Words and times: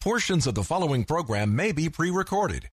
Portions 0.00 0.46
of 0.46 0.54
the 0.54 0.64
following 0.64 1.04
program 1.04 1.54
may 1.54 1.72
be 1.72 1.90
pre 1.90 2.10
recorded. 2.10 2.70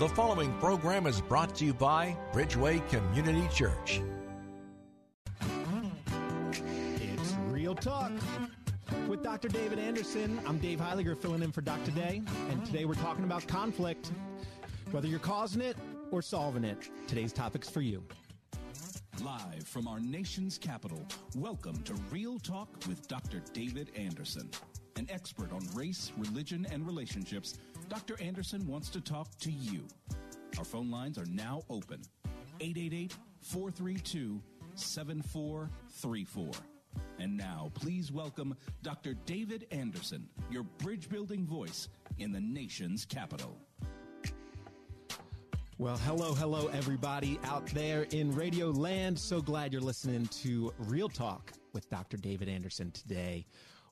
The 0.00 0.08
following 0.08 0.52
program 0.58 1.06
is 1.06 1.20
brought 1.20 1.54
to 1.54 1.64
you 1.64 1.72
by 1.72 2.16
Bridgeway 2.32 2.88
Community 2.88 3.46
Church. 3.54 4.00
It's 7.00 7.34
Real 7.46 7.76
Talk 7.76 8.10
with 9.06 9.22
Dr. 9.22 9.46
David 9.46 9.78
Anderson. 9.78 10.40
I'm 10.44 10.58
Dave 10.58 10.80
Heiliger 10.80 11.16
filling 11.16 11.44
in 11.44 11.52
for 11.52 11.60
Doc 11.60 11.78
today, 11.84 12.22
and 12.50 12.66
today 12.66 12.86
we're 12.86 12.94
talking 12.94 13.22
about 13.22 13.46
conflict. 13.46 14.10
Whether 14.90 15.06
you're 15.06 15.20
causing 15.20 15.62
it 15.62 15.76
or 16.10 16.22
solving 16.22 16.64
it, 16.64 16.90
today's 17.06 17.32
topic's 17.32 17.70
for 17.70 17.82
you. 17.82 18.02
Live 19.22 19.62
from 19.64 19.86
our 19.86 20.00
nation's 20.00 20.58
capital, 20.58 21.06
welcome 21.36 21.80
to 21.84 21.94
Real 22.10 22.40
Talk 22.40 22.68
with 22.88 23.06
Dr. 23.06 23.42
David 23.52 23.92
Anderson. 23.94 24.50
An 24.96 25.08
expert 25.10 25.52
on 25.52 25.66
race, 25.74 26.12
religion, 26.16 26.66
and 26.70 26.86
relationships, 26.86 27.58
Dr. 27.88 28.20
Anderson 28.20 28.66
wants 28.66 28.88
to 28.90 29.00
talk 29.00 29.28
to 29.40 29.50
you. 29.50 29.82
Our 30.56 30.64
phone 30.64 30.90
lines 30.90 31.18
are 31.18 31.26
now 31.26 31.62
open 31.68 32.00
888 32.60 33.16
432 33.40 34.40
7434. 34.76 36.50
And 37.18 37.36
now, 37.36 37.72
please 37.74 38.12
welcome 38.12 38.56
Dr. 38.82 39.14
David 39.26 39.66
Anderson, 39.72 40.28
your 40.48 40.62
bridge 40.62 41.08
building 41.08 41.44
voice 41.44 41.88
in 42.18 42.30
the 42.30 42.40
nation's 42.40 43.04
capital. 43.04 43.56
Well, 45.76 45.96
hello, 45.96 46.34
hello, 46.34 46.68
everybody 46.72 47.40
out 47.42 47.66
there 47.66 48.06
in 48.12 48.32
Radio 48.32 48.70
Land. 48.70 49.18
So 49.18 49.40
glad 49.40 49.72
you're 49.72 49.82
listening 49.82 50.26
to 50.42 50.72
Real 50.78 51.08
Talk 51.08 51.52
with 51.72 51.90
Dr. 51.90 52.16
David 52.16 52.48
Anderson 52.48 52.92
today. 52.92 53.44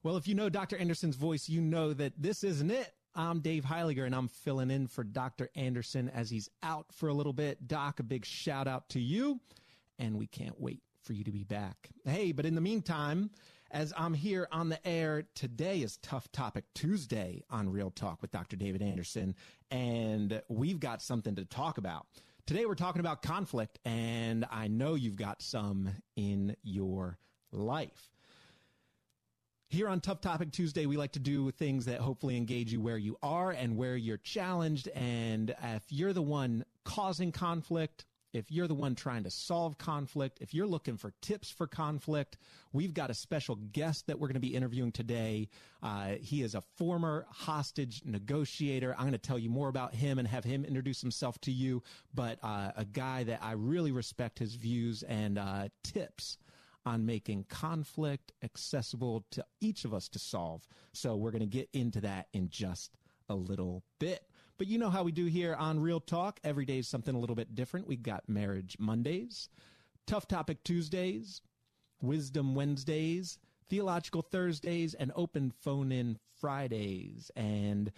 Well, 0.05 0.17
if 0.17 0.27
you 0.27 0.35
know 0.35 0.49
Dr. 0.49 0.77
Anderson's 0.77 1.15
voice, 1.15 1.49
you 1.49 1.61
know 1.61 1.93
that 1.93 2.21
this 2.21 2.43
isn't 2.43 2.73
it. 2.73 2.93
I'm 3.15 3.39
Dave 3.39 3.65
Heiliger, 3.65 4.05
and 4.05 4.17
I'm 4.17 4.27
filling 4.27 4.69
in 4.69 4.89
for 4.89 5.05
Dr. 5.05 5.49
Anderson 5.55 6.09
as 6.09 6.29
he's 6.29 6.51
out 6.65 6.87
for 6.91 7.09
a 7.09 7.15
little 7.15 7.33
bit. 7.33 7.69
Doc, 7.69 8.01
a 8.01 8.03
big 8.03 8.25
shout 8.25 8.67
out 8.67 8.89
to 8.91 9.01
you, 9.01 9.39
and 10.01 10.19
we 10.19 10.27
can't 10.27 10.61
wait 10.61 10.83
for 11.03 11.13
you 11.13 11.23
to 11.23 11.31
be 11.31 11.45
back. 11.45 11.91
Hey, 12.05 12.33
but 12.33 12.45
in 12.47 12.57
the 12.57 12.61
meantime, 12.61 13.31
as 13.71 13.93
I'm 13.97 14.13
here 14.13 14.49
on 14.51 14.71
the 14.71 14.85
air, 14.85 15.23
today 15.37 15.83
is 15.83 15.99
Tough 15.99 16.33
Topic 16.33 16.65
Tuesday 16.75 17.45
on 17.49 17.71
Real 17.71 17.93
Talk 17.93 18.23
with 18.23 18.33
Dr. 18.33 18.57
David 18.57 18.83
Anderson, 18.83 19.37
and 19.71 20.43
we've 20.49 20.81
got 20.81 21.01
something 21.01 21.37
to 21.37 21.45
talk 21.45 21.79
about. 21.79 22.07
Today 22.45 22.67
we're 22.67 22.75
talking 22.75 22.99
about 22.99 23.23
conflict, 23.23 23.79
and 23.85 24.47
I 24.51 24.67
know 24.67 24.97
you've 24.97 25.15
got 25.15 25.43
some 25.43 25.91
in 26.17 26.57
your 26.65 27.19
life. 27.53 28.12
Here 29.73 29.89
on 29.89 30.03
Tough 30.03 30.21
Topic 30.21 30.53
Tuesday, 30.53 30.85
we 30.85 30.99
like 30.99 31.13
to 31.13 31.19
do 31.19 31.51
things 31.51 31.87
that 31.87 31.99
hopefully 31.99 32.37
engage 32.37 32.71
you 32.75 32.81
where 32.83 32.99
you 32.99 33.17
are 33.23 33.53
and 33.53 33.75
where 33.75 33.97
you're 33.97 34.19
challenged. 34.19 34.87
And 34.89 35.55
if 35.63 35.83
you're 35.89 36.13
the 36.13 36.21
one 36.21 36.67
causing 36.85 37.33
conflict, 37.33 38.05
if 38.35 38.53
you're 38.53 38.67
the 38.67 38.75
one 38.75 38.95
trying 38.95 39.25
to 39.25 39.31
solve 39.31 39.79
conflict, 39.79 40.41
if 40.43 40.53
you're 40.53 40.67
looking 40.67 40.99
for 40.99 41.15
tips 41.23 41.51
for 41.51 41.67
conflict, 41.67 42.37
we've 42.75 42.93
got 42.93 43.09
a 43.09 43.15
special 43.15 43.57
guest 43.57 44.09
that 44.09 44.19
we're 44.19 44.29
going 44.29 44.35
to 44.35 44.41
be 44.41 44.55
interviewing 44.55 44.93
today. 44.93 45.49
Uh, 45.83 46.17
he 46.21 46.43
is 46.43 46.55
a 46.55 46.61
former 46.77 47.25
hostage 47.31 48.03
negotiator. 48.05 48.95
I'm 48.99 49.05
going 49.05 49.13
to 49.13 49.19
tell 49.19 49.39
you 49.39 49.49
more 49.49 49.69
about 49.69 49.95
him 49.95 50.19
and 50.19 50.29
have 50.29 50.45
him 50.45 50.67
introduce 50.67 51.01
himself 51.01 51.41
to 51.41 51.51
you, 51.51 51.83
but 52.13 52.39
uh, 52.43 52.73
a 52.77 52.85
guy 52.85 53.25
that 53.25 53.43
I 53.43 53.53
really 53.53 53.91
respect 53.91 54.39
his 54.39 54.55
views 54.55 55.03
and 55.03 55.39
uh, 55.39 55.69
tips 55.83 56.37
on 56.85 57.07
making 57.07 57.45
conflict 57.49 58.33
accessible 58.43 59.25
to 59.31 59.45
each 59.61 59.85
of 59.85 59.95
us 59.95 60.09
to 60.11 60.19
solve. 60.19 60.67
So 60.93 61.17
we're 61.17 61.31
going 61.31 61.41
to 61.41 61.47
get 61.47 61.69
into 61.73 62.01
that 62.03 62.29
in 62.33 62.49
just 62.49 62.97
a 63.29 63.35
little 63.35 63.83
bit. 63.99 64.27
But 64.59 64.67
you 64.67 64.79
know 64.79 64.91
how 64.91 65.03
we 65.03 65.13
do 65.13 65.27
here 65.27 65.55
on 65.55 65.81
Real 65.81 66.01
Talk. 66.01 66.39
Every 66.45 66.65
day 66.65 66.79
is 66.79 66.89
something 66.89 67.15
a 67.15 67.19
little 67.19 67.37
bit 67.37 67.55
different. 67.55 67.89
We 67.89 67.97
got 67.97 68.29
Marriage 68.29 68.77
Mondays, 68.79 69.49
Tough 70.07 70.29
Topic 70.29 70.63
Tuesdays, 70.65 71.41
Wisdom 72.01 72.55
Wednesdays, 72.55 73.39
Theological 73.69 74.23
Thursdays, 74.23 74.95
and 74.95 75.13
Open 75.17 75.53
Phone 75.63 75.93
In 75.93 76.19
Fridays. 76.41 77.31
And 77.37 77.91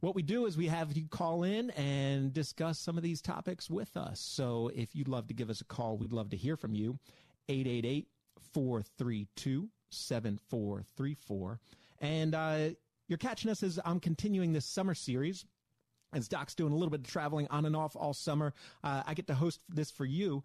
what 0.00 0.14
we 0.14 0.22
do 0.22 0.46
is 0.46 0.56
we 0.56 0.66
have 0.66 0.96
you 0.96 1.06
call 1.08 1.42
in 1.42 1.70
and 1.70 2.32
discuss 2.32 2.78
some 2.78 2.96
of 2.96 3.02
these 3.02 3.20
topics 3.22 3.70
with 3.70 3.96
us. 3.96 4.18
So 4.18 4.70
if 4.74 4.94
you'd 4.94 5.08
love 5.08 5.28
to 5.28 5.34
give 5.34 5.50
us 5.50 5.60
a 5.60 5.66
call, 5.66 5.98
we'd 5.98 6.12
love 6.12 6.30
to 6.30 6.36
hear 6.36 6.56
from 6.56 6.74
you. 6.74 6.98
888 7.48 8.08
432 8.52 9.68
7434. 9.90 11.60
And 12.00 12.34
uh, 12.34 12.58
you're 13.08 13.18
catching 13.18 13.50
us 13.50 13.62
as 13.62 13.78
I'm 13.84 14.00
continuing 14.00 14.52
this 14.52 14.64
summer 14.64 14.94
series 14.94 15.44
as 16.12 16.28
Doc's 16.28 16.54
doing 16.54 16.72
a 16.72 16.76
little 16.76 16.90
bit 16.90 17.00
of 17.00 17.06
traveling 17.06 17.46
on 17.50 17.66
and 17.66 17.76
off 17.76 17.96
all 17.96 18.14
summer, 18.14 18.52
uh, 18.82 19.02
I 19.06 19.14
get 19.14 19.26
to 19.28 19.34
host 19.34 19.60
this 19.68 19.90
for 19.90 20.04
you. 20.04 20.42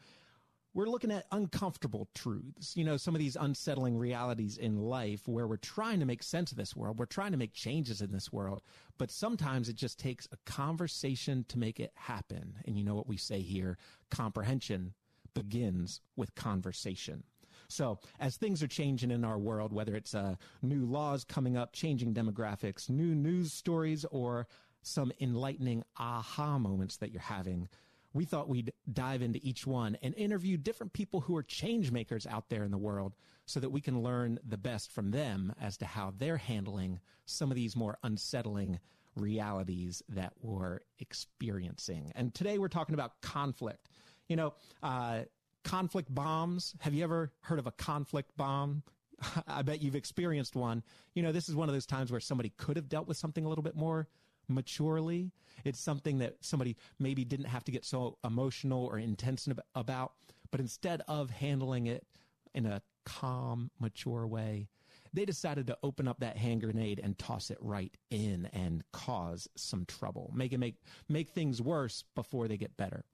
We're 0.73 0.89
looking 0.89 1.11
at 1.11 1.25
uncomfortable 1.31 2.09
truths, 2.13 2.75
you 2.75 2.83
know, 2.83 2.97
some 2.97 3.15
of 3.15 3.19
these 3.19 3.37
unsettling 3.37 3.97
realities 3.97 4.57
in 4.57 4.77
life 4.77 5.25
where 5.25 5.47
we're 5.47 5.55
trying 5.55 6.01
to 6.01 6.05
make 6.05 6.21
sense 6.21 6.51
of 6.51 6.57
this 6.57 6.75
world. 6.75 6.99
We're 6.99 7.05
trying 7.05 7.31
to 7.31 7.37
make 7.37 7.53
changes 7.53 8.01
in 8.01 8.11
this 8.11 8.33
world, 8.33 8.61
but 8.97 9.09
sometimes 9.09 9.69
it 9.69 9.77
just 9.77 9.97
takes 9.97 10.27
a 10.33 10.51
conversation 10.51 11.45
to 11.47 11.57
make 11.57 11.79
it 11.79 11.93
happen. 11.95 12.55
And 12.65 12.77
you 12.77 12.83
know 12.83 12.95
what 12.95 13.07
we 13.07 13.15
say 13.15 13.39
here 13.39 13.77
comprehension 14.11 14.93
begins 15.33 16.01
with 16.17 16.35
conversation. 16.35 17.23
So, 17.67 17.99
as 18.19 18.37
things 18.37 18.61
are 18.63 18.67
changing 18.67 19.11
in 19.11 19.23
our 19.23 19.37
world, 19.37 19.73
whether 19.73 19.95
it's 19.95 20.15
uh, 20.15 20.35
new 20.61 20.85
laws 20.85 21.23
coming 21.23 21.57
up, 21.57 21.73
changing 21.73 22.13
demographics, 22.13 22.89
new 22.89 23.15
news 23.15 23.53
stories, 23.53 24.05
or 24.11 24.47
some 24.81 25.11
enlightening 25.19 25.83
aha 25.97 26.59
moments 26.59 26.97
that 26.97 27.11
you're 27.11 27.21
having, 27.21 27.67
we 28.13 28.23
thought 28.23 28.47
we'd 28.47 28.71
dive 28.93 29.21
into 29.21 29.39
each 29.43 29.67
one 29.67 29.97
and 30.01 30.15
interview 30.15 30.55
different 30.57 30.93
people 30.93 31.21
who 31.21 31.35
are 31.35 31.43
change 31.43 31.91
makers 31.91 32.25
out 32.25 32.49
there 32.49 32.63
in 32.63 32.71
the 32.71 32.77
world 32.77 33.13
so 33.45 33.59
that 33.59 33.69
we 33.69 33.81
can 33.81 34.01
learn 34.01 34.39
the 34.47 34.57
best 34.57 34.91
from 34.91 35.11
them 35.11 35.53
as 35.61 35.77
to 35.77 35.85
how 35.85 36.13
they're 36.17 36.37
handling 36.37 36.99
some 37.25 37.51
of 37.51 37.55
these 37.55 37.75
more 37.75 37.97
unsettling 38.03 38.79
realities 39.15 40.01
that 40.09 40.33
we're 40.41 40.79
experiencing. 40.99 42.11
And 42.15 42.33
today 42.33 42.57
we're 42.57 42.67
talking 42.67 42.95
about 42.95 43.21
conflict. 43.21 43.89
You 44.27 44.35
know, 44.37 44.53
uh, 44.81 45.21
conflict 45.65 46.13
bombs. 46.13 46.75
Have 46.79 46.93
you 46.93 47.03
ever 47.03 47.31
heard 47.41 47.59
of 47.59 47.67
a 47.67 47.71
conflict 47.71 48.37
bomb? 48.37 48.83
I 49.47 49.63
bet 49.63 49.81
you've 49.81 49.95
experienced 49.95 50.55
one. 50.55 50.83
You 51.13 51.23
know, 51.23 51.33
this 51.33 51.49
is 51.49 51.55
one 51.55 51.67
of 51.67 51.75
those 51.75 51.85
times 51.85 52.11
where 52.11 52.21
somebody 52.21 52.53
could 52.57 52.77
have 52.77 52.87
dealt 52.87 53.07
with 53.07 53.17
something 53.17 53.43
a 53.43 53.49
little 53.49 53.63
bit 53.63 53.75
more 53.75 54.07
maturely. 54.47 55.31
It's 55.63 55.79
something 55.79 56.19
that 56.19 56.35
somebody 56.41 56.77
maybe 56.99 57.25
didn't 57.25 57.47
have 57.47 57.63
to 57.65 57.71
get 57.71 57.83
so 57.83 58.17
emotional 58.23 58.85
or 58.85 58.99
intense 58.99 59.49
about, 59.73 60.13
but 60.51 60.59
instead 60.59 61.01
of 61.07 61.31
handling 61.31 61.87
it 61.87 62.05
in 62.53 62.65
a 62.65 62.81
calm, 63.05 63.71
mature 63.79 64.27
way, 64.27 64.67
they 65.13 65.25
decided 65.25 65.67
to 65.67 65.77
open 65.81 66.07
up 66.07 66.19
that 66.19 66.37
hand 66.37 66.61
grenade 66.61 66.99
and 67.01 67.17
toss 67.17 67.49
it 67.49 67.57
right 67.61 67.95
in 68.11 68.49
and 68.53 68.83
cause 68.91 69.47
some 69.55 69.85
trouble. 69.85 70.31
Make 70.35 70.53
it 70.53 70.59
make 70.59 70.75
make 71.07 71.29
things 71.29 71.61
worse 71.61 72.03
before 72.15 72.47
they 72.47 72.57
get 72.57 72.77
better. 72.77 73.05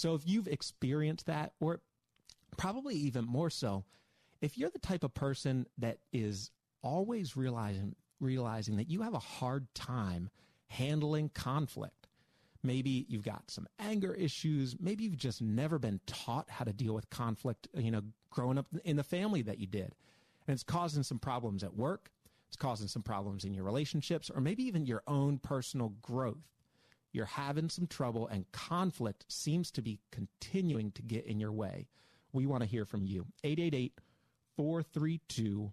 So 0.00 0.14
if 0.14 0.22
you've 0.26 0.48
experienced 0.48 1.26
that, 1.26 1.52
or 1.60 1.80
probably 2.56 2.94
even 2.94 3.24
more 3.24 3.50
so, 3.50 3.84
if 4.40 4.56
you're 4.56 4.70
the 4.70 4.78
type 4.78 5.04
of 5.04 5.12
person 5.12 5.66
that 5.78 5.98
is 6.12 6.50
always 6.82 7.36
realizing 7.36 7.94
realizing 8.20 8.76
that 8.76 8.90
you 8.90 9.02
have 9.02 9.14
a 9.14 9.18
hard 9.18 9.66
time 9.74 10.28
handling 10.68 11.30
conflict. 11.30 12.06
Maybe 12.62 13.06
you've 13.08 13.24
got 13.24 13.50
some 13.50 13.66
anger 13.78 14.12
issues. 14.12 14.76
Maybe 14.78 15.04
you've 15.04 15.16
just 15.16 15.40
never 15.40 15.78
been 15.78 16.00
taught 16.06 16.50
how 16.50 16.64
to 16.64 16.72
deal 16.72 16.94
with 16.94 17.08
conflict, 17.08 17.68
you 17.74 17.90
know, 17.90 18.02
growing 18.28 18.58
up 18.58 18.66
in 18.84 18.96
the 18.96 19.02
family 19.02 19.42
that 19.42 19.58
you 19.58 19.66
did. 19.66 19.94
And 20.46 20.54
it's 20.54 20.62
causing 20.62 21.02
some 21.02 21.18
problems 21.18 21.64
at 21.64 21.74
work. 21.74 22.10
It's 22.48 22.56
causing 22.56 22.88
some 22.88 23.02
problems 23.02 23.44
in 23.44 23.54
your 23.54 23.64
relationships 23.64 24.30
or 24.30 24.40
maybe 24.40 24.64
even 24.64 24.84
your 24.84 25.02
own 25.06 25.38
personal 25.38 25.94
growth. 26.02 26.50
You're 27.12 27.26
having 27.26 27.68
some 27.68 27.86
trouble 27.86 28.26
and 28.28 28.50
conflict 28.52 29.26
seems 29.28 29.70
to 29.72 29.82
be 29.82 29.98
continuing 30.10 30.92
to 30.92 31.02
get 31.02 31.26
in 31.26 31.40
your 31.40 31.52
way. 31.52 31.88
We 32.32 32.46
want 32.46 32.62
to 32.62 32.68
hear 32.68 32.84
from 32.84 33.04
you. 33.04 33.26
888 33.42 33.92
432 34.56 35.72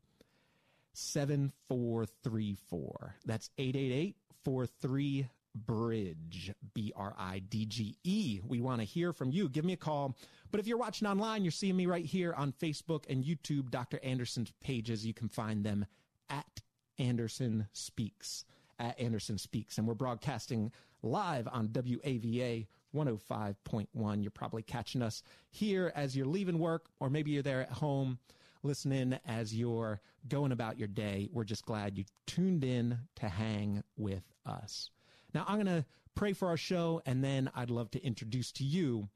7434. 0.94 3.16
That's 3.26 3.50
888 3.58 4.16
843 4.48 5.28
Bridge, 5.66 6.52
B 6.74 6.94
R 6.96 7.16
I 7.18 7.40
D 7.40 7.66
G 7.66 7.98
E. 8.04 8.40
We 8.46 8.62
want 8.62 8.80
to 8.80 8.86
hear 8.86 9.12
from 9.12 9.32
you. 9.32 9.50
Give 9.50 9.66
me 9.66 9.74
a 9.74 9.78
call. 9.78 10.16
But 10.52 10.60
if 10.60 10.68
you're 10.68 10.78
watching 10.78 11.08
online, 11.08 11.44
you're 11.44 11.52
seeing 11.52 11.76
me 11.76 11.88
right 11.88 12.06
here 12.06 12.34
on 12.34 12.54
Facebook 12.54 13.06
and 13.10 13.24
YouTube, 13.24 13.72
Dr. 13.72 14.00
Anderson's 14.04 14.52
pages. 14.62 15.06
You 15.06 15.14
can 15.14 15.30
find 15.30 15.64
them 15.64 15.86
at 16.30 16.62
Anderson 17.00 17.68
Speaks, 17.74 18.46
at 18.80 19.00
Anderson 19.00 19.38
Speaks. 19.38 19.78
And 19.78 19.88
we're 19.88 19.94
broadcasting 19.94 20.72
live 21.02 21.48
on 21.52 21.70
WAVA 21.70 22.68
105.1. 22.96 24.22
You're 24.22 24.32
probably 24.32 24.64
catching 24.64 25.02
us 25.02 25.24
here 25.50 25.92
as 25.96 26.16
you're 26.16 26.26
leaving 26.26 26.60
work, 26.60 26.86
or 27.00 27.10
maybe 27.10 27.32
you're 27.32 27.44
there 27.44 27.62
at 27.62 27.72
home 27.72 28.20
listening 28.64 29.18
as 29.26 29.56
you're 29.56 30.02
going 30.28 30.52
about 30.52 30.78
your 30.78 30.88
day. 30.88 31.30
We're 31.32 31.44
just 31.44 31.66
glad 31.66 31.98
you 31.98 32.06
tuned 32.26 32.64
in 32.64 33.00
to 33.18 33.30
hang 33.30 33.84
with 33.96 34.24
us. 34.46 34.90
Now, 35.34 35.46
I'm 35.48 35.56
going 35.56 35.68
to 35.68 35.86
pray 36.16 36.34
for 36.34 36.48
our 36.48 36.58
show, 36.58 37.02
and 37.06 37.24
then 37.24 37.50
I'd 37.56 37.70
love 37.70 37.92
to 37.92 38.04
introduce 38.04 38.52
to 38.54 38.64
you 38.64 39.10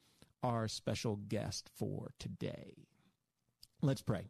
our 0.44 0.68
special 0.68 1.18
guest 1.28 1.70
for 1.76 2.12
today. 2.20 2.88
Let's 3.82 4.02
pray. 4.02 4.30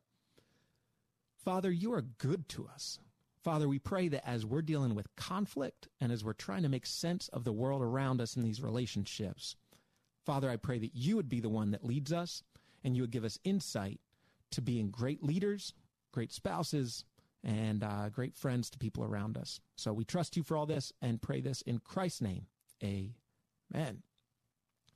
Father, 1.44 1.72
you 1.72 1.94
are 1.94 2.02
good 2.02 2.48
to 2.50 2.68
us. 2.68 3.00
Father, 3.44 3.68
we 3.68 3.80
pray 3.80 4.08
that 4.08 4.28
as 4.28 4.46
we're 4.46 4.62
dealing 4.62 4.94
with 4.94 5.16
conflict 5.16 5.88
and 6.00 6.12
as 6.12 6.24
we're 6.24 6.34
trying 6.34 6.62
to 6.62 6.70
make 6.70 6.86
sense 6.86 7.28
of 7.30 7.44
the 7.44 7.52
world 7.52 7.82
around 7.82 8.22
us 8.22 8.36
in 8.36 8.44
these 8.44 8.62
relationships, 8.62 9.56
Father, 10.26 10.50
I 10.50 10.58
pray 10.58 10.78
that 10.78 10.96
you 10.96 11.16
would 11.16 11.30
be 11.30 11.40
the 11.40 11.50
one 11.50 11.72
that 11.72 11.84
leads 11.84 12.14
us 12.14 12.44
and 12.84 12.96
you 12.96 13.02
would 13.02 13.12
give 13.12 13.24
us 13.24 13.40
insight 13.44 14.00
to 14.52 14.62
being 14.62 14.92
great 14.92 15.24
leaders, 15.24 15.74
great 16.12 16.32
spouses, 16.32 17.04
and 17.44 17.84
uh, 17.84 18.10
great 18.10 18.36
friends 18.36 18.70
to 18.70 18.78
people 18.78 19.04
around 19.04 19.38
us. 19.38 19.60
So 19.76 19.92
we 19.92 20.06
trust 20.06 20.38
you 20.38 20.44
for 20.44 20.56
all 20.56 20.68
this 20.68 20.94
and 21.02 21.22
pray 21.22 21.42
this 21.42 21.62
in 21.64 21.80
Christ's 21.80 22.22
name. 22.22 22.46
Amen. 22.84 24.04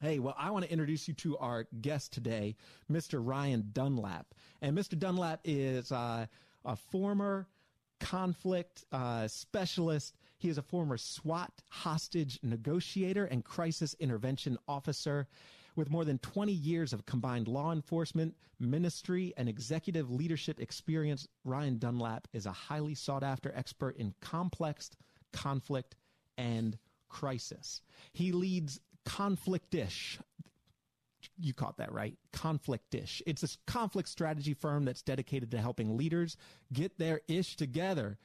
Hey, 0.01 0.19
well, 0.19 0.35
I 0.37 0.51
want 0.51 0.65
to 0.65 0.71
introduce 0.71 1.07
you 1.07 1.15
to 1.15 1.37
our 1.37 1.65
guest 1.81 2.13
today, 2.13 2.55
Mr. 2.91 3.19
Ryan 3.25 3.69
Dunlap. 3.71 4.27
And 4.61 4.77
Mr. 4.77 4.99
Dunlap 4.99 5.39
is 5.45 5.91
uh, 5.91 6.27
a 6.63 6.75
former 6.75 7.47
conflict 7.99 8.85
uh, 8.91 9.27
specialist. 9.27 10.15
He 10.37 10.49
is 10.49 10.57
a 10.57 10.61
former 10.61 10.97
SWAT 10.97 11.51
hostage 11.69 12.39
negotiator 12.43 13.25
and 13.25 13.43
crisis 13.43 13.95
intervention 13.99 14.57
officer. 14.67 15.27
With 15.75 15.89
more 15.89 16.05
than 16.05 16.19
20 16.19 16.53
years 16.53 16.93
of 16.93 17.05
combined 17.05 17.49
law 17.49 17.73
enforcement, 17.73 18.35
ministry, 18.59 19.33
and 19.35 19.49
executive 19.49 20.09
leadership 20.09 20.61
experience, 20.61 21.27
Ryan 21.43 21.77
Dunlap 21.79 22.29
is 22.31 22.45
a 22.45 22.51
highly 22.51 22.95
sought 22.95 23.23
after 23.23 23.51
expert 23.53 23.97
in 23.97 24.13
complex 24.21 24.91
conflict 25.33 25.95
and 26.37 26.77
crisis. 27.09 27.81
He 28.13 28.31
leads 28.31 28.79
Conflictish. 29.05 30.17
You 31.37 31.53
caught 31.53 31.77
that 31.77 31.91
right. 31.91 32.17
Conflict 32.31 32.91
Conflictish. 32.91 33.21
It's 33.25 33.43
a 33.43 33.71
conflict 33.71 34.09
strategy 34.09 34.53
firm 34.53 34.85
that's 34.85 35.01
dedicated 35.01 35.51
to 35.51 35.59
helping 35.59 35.97
leaders 35.97 36.37
get 36.71 36.97
their 36.97 37.21
ish 37.27 37.55
together. 37.55 38.17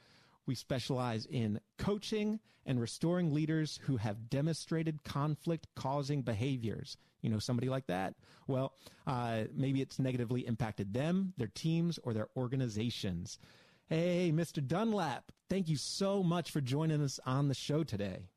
We 0.45 0.55
specialize 0.55 1.25
in 1.25 1.59
coaching 1.77 2.39
and 2.65 2.79
restoring 2.79 3.33
leaders 3.33 3.79
who 3.83 3.97
have 3.97 4.29
demonstrated 4.29 5.03
conflict 5.03 5.67
causing 5.75 6.21
behaviors. 6.21 6.97
You 7.21 7.29
know, 7.29 7.39
somebody 7.39 7.69
like 7.69 7.87
that? 7.87 8.15
Well, 8.47 8.73
uh, 9.05 9.43
maybe 9.53 9.81
it's 9.81 9.99
negatively 9.99 10.45
impacted 10.47 10.93
them, 10.93 11.33
their 11.37 11.51
teams, 11.53 11.99
or 12.03 12.13
their 12.13 12.27
organizations. 12.35 13.37
Hey, 13.87 14.31
Mr. 14.33 14.65
Dunlap, 14.65 15.31
thank 15.49 15.67
you 15.67 15.75
so 15.75 16.23
much 16.23 16.51
for 16.51 16.61
joining 16.61 17.01
us 17.01 17.19
on 17.25 17.47
the 17.47 17.53
show 17.53 17.83
today. 17.83 18.29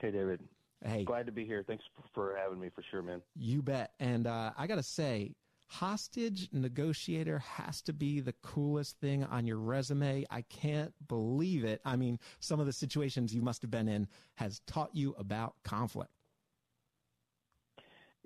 Hey, 0.00 0.10
David. 0.10 0.40
Hey, 0.84 1.04
glad 1.04 1.26
to 1.26 1.32
be 1.32 1.44
here. 1.44 1.62
Thanks 1.66 1.84
for 2.14 2.36
having 2.42 2.58
me 2.58 2.70
for 2.74 2.82
sure, 2.90 3.02
man. 3.02 3.20
You 3.34 3.62
bet. 3.62 3.92
And 4.00 4.26
uh, 4.26 4.52
I 4.56 4.66
got 4.66 4.76
to 4.76 4.82
say, 4.82 5.34
hostage 5.66 6.48
negotiator 6.52 7.38
has 7.38 7.82
to 7.82 7.92
be 7.92 8.20
the 8.20 8.32
coolest 8.42 8.98
thing 8.98 9.24
on 9.24 9.46
your 9.46 9.58
resume. 9.58 10.24
I 10.30 10.42
can't 10.42 10.92
believe 11.06 11.64
it. 11.64 11.80
I 11.84 11.96
mean, 11.96 12.18
some 12.40 12.60
of 12.60 12.66
the 12.66 12.72
situations 12.72 13.34
you 13.34 13.42
must 13.42 13.62
have 13.62 13.70
been 13.70 13.88
in 13.88 14.08
has 14.36 14.60
taught 14.66 14.90
you 14.94 15.14
about 15.18 15.54
conflict. 15.64 16.10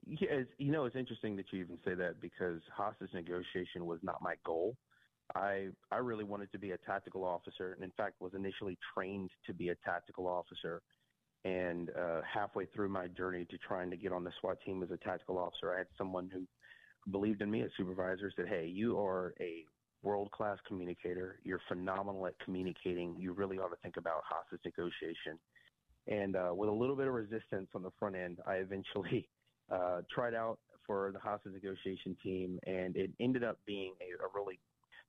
Yeah, 0.06 0.42
you 0.58 0.70
know, 0.70 0.84
it's 0.84 0.96
interesting 0.96 1.34
that 1.36 1.46
you 1.50 1.60
even 1.60 1.78
say 1.84 1.94
that 1.94 2.20
because 2.20 2.60
hostage 2.74 3.10
negotiation 3.14 3.86
was 3.86 3.98
not 4.02 4.20
my 4.22 4.34
goal. 4.44 4.76
I 5.34 5.68
I 5.90 5.96
really 5.96 6.24
wanted 6.24 6.52
to 6.52 6.58
be 6.58 6.72
a 6.72 6.78
tactical 6.78 7.24
officer, 7.24 7.72
and 7.72 7.82
in 7.82 7.90
fact, 7.96 8.20
was 8.20 8.34
initially 8.34 8.76
trained 8.94 9.30
to 9.46 9.54
be 9.54 9.70
a 9.70 9.74
tactical 9.76 10.26
officer. 10.26 10.82
And 11.44 11.90
uh, 11.90 12.22
halfway 12.22 12.66
through 12.66 12.88
my 12.88 13.08
journey 13.08 13.44
to 13.50 13.58
trying 13.58 13.90
to 13.90 13.96
get 13.96 14.12
on 14.12 14.24
the 14.24 14.32
SWAT 14.40 14.58
team 14.64 14.82
as 14.82 14.90
a 14.90 14.96
tactical 14.96 15.38
officer, 15.38 15.74
I 15.74 15.78
had 15.78 15.88
someone 15.98 16.30
who 16.32 16.46
believed 17.10 17.42
in 17.42 17.50
me, 17.50 17.62
a 17.62 17.68
supervisor, 17.76 18.32
said, 18.34 18.48
"Hey, 18.48 18.66
you 18.66 18.98
are 18.98 19.34
a 19.40 19.64
world 20.02 20.30
class 20.30 20.58
communicator. 20.66 21.38
You're 21.44 21.60
phenomenal 21.68 22.26
at 22.26 22.38
communicating. 22.38 23.14
You 23.18 23.32
really 23.32 23.58
ought 23.58 23.68
to 23.68 23.76
think 23.82 23.98
about 23.98 24.22
hostage 24.24 24.60
negotiation." 24.64 25.38
And 26.06 26.36
uh, 26.36 26.52
with 26.54 26.68
a 26.68 26.72
little 26.72 26.96
bit 26.96 27.08
of 27.08 27.14
resistance 27.14 27.68
on 27.74 27.82
the 27.82 27.90
front 27.98 28.16
end, 28.16 28.38
I 28.46 28.54
eventually 28.54 29.28
uh, 29.70 30.00
tried 30.12 30.34
out 30.34 30.58
for 30.86 31.10
the 31.12 31.18
hostage 31.18 31.52
negotiation 31.52 32.16
team, 32.22 32.58
and 32.66 32.96
it 32.96 33.10
ended 33.20 33.44
up 33.44 33.58
being 33.66 33.92
a, 34.00 34.24
a 34.24 34.28
really 34.34 34.58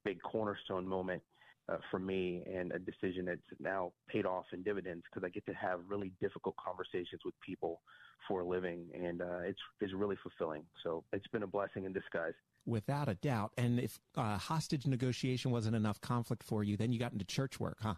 big 0.04 0.22
cornerstone 0.22 0.88
moment 0.88 1.22
uh, 1.68 1.78
for 1.90 2.00
me 2.00 2.44
and 2.52 2.72
a 2.72 2.80
decision 2.80 3.26
that's 3.26 3.42
now 3.60 3.92
paid 4.08 4.26
off 4.26 4.46
in 4.54 4.62
dividends 4.64 5.04
because 5.10 5.26
I 5.26 5.30
get 5.30 5.46
to 5.48 5.54
have 5.54 5.80
really 5.88 6.12
difficult 6.22 6.56
conversations 6.58 7.22
with 7.24 7.34
people 7.46 7.82
for 8.28 8.42
a 8.42 8.46
living, 8.46 8.88
and 8.94 9.22
uh, 9.22 9.40
it's 9.44 9.60
it's 9.82 9.94
really 9.94 10.16
fulfilling. 10.22 10.64
So 10.84 11.04
it's 11.14 11.28
been 11.28 11.44
a 11.44 11.48
blessing 11.48 11.86
in 11.86 11.94
disguise. 11.94 12.34
Without 12.66 13.08
a 13.08 13.16
doubt. 13.16 13.52
And 13.58 13.80
if 13.80 14.00
uh, 14.16 14.38
hostage 14.38 14.88
negotiation 14.88 15.52
wasn't 15.52 15.76
enough 15.76 16.02
conflict 16.02 16.44
for 16.44 16.64
you, 16.64 16.78
then 16.78 16.92
you 16.92 17.00
got 17.00 17.12
into 17.12 17.26
church 17.26 17.60
work, 17.60 17.78
huh? 17.82 17.96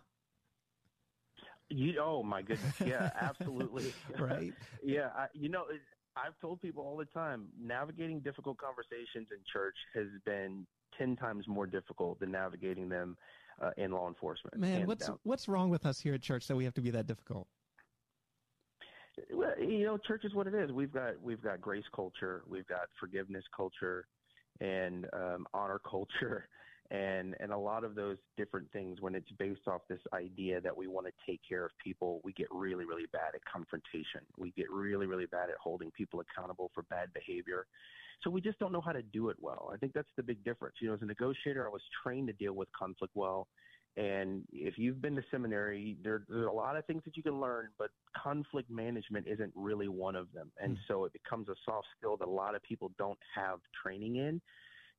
You 1.70 2.00
oh 2.02 2.24
my 2.24 2.42
goodness, 2.42 2.80
yeah, 2.86 3.10
absolutely, 3.20 3.94
right? 4.20 4.54
yeah, 4.84 5.10
I, 5.16 5.28
you 5.34 5.50
know, 5.50 5.66
I've 6.16 6.40
told 6.40 6.62
people 6.62 6.84
all 6.84 6.96
the 6.96 7.06
time, 7.06 7.48
navigating 7.62 8.22
difficult 8.22 8.58
conversations 8.58 9.28
in 9.32 9.40
church 9.52 9.76
has 9.94 10.08
been 10.26 10.66
ten 10.98 11.18
times 11.18 11.46
more 11.48 11.68
difficult 11.68 12.22
than 12.22 12.32
navigating 12.32 12.88
them 12.88 13.18
uh, 13.62 13.72
in 13.78 13.92
law 13.92 14.08
enforcement. 14.08 14.58
Man, 14.58 14.86
what's 14.88 15.08
down. 15.08 15.20
what's 15.24 15.48
wrong 15.48 15.70
with 15.70 15.86
us 15.86 16.00
here 16.00 16.14
at 16.14 16.22
church 16.22 16.48
that 16.48 16.56
we 16.56 16.64
have 16.64 16.74
to 16.76 16.82
be 16.82 16.92
that 16.92 17.08
difficult? 17.08 17.48
Well, 19.32 19.60
you 19.60 19.86
know, 19.86 19.98
church 19.98 20.26
is 20.26 20.34
what 20.34 20.48
it 20.48 20.54
is. 20.54 20.72
We've 20.72 20.94
got 20.94 21.22
we've 21.22 21.42
got 21.42 21.60
grace 21.60 21.86
culture, 21.96 22.44
we've 22.48 22.68
got 22.68 22.88
forgiveness 23.00 23.44
culture, 23.56 24.06
and 24.62 25.08
um, 25.14 25.48
honor 25.54 25.82
culture, 25.90 26.48
and 26.92 27.36
and 27.40 27.52
a 27.52 27.58
lot 27.58 27.84
of 27.84 27.96
those 27.96 28.18
different 28.38 28.72
things. 28.72 29.02
When 29.02 29.16
it's 29.16 29.32
based 29.40 29.68
off 29.68 29.82
this 29.90 30.02
idea 30.14 30.62
that 30.62 30.76
we 30.76 30.88
want 30.88 31.08
to 31.08 31.14
take 31.26 31.42
care 31.48 31.66
of 31.66 31.72
people, 31.84 32.22
we 32.24 32.34
get 32.34 32.48
really 32.52 32.86
really 32.86 33.08
bad 33.12 33.34
at 33.34 33.44
confrontation. 33.46 34.22
We 34.38 34.52
get 34.52 34.72
really 34.72 35.08
really 35.08 35.26
bad 35.26 35.50
at 35.50 35.56
holding 35.62 35.90
people 35.92 36.20
accountable 36.20 36.70
for 36.76 36.84
bad 36.84 37.12
behavior. 37.14 37.66
So 38.24 38.30
we 38.30 38.42
just 38.42 38.60
don't 38.60 38.72
know 38.72 38.82
how 38.82 38.92
to 38.92 39.02
do 39.02 39.30
it 39.30 39.38
well. 39.40 39.70
I 39.74 39.78
think 39.78 39.94
that's 39.94 40.10
the 40.18 40.24
big 40.24 40.44
difference. 40.44 40.76
You 40.82 40.90
know, 40.90 40.96
as 40.96 41.02
a 41.02 41.06
negotiator, 41.06 41.68
I 41.68 41.70
was 41.70 41.82
trained 42.04 42.28
to 42.28 42.34
deal 42.34 42.54
with 42.54 42.68
conflict 42.78 43.14
well. 43.16 43.48
And 43.96 44.44
if 44.52 44.78
you've 44.78 45.02
been 45.02 45.16
to 45.16 45.24
seminary, 45.32 45.98
there, 46.04 46.24
there's 46.30 46.46
a 46.46 46.52
lot 46.52 46.78
of 46.78 46.86
things 46.86 47.02
that 47.06 47.18
you 47.18 47.24
can 47.24 47.40
learn, 47.40 47.70
but 47.80 47.90
conflict 48.16 48.70
management 48.70 49.26
isn't 49.28 49.52
really 49.56 49.88
one 49.88 50.16
of 50.16 50.28
them. 50.34 50.52
And 50.62 50.78
mm. 50.78 50.80
so 50.88 51.06
it 51.06 51.14
becomes 51.14 51.50
a 51.50 51.56
soft 51.66 51.88
skill 51.98 52.16
that 52.18 52.28
a 52.28 52.32
lot 52.32 52.54
of 52.54 52.62
people 52.62 52.92
don't 53.00 53.18
have 53.36 53.60
training 53.84 54.18
in. 54.18 54.40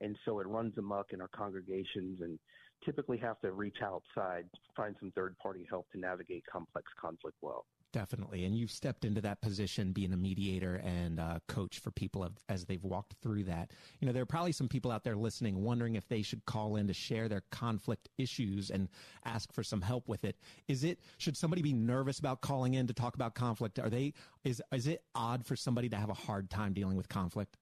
And 0.01 0.17
so 0.25 0.41
it 0.41 0.47
runs 0.49 0.77
amok 0.79 1.13
in 1.13 1.21
our 1.21 1.29
congregations 1.29 2.21
and 2.23 2.39
typically 2.85 3.19
have 3.19 3.41
to 3.41 3.53
reach 3.53 3.79
outside, 3.83 4.47
find 4.77 4.97
some 4.99 5.13
third 5.13 5.37
party 5.39 5.67
help 5.69 5.87
to 5.93 5.99
navigate 5.99 6.45
complex 6.51 6.87
conflict 7.01 7.37
well. 7.41 7.67
Definitely. 7.90 8.45
And 8.45 8.54
you've 8.54 8.71
stepped 8.71 9.07
into 9.07 9.23
that 9.23 9.40
position 9.40 9.92
being 9.92 10.12
a 10.12 10.16
mediator 10.16 10.76
and 10.85 11.18
a 11.18 11.40
coach 11.49 11.78
for 11.78 11.90
people 11.90 12.28
as 12.50 12.66
they've 12.66 12.85
walked 12.85 13.14
through 13.23 13.45
that. 13.45 13.71
You 13.99 14.07
know, 14.07 14.12
there 14.12 14.23
are 14.23 14.26
probably 14.26 14.52
some 14.52 14.68
people 14.68 14.90
out 14.90 15.04
there 15.04 15.16
listening 15.16 15.62
wondering 15.62 15.95
if 15.95 16.07
they 16.07 16.21
should 16.21 16.45
call 16.45 16.76
in 16.76 16.87
to 16.88 16.92
share 16.92 17.30
their 17.30 17.45
conflict 17.50 18.11
issues 18.18 18.68
and 18.68 18.88
ask 19.25 19.50
for 19.54 19.62
some 19.62 19.80
help 19.80 20.07
with 20.07 20.25
it. 20.25 20.37
Is 20.68 20.85
it, 20.85 21.00
should 21.16 21.35
somebody 21.35 21.62
be 21.62 21.73
nervous 21.73 22.18
about 22.18 22.42
calling 22.42 22.75
in 22.75 22.87
to 22.88 22.92
talk 22.92 23.14
about 23.14 23.35
conflict? 23.35 23.78
Are 23.78 23.88
they, 23.88 24.12
is, 24.45 24.61
is 24.71 24.87
it 24.87 25.02
odd 25.14 25.47
for 25.47 25.57
somebody 25.57 25.88
to 25.88 25.97
have 25.97 26.11
a 26.11 26.14
hard 26.14 26.50
time 26.50 26.75
dealing 26.75 26.97
with 26.97 27.09
conflict? 27.09 27.57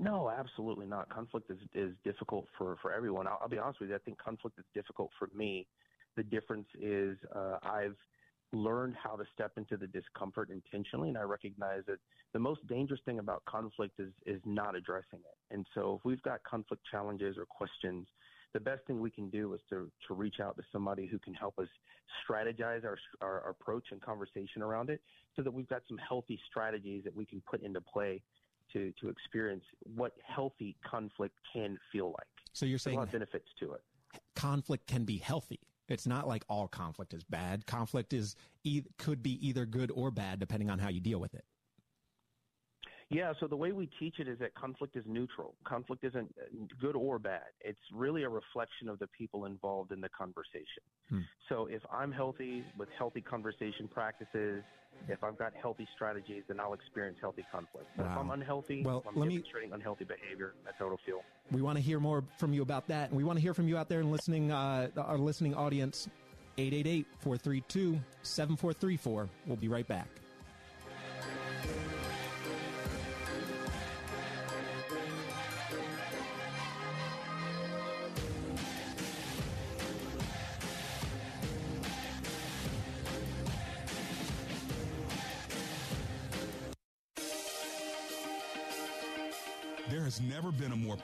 No, 0.00 0.28
absolutely 0.28 0.86
not. 0.86 1.08
Conflict 1.10 1.48
is, 1.48 1.58
is 1.74 1.94
difficult 2.02 2.46
for, 2.58 2.76
for 2.82 2.92
everyone. 2.92 3.28
I'll, 3.28 3.38
I'll 3.40 3.48
be 3.48 3.58
honest 3.58 3.78
with 3.78 3.90
you. 3.90 3.94
I 3.94 3.98
think 3.98 4.18
conflict 4.18 4.58
is 4.58 4.64
difficult 4.74 5.10
for 5.16 5.28
me. 5.32 5.68
The 6.16 6.24
difference 6.24 6.66
is 6.80 7.16
uh, 7.34 7.58
I've 7.62 7.96
learned 8.54 8.94
how 9.02 9.16
to 9.16 9.24
step 9.32 9.52
into 9.56 9.76
the 9.76 9.86
discomfort 9.86 10.50
intentionally 10.50 11.08
and 11.08 11.18
I 11.18 11.22
recognize 11.22 11.82
that 11.86 11.98
the 12.32 12.38
most 12.38 12.66
dangerous 12.66 13.00
thing 13.04 13.18
about 13.18 13.44
conflict 13.44 14.00
is 14.00 14.12
is 14.26 14.40
not 14.44 14.74
addressing 14.74 15.20
it. 15.20 15.54
And 15.54 15.66
so 15.74 15.96
if 15.98 16.04
we've 16.04 16.22
got 16.22 16.42
conflict 16.44 16.82
challenges 16.90 17.36
or 17.36 17.46
questions, 17.46 18.06
the 18.52 18.60
best 18.60 18.86
thing 18.86 19.00
we 19.00 19.10
can 19.10 19.28
do 19.30 19.54
is 19.54 19.60
to 19.70 19.90
to 20.08 20.14
reach 20.14 20.36
out 20.40 20.56
to 20.56 20.62
somebody 20.72 21.06
who 21.06 21.18
can 21.18 21.34
help 21.34 21.58
us 21.58 21.68
strategize 22.28 22.84
our, 22.84 22.96
our, 23.20 23.40
our 23.42 23.50
approach 23.50 23.86
and 23.90 24.00
conversation 24.00 24.62
around 24.62 24.90
it 24.90 25.00
so 25.36 25.42
that 25.42 25.52
we've 25.52 25.68
got 25.68 25.82
some 25.88 25.98
healthy 25.98 26.38
strategies 26.48 27.04
that 27.04 27.14
we 27.14 27.26
can 27.26 27.42
put 27.50 27.62
into 27.62 27.80
play 27.80 28.22
to, 28.72 28.92
to 29.00 29.08
experience 29.08 29.64
what 29.94 30.12
healthy 30.26 30.76
conflict 30.88 31.34
can 31.52 31.78
feel 31.92 32.08
like. 32.08 32.26
So 32.52 32.66
you're 32.66 32.78
saying 32.78 32.96
There's 32.96 33.08
a 33.14 33.14
lot 33.14 33.14
of 33.14 33.30
benefits 33.30 33.48
to 33.60 33.72
it. 33.72 33.82
conflict 34.34 34.86
can 34.86 35.04
be 35.04 35.18
healthy. 35.18 35.60
It's 35.88 36.06
not 36.06 36.26
like 36.26 36.44
all 36.48 36.66
conflict 36.68 37.12
is 37.14 37.24
bad. 37.24 37.66
Conflict 37.66 38.12
is 38.12 38.36
e- 38.64 38.82
could 38.98 39.22
be 39.22 39.46
either 39.46 39.66
good 39.66 39.90
or 39.94 40.10
bad 40.10 40.38
depending 40.38 40.70
on 40.70 40.78
how 40.78 40.88
you 40.88 41.00
deal 41.00 41.20
with 41.20 41.34
it. 41.34 41.44
Yeah, 43.10 43.32
so 43.38 43.46
the 43.46 43.56
way 43.56 43.72
we 43.72 43.88
teach 44.00 44.18
it 44.18 44.28
is 44.28 44.38
that 44.38 44.54
conflict 44.54 44.96
is 44.96 45.04
neutral. 45.06 45.54
Conflict 45.64 46.04
isn't 46.04 46.34
good 46.80 46.96
or 46.96 47.18
bad. 47.18 47.42
It's 47.60 47.78
really 47.92 48.22
a 48.24 48.28
reflection 48.28 48.88
of 48.88 48.98
the 48.98 49.06
people 49.08 49.44
involved 49.44 49.92
in 49.92 50.00
the 50.00 50.08
conversation. 50.08 50.82
Hmm. 51.10 51.20
So 51.48 51.66
if 51.66 51.82
I'm 51.92 52.10
healthy 52.12 52.64
with 52.78 52.88
healthy 52.98 53.20
conversation 53.20 53.88
practices, 53.88 54.62
if 55.08 55.22
I've 55.24 55.36
got 55.36 55.52
healthy 55.60 55.86
strategies, 55.94 56.44
then 56.48 56.58
I'll 56.60 56.72
experience 56.72 57.18
healthy 57.20 57.44
conflict. 57.52 57.86
But 57.96 58.06
if 58.06 58.12
I'm 58.12 58.30
unhealthy, 58.30 58.82
Well, 58.84 59.02
I'm 59.06 59.16
let 59.16 59.28
me- 59.28 59.34
demonstrating 59.36 59.72
unhealthy 59.72 60.04
behavior, 60.04 60.54
that's 60.64 60.76
how 60.78 60.86
it'll 60.86 60.98
feel. 61.04 61.22
We 61.50 61.62
want 61.62 61.76
to 61.76 61.82
hear 61.82 62.00
more 62.00 62.24
from 62.38 62.52
you 62.54 62.62
about 62.62 62.86
that, 62.88 63.10
and 63.10 63.16
we 63.16 63.24
want 63.24 63.36
to 63.36 63.42
hear 63.42 63.54
from 63.54 63.68
you 63.68 63.76
out 63.76 63.88
there 63.88 64.00
and 64.00 64.10
listening, 64.10 64.50
uh, 64.50 64.88
our 64.96 65.18
listening 65.18 65.54
audience. 65.54 66.08
888-432-7434. 66.56 69.28
We'll 69.46 69.56
be 69.56 69.68
right 69.68 69.86
back. 69.86 70.08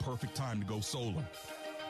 Perfect 0.00 0.34
time 0.34 0.60
to 0.60 0.66
go 0.66 0.80
solar. 0.80 1.24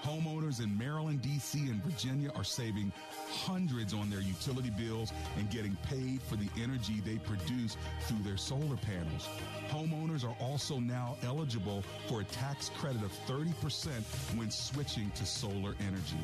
Homeowners 0.02 0.62
in 0.62 0.76
Maryland, 0.76 1.22
D.C., 1.22 1.58
and 1.58 1.82
Virginia 1.84 2.30
are 2.34 2.44
saving 2.44 2.92
hundreds 3.30 3.94
on 3.94 4.10
their 4.10 4.20
utility 4.20 4.70
bills 4.70 5.12
and 5.38 5.50
getting 5.50 5.76
paid 5.88 6.20
for 6.22 6.36
the 6.36 6.48
energy 6.62 7.00
they 7.04 7.16
produce 7.18 7.76
through 8.02 8.22
their 8.22 8.36
solar 8.36 8.76
panels. 8.76 9.28
Homeowners 9.68 10.24
are 10.24 10.36
also 10.40 10.78
now 10.78 11.16
eligible 11.24 11.82
for 12.08 12.20
a 12.20 12.24
tax 12.24 12.70
credit 12.76 13.02
of 13.02 13.12
30% 13.26 13.90
when 14.36 14.50
switching 14.50 15.10
to 15.12 15.24
solar 15.24 15.74
energy. 15.80 16.18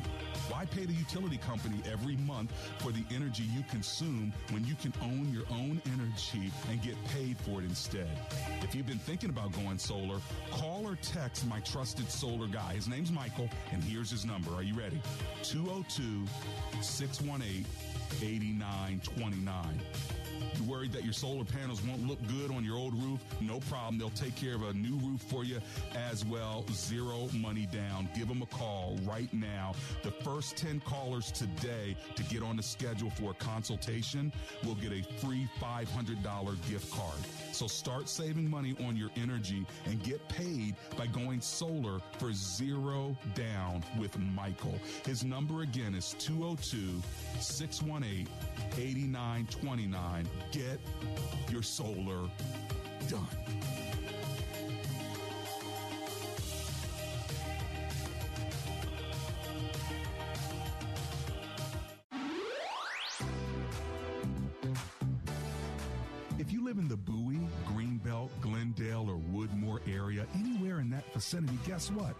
Why 0.49 0.65
pay 0.65 0.85
the 0.85 0.93
utility 0.93 1.37
company 1.37 1.81
every 1.91 2.17
month 2.17 2.51
for 2.79 2.91
the 2.91 3.03
energy 3.13 3.43
you 3.55 3.63
consume 3.69 4.33
when 4.51 4.65
you 4.65 4.75
can 4.75 4.93
own 5.01 5.31
your 5.33 5.45
own 5.51 5.81
energy 5.85 6.51
and 6.69 6.81
get 6.81 6.95
paid 7.05 7.37
for 7.37 7.61
it 7.61 7.65
instead? 7.65 8.09
If 8.61 8.75
you've 8.75 8.87
been 8.87 8.99
thinking 8.99 9.29
about 9.29 9.53
going 9.53 9.77
solar, 9.77 10.19
call 10.51 10.85
or 10.85 10.97
text 11.01 11.47
my 11.47 11.59
trusted 11.61 12.09
solar 12.09 12.47
guy. 12.47 12.73
His 12.73 12.87
name's 12.87 13.11
Michael, 13.11 13.49
and 13.71 13.83
here's 13.83 14.11
his 14.11 14.25
number. 14.25 14.51
Are 14.51 14.63
you 14.63 14.73
ready? 14.73 15.01
202 15.43 16.25
618 16.97 17.63
8929. 18.19 20.16
You 20.57 20.63
worried 20.63 20.91
that 20.93 21.03
your 21.03 21.13
solar 21.13 21.45
panels 21.45 21.81
won't 21.83 22.07
look 22.07 22.19
good 22.27 22.51
on 22.51 22.63
your 22.63 22.77
old 22.77 22.93
roof? 23.03 23.19
No 23.41 23.59
problem. 23.61 23.97
They'll 23.97 24.09
take 24.11 24.35
care 24.35 24.55
of 24.55 24.63
a 24.63 24.73
new 24.73 24.95
roof 24.97 25.21
for 25.21 25.43
you 25.43 25.59
as 25.95 26.25
well. 26.25 26.65
Zero 26.71 27.29
money 27.33 27.67
down. 27.71 28.09
Give 28.15 28.27
them 28.27 28.41
a 28.41 28.47
call 28.47 28.97
right 29.03 29.31
now. 29.33 29.73
The 30.03 30.11
first 30.11 30.57
10 30.57 30.79
callers 30.81 31.31
today 31.31 31.95
to 32.15 32.23
get 32.23 32.41
on 32.41 32.57
the 32.57 32.63
schedule 32.63 33.11
for 33.11 33.31
a 33.31 33.33
consultation 33.35 34.31
will 34.65 34.75
get 34.75 34.91
a 34.91 35.03
free 35.19 35.47
$500 35.61 36.69
gift 36.69 36.91
card. 36.91 37.19
So 37.51 37.67
start 37.67 38.09
saving 38.09 38.49
money 38.49 38.75
on 38.87 38.95
your 38.95 39.09
energy 39.15 39.65
and 39.85 40.01
get 40.03 40.27
paid 40.27 40.75
by 40.97 41.07
going 41.07 41.41
solar 41.41 41.99
for 42.17 42.33
zero 42.33 43.15
down 43.35 43.83
with 43.99 44.17
Michael. 44.17 44.79
His 45.05 45.23
number 45.23 45.61
again 45.61 45.93
is 45.93 46.15
202 46.19 47.01
618 47.39 48.27
8929. 48.77 50.27
Get 50.51 50.79
your 51.49 51.63
solar 51.63 52.29
done. 53.09 53.27
If 66.39 66.53
you 66.53 66.63
live 66.63 66.77
in 66.77 66.87
the 66.87 66.95
Bowie, 66.95 67.39
Greenbelt, 67.65 68.29
Glendale, 68.41 69.09
or 69.09 69.19
Woodmore 69.33 69.79
area, 69.87 70.25
anywhere 70.35 70.79
in 70.79 70.89
that 70.91 71.11
vicinity, 71.13 71.57
guess 71.65 71.91
what? 71.91 72.15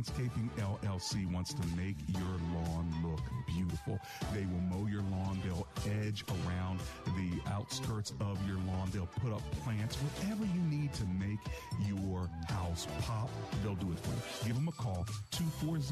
Landscaping 0.00 0.50
LLC 0.56 1.30
wants 1.30 1.52
to 1.52 1.60
make 1.76 1.94
your 2.08 2.40
lawn 2.54 2.90
look 3.04 3.20
beautiful. 3.46 4.00
They 4.32 4.46
will 4.46 4.62
mow 4.62 4.86
your 4.86 5.02
lawn. 5.02 5.42
They'll 5.44 5.66
edge 6.00 6.24
around 6.46 6.80
the 7.04 7.50
outskirts 7.50 8.14
of 8.18 8.38
your 8.48 8.56
lawn. 8.66 8.88
They'll 8.94 9.04
put 9.20 9.30
up 9.30 9.42
plants, 9.62 9.96
whatever 9.96 10.46
you 10.46 10.62
need 10.70 10.94
to 10.94 11.04
make 11.04 11.38
your 11.86 12.30
house 12.48 12.86
pop. 13.02 13.28
They'll 13.62 13.74
do 13.74 13.92
it 13.92 14.00
for 14.00 14.08
you. 14.08 14.46
Give 14.46 14.56
them 14.56 14.68
a 14.68 14.72
call, 14.72 15.06
240 15.32 15.82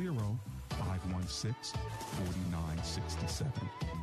516 0.79 1.81
4967. 2.17 3.53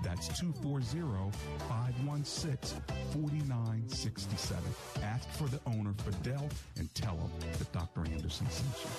That's 0.04 0.28
240 0.40 1.32
516 1.68 2.82
4967. 3.12 4.64
Ask 5.04 5.30
for 5.32 5.48
the 5.48 5.60
owner, 5.66 5.94
Fidel, 6.04 6.48
and 6.78 6.94
tell 6.94 7.16
him 7.18 7.32
that 7.58 7.72
Dr. 7.72 8.06
Anderson 8.12 8.48
sent 8.50 8.76
you. 8.84 8.90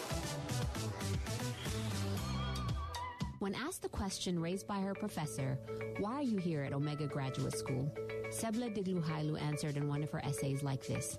When 3.38 3.54
asked 3.54 3.83
the 3.83 3.88
question 3.90 4.40
raised 4.40 4.66
by 4.66 4.80
her 4.80 4.95
professor, 4.95 5.59
why 5.99 6.14
are 6.14 6.23
you 6.23 6.38
here 6.38 6.62
at 6.62 6.73
Omega 6.73 7.06
Graduate 7.06 7.52
School? 7.52 7.95
Sebla 8.30 8.75
Digluhailu 8.75 9.40
answered 9.40 9.76
in 9.76 9.88
one 9.88 10.02
of 10.02 10.11
her 10.11 10.25
essays 10.25 10.62
like 10.62 10.87
this 10.87 11.18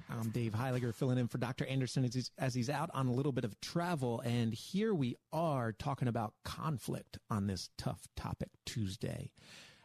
I'm 0.19 0.29
Dave 0.29 0.53
Heiliger 0.53 0.93
filling 0.93 1.17
in 1.17 1.27
for 1.27 1.37
Dr. 1.37 1.65
Anderson 1.65 2.03
as 2.03 2.13
he's, 2.13 2.31
as 2.37 2.53
he's 2.53 2.69
out 2.69 2.89
on 2.93 3.07
a 3.07 3.11
little 3.11 3.31
bit 3.31 3.45
of 3.45 3.59
travel. 3.61 4.21
And 4.25 4.53
here 4.53 4.93
we 4.93 5.15
are 5.31 5.71
talking 5.71 6.07
about 6.07 6.33
conflict 6.43 7.17
on 7.29 7.47
this 7.47 7.69
tough 7.77 8.07
topic 8.15 8.49
Tuesday. 8.65 9.31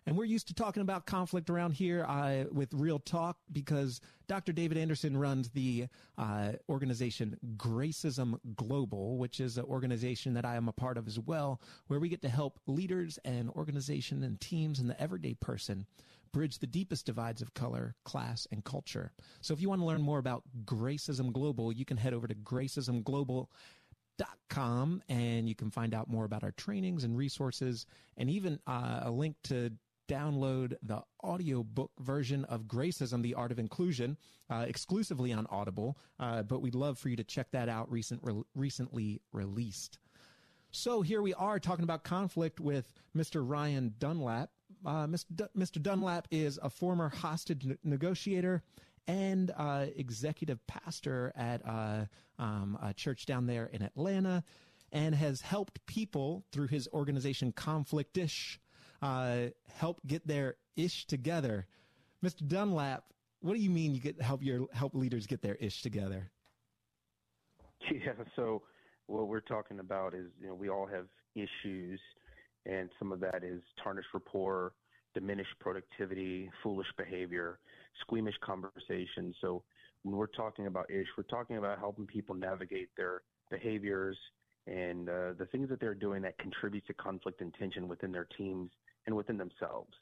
And 0.05 0.17
we're 0.17 0.25
used 0.25 0.49
to 0.49 0.55
talking 0.55 0.83
about 0.83 1.07
conflict 1.07 1.51
around 1.51 1.73
here 1.73 2.05
uh, 2.05 2.45
with 2.53 2.73
Real 2.75 2.99
Talk 2.99 3.39
because 3.53 4.01
Dr. 4.29 4.53
David 4.53 4.79
Anderson 4.79 5.17
runs 5.17 5.49
the 5.51 5.87
uh, 6.17 6.53
organization 6.69 7.37
Gracism 7.57 8.39
Global, 8.57 9.19
which 9.19 9.41
is 9.41 9.59
an 9.59 9.65
organization 9.65 10.35
that 10.35 10.45
I 10.45 10.57
am 10.57 10.69
a 10.69 10.73
part 10.73 10.97
of 10.97 11.09
as 11.09 11.19
well, 11.19 11.61
where 11.89 11.99
we 11.99 12.09
get 12.09 12.23
to 12.23 12.29
help 12.29 12.61
leaders 12.67 13.19
and 13.25 13.51
organization 13.51 14.23
and 14.23 14.41
teams 14.41 14.79
and 14.79 14.89
the 14.89 15.01
everyday 15.01 15.35
person 15.35 15.87
bridge 16.37 16.59
the 16.59 16.67
deepest 16.67 17.07
divides 17.07 17.41
of 17.41 17.55
color, 17.55 17.95
class, 18.05 18.47
and 18.53 18.63
culture. 18.63 19.11
So 19.41 19.55
if 19.55 19.61
you 19.63 19.71
want 19.71 19.81
to 19.81 19.87
learn 19.87 20.03
more 20.03 20.19
about 20.19 20.43
Gracism 20.67 21.33
Global, 21.33 21.73
you 21.73 21.87
can 21.87 21.97
head 21.97 22.13
over 22.13 22.27
to 22.27 22.35
gracismglobal.com 22.35 25.03
and 25.09 25.49
you 25.49 25.55
can 25.55 25.71
find 25.71 25.95
out 25.95 26.11
more 26.11 26.27
about 26.27 26.45
our 26.45 26.53
trainings 26.53 27.05
and 27.05 27.17
resources 27.17 27.87
and 28.19 28.29
even 28.29 28.61
uh, 28.67 29.01
a 29.05 29.11
link 29.11 29.37
to 29.45 29.73
download 30.11 30.75
the 30.83 31.01
audiobook 31.25 31.93
version 32.01 32.45
of 32.45 32.65
Gracism, 32.65 33.23
The 33.23 33.33
Art 33.33 33.51
of 33.51 33.59
Inclusion, 33.59 34.19
uh, 34.51 34.67
exclusively 34.69 35.33
on 35.33 35.47
Audible. 35.47 35.97
Uh, 36.21 36.43
but 36.43 36.61
we'd 36.61 36.75
love 36.75 36.99
for 36.99 37.09
you 37.09 37.17
to 37.17 37.25
check 37.25 37.51
that 37.53 37.71
out, 37.71 37.91
recent, 37.91 38.21
re- 38.23 38.43
recently 38.55 39.23
released. 39.33 40.01
So 40.71 41.01
here 41.01 41.23
we 41.23 41.33
are 41.33 41.59
talking 41.59 41.85
about 41.85 42.05
conflict 42.05 42.61
with 42.61 42.93
Mr. 43.17 43.43
Ryan 43.43 43.95
Dunlap. 43.99 44.51
Uh, 44.85 45.07
Mr. 45.07 45.83
Dunlap 45.83 46.29
is 46.31 46.59
a 46.63 46.71
former 46.71 47.09
hostage 47.09 47.67
negotiator 47.83 48.63
and 49.09 49.53
uh, 49.57 49.87
executive 49.97 50.65
pastor 50.67 51.33
at 51.37 51.63
uh, 51.67 52.05
um, 52.39 52.79
a 52.83 52.93
church 52.93 53.27
down 53.27 53.47
there 53.47 53.67
in 53.67 53.83
Atlanta 53.83 54.43
and 54.93 55.15
has 55.15 55.41
helped 55.41 55.85
people 55.87 56.45
through 56.53 56.69
his 56.69 56.89
organization 56.93 57.53
Conflictish 57.53 58.59
uh, 59.03 59.47
help 59.75 60.01
get 60.07 60.27
their 60.27 60.57
ish 60.77 61.07
together. 61.07 61.67
Mr. 62.25 62.47
Dunlap, 62.47 63.05
what 63.41 63.55
do 63.55 63.61
you 63.61 63.71
mean 63.71 63.95
you 63.95 64.01
get 64.01 64.21
help 64.21 64.43
your 64.43 64.67
help 64.73 64.95
leaders 64.95 65.27
get 65.27 65.43
their 65.43 65.57
ish 65.57 65.83
together? 65.83 66.31
Yeah, 67.93 68.15
so 68.35 68.63
what 69.07 69.29
we're 69.29 69.39
talking 69.39 69.79
about 69.79 70.13
is 70.13 70.27
you 70.41 70.49
know 70.49 70.55
we 70.55 70.69
all 70.69 70.87
have 70.87 71.07
issues, 71.37 72.01
and 72.69 72.91
some 72.99 73.13
of 73.13 73.21
that 73.21 73.43
is 73.43 73.63
tarnished 73.83 74.09
rapport, 74.13 74.73
diminished 75.15 75.55
productivity, 75.61 76.51
foolish 76.63 76.87
behavior, 76.97 77.59
squeamish 78.01 78.35
conversation. 78.45 79.35
So 79.41 79.63
when 80.03 80.17
we're 80.17 80.27
talking 80.27 80.67
about 80.67 80.91
ish, 80.91 81.07
we're 81.17 81.25
talking 81.25 81.57
about 81.57 81.79
helping 81.79 82.07
people 82.07 82.35
navigate 82.35 82.89
their 82.97 83.23
behaviors 83.51 84.17
and 84.67 85.09
uh, 85.09 85.33
the 85.39 85.47
things 85.53 85.69
that 85.69 85.81
they're 85.81 85.95
doing 85.95 86.23
that 86.23 86.37
contribute 86.39 86.87
to 86.87 86.95
conflict 86.95 87.41
and 87.41 87.55
tension 87.55 87.89
within 87.89 88.13
their 88.13 88.27
teams 88.37 88.71
and 89.07 89.15
within 89.15 89.37
themselves. 89.39 89.93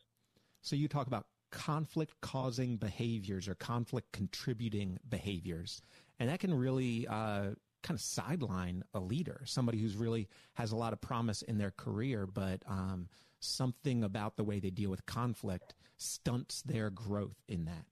So 0.63 0.75
you 0.75 0.89
talk 0.89 1.07
about 1.07 1.27
conflict 1.51 2.15
causing 2.21 2.77
behaviors 2.77 3.47
or 3.47 3.55
conflict 3.55 4.11
contributing 4.13 4.99
behaviors, 5.09 5.83
and 6.19 6.29
that 6.29 6.41
can 6.41 6.53
really 6.53 7.07
uh, 7.07 7.51
kind 7.85 7.97
of 7.97 8.01
sideline 8.01 8.83
a 8.95 8.99
leader, 8.99 9.43
somebody 9.45 9.79
who's 9.79 9.95
really 9.95 10.27
has 10.55 10.73
a 10.73 10.77
lot 10.77 10.93
of 10.93 11.01
promise 11.01 11.43
in 11.43 11.59
their 11.59 11.71
career, 11.71 12.27
but 12.27 12.63
um, 12.67 13.09
something 13.39 14.03
about 14.03 14.37
the 14.37 14.43
way 14.43 14.59
they 14.59 14.71
deal 14.71 14.91
with 14.91 15.05
conflict 15.07 15.75
stunts 15.97 16.63
their 16.63 16.91
growth 16.91 17.37
in 17.47 17.67
that. 17.67 17.85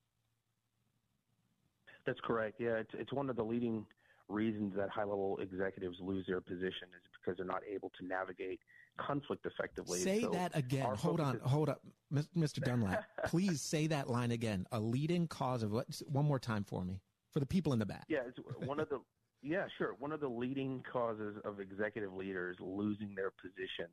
That's 2.05 2.19
correct. 2.25 2.57
Yeah, 2.59 2.79
it's 2.79 2.91
it's 2.95 3.13
one 3.13 3.31
of 3.31 3.37
the 3.37 3.45
leading 3.45 3.87
reasons 4.29 4.75
that 4.77 4.89
high 4.91 5.05
level 5.05 5.39
executives 5.41 5.99
lose 6.01 6.27
their 6.27 6.41
position 6.41 6.89
is 6.97 7.03
because 7.21 7.37
they're 7.37 7.47
not 7.47 7.63
able 7.71 7.93
to 8.01 8.05
navigate 8.05 8.59
conflict 8.97 9.47
effectively. 9.47 10.01
Say 10.01 10.23
so 10.23 10.31
that 10.31 10.57
again. 10.57 10.87
Hold 10.97 11.21
on, 11.21 11.37
is- 11.37 11.43
hold 11.45 11.69
up, 11.69 11.81
Mr. 12.37 12.61
Dunlap. 12.61 13.05
please 13.27 13.61
say 13.61 13.87
that 13.89 14.09
line 14.11 14.33
again. 14.33 14.67
A 14.73 14.81
leading 14.81 15.29
cause 15.29 15.63
of 15.63 15.71
what? 15.71 15.87
One 16.09 16.25
more 16.25 16.41
time 16.41 16.65
for 16.65 16.85
me, 16.85 17.01
for 17.31 17.39
the 17.39 17.47
people 17.47 17.73
in 17.73 17.79
the 17.79 17.87
back. 17.87 18.05
Yeah, 18.09 18.21
it's 18.27 18.39
one 18.67 18.81
of 18.81 18.89
the. 18.89 19.01
Yeah, 19.43 19.67
sure. 19.77 19.95
One 19.99 20.13
of 20.13 20.21
the 20.21 20.29
leading 20.29 20.83
causes 20.91 21.37
of 21.45 21.61
executive 21.61 22.13
leaders 22.15 22.57
losing 22.61 23.15
their 23.15 23.31
positions 23.31 23.91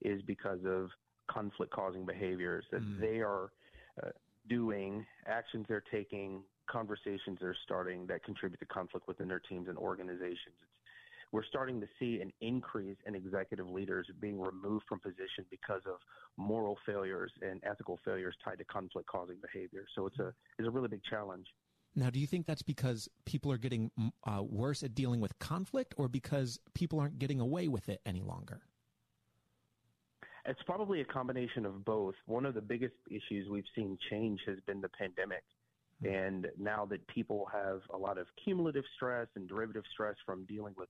is 0.00 0.22
because 0.22 0.60
of 0.64 0.88
conflict 1.30 1.72
causing 1.72 2.06
behaviors 2.06 2.64
that 2.72 2.82
mm. 2.82 3.00
they 3.00 3.18
are 3.18 3.50
uh, 4.02 4.08
doing, 4.48 5.04
actions 5.26 5.66
they're 5.68 5.84
taking, 5.92 6.42
conversations 6.68 7.38
they're 7.40 7.56
starting 7.64 8.06
that 8.06 8.24
contribute 8.24 8.58
to 8.58 8.66
conflict 8.66 9.06
within 9.06 9.28
their 9.28 9.40
teams 9.40 9.68
and 9.68 9.76
organizations. 9.76 10.56
It's 10.62 10.70
we're 11.32 11.44
starting 11.44 11.80
to 11.80 11.86
see 11.98 12.20
an 12.20 12.32
increase 12.40 12.96
in 13.06 13.14
executive 13.14 13.68
leaders 13.68 14.06
being 14.20 14.40
removed 14.40 14.84
from 14.88 14.98
position 15.00 15.44
because 15.50 15.82
of 15.86 15.96
moral 16.36 16.76
failures 16.84 17.30
and 17.42 17.60
ethical 17.64 17.98
failures 18.04 18.34
tied 18.44 18.58
to 18.58 18.64
conflict 18.64 19.08
causing 19.08 19.36
behavior. 19.40 19.84
So 19.94 20.06
it's 20.06 20.18
a 20.18 20.32
it's 20.58 20.66
a 20.66 20.70
really 20.70 20.88
big 20.88 21.02
challenge. 21.08 21.46
Now, 21.96 22.10
do 22.10 22.20
you 22.20 22.26
think 22.26 22.46
that's 22.46 22.62
because 22.62 23.08
people 23.24 23.50
are 23.50 23.58
getting 23.58 23.90
uh, 24.24 24.42
worse 24.42 24.82
at 24.82 24.94
dealing 24.94 25.20
with 25.20 25.38
conflict, 25.38 25.94
or 25.96 26.08
because 26.08 26.60
people 26.74 27.00
aren't 27.00 27.18
getting 27.18 27.40
away 27.40 27.68
with 27.68 27.88
it 27.88 28.00
any 28.06 28.22
longer? 28.22 28.62
It's 30.46 30.62
probably 30.64 31.00
a 31.00 31.04
combination 31.04 31.66
of 31.66 31.84
both. 31.84 32.14
One 32.26 32.46
of 32.46 32.54
the 32.54 32.60
biggest 32.60 32.94
issues 33.08 33.48
we've 33.50 33.64
seen 33.74 33.98
change 34.08 34.40
has 34.46 34.58
been 34.66 34.80
the 34.80 34.88
pandemic. 34.88 35.42
Hmm. 36.00 36.08
And 36.08 36.46
now 36.58 36.86
that 36.86 37.06
people 37.08 37.48
have 37.52 37.80
a 37.92 37.96
lot 37.96 38.18
of 38.18 38.26
cumulative 38.42 38.84
stress 38.96 39.26
and 39.34 39.48
derivative 39.48 39.84
stress 39.92 40.14
from 40.24 40.44
dealing 40.46 40.74
with 40.76 40.88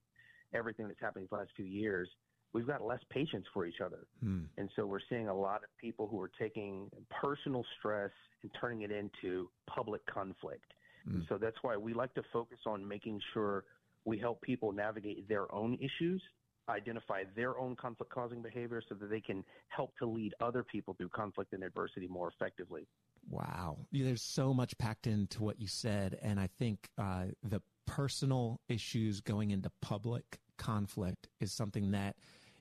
everything 0.55 0.87
that's 0.87 1.01
happened 1.01 1.27
the 1.31 1.37
last 1.37 1.51
few 1.57 1.65
years, 1.65 2.09
we've 2.53 2.67
got 2.67 2.83
less 2.83 3.01
patience 3.11 3.47
for 3.53 3.67
each 3.67 3.81
other. 3.85 4.07
Hmm. 4.23 4.43
And 4.59 4.69
so 4.77 4.87
we're 4.87 5.01
seeing 5.09 5.29
a 5.29 5.35
lot 5.35 5.63
of 5.65 5.71
people 5.81 6.07
who 6.09 6.21
are 6.21 6.31
taking 6.39 6.91
personal 7.11 7.65
stress 7.79 8.11
and 8.43 8.51
turning 8.61 8.83
it 8.83 8.91
into 8.91 9.49
public 9.69 10.05
conflict. 10.07 10.73
Hmm. 11.05 11.21
So 11.29 11.39
that's 11.39 11.57
why 11.63 11.77
we 11.77 11.95
like 11.95 12.15
to 12.15 12.23
focus 12.33 12.59
on 12.67 12.87
making 12.87 13.21
sure 13.33 13.65
we 14.05 14.19
help 14.19 14.41
people 14.43 14.73
navigate 14.73 15.29
their 15.29 15.53
own 15.55 15.79
issues, 15.81 16.23
identify 16.69 17.25
their 17.37 17.59
own 17.59 17.77
conflict 17.77 18.13
causing 18.13 18.43
behavior 18.43 18.83
so 18.89 18.95
that 18.95 19.11
they 19.11 19.21
can 19.21 19.45
help 19.69 19.97
to 19.99 20.07
lead 20.07 20.35
other 20.41 20.63
people 20.63 20.95
through 20.95 21.09
conflict 21.11 21.53
and 21.53 21.63
adversity 21.63 22.09
more 22.09 22.29
effectively. 22.29 22.87
Wow. 23.29 23.79
There's 23.93 24.23
so 24.23 24.55
much 24.55 24.77
packed 24.79 25.07
into 25.07 25.43
what 25.43 25.61
you 25.61 25.69
said. 25.69 26.19
And 26.23 26.41
I 26.41 26.49
think 26.59 26.89
uh, 26.97 27.27
the 27.43 27.61
personal 27.87 28.61
issues 28.69 29.21
going 29.21 29.51
into 29.51 29.71
public 29.83 30.41
conflict 30.57 31.29
is 31.41 31.53
something 31.53 31.91
that 31.91 32.17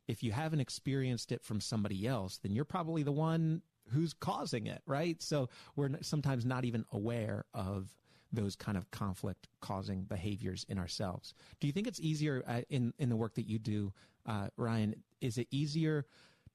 if 0.08 0.24
you 0.24 0.32
haven't 0.32 0.60
experienced 0.60 1.32
it 1.32 1.44
from 1.44 1.62
somebody 1.62 2.08
else, 2.08 2.40
then 2.42 2.52
you're 2.52 2.66
probably 2.66 3.04
the 3.04 3.12
one 3.12 3.62
who's 3.92 4.14
causing 4.14 4.68
it, 4.68 4.82
right? 4.86 5.22
So 5.22 5.50
we're 5.76 5.90
sometimes 6.02 6.46
not 6.46 6.66
even 6.66 6.86
aware 6.92 7.46
of 7.54 7.90
those 8.32 8.56
kind 8.56 8.78
of 8.78 8.90
conflict 8.92 9.48
causing 9.60 10.04
behaviors 10.04 10.66
in 10.70 10.78
ourselves. 10.78 11.34
Do 11.60 11.68
you 11.68 11.74
think 11.74 11.88
it's 11.88 12.00
easier 12.00 12.44
uh, 12.48 12.62
in 12.70 12.94
in 13.00 13.10
the 13.10 13.16
work 13.16 13.36
that 13.36 13.48
you 13.48 13.60
do, 13.60 13.94
uh, 14.26 14.48
Ryan? 14.58 14.96
Is 15.22 15.38
it 15.38 15.48
easier 15.52 16.06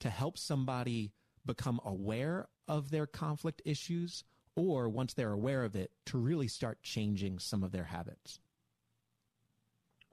to 0.00 0.10
help 0.10 0.38
somebody 0.38 1.12
become 1.46 1.80
aware 1.84 2.48
of 2.68 2.90
their 2.90 3.06
conflict 3.06 3.60
issues, 3.64 4.24
or 4.56 4.88
once 4.88 5.14
they're 5.14 5.32
aware 5.32 5.64
of 5.64 5.76
it, 5.76 5.90
to 6.06 6.18
really 6.18 6.48
start 6.48 6.82
changing 6.82 7.38
some 7.38 7.62
of 7.62 7.72
their 7.72 7.84
habits? 7.84 8.40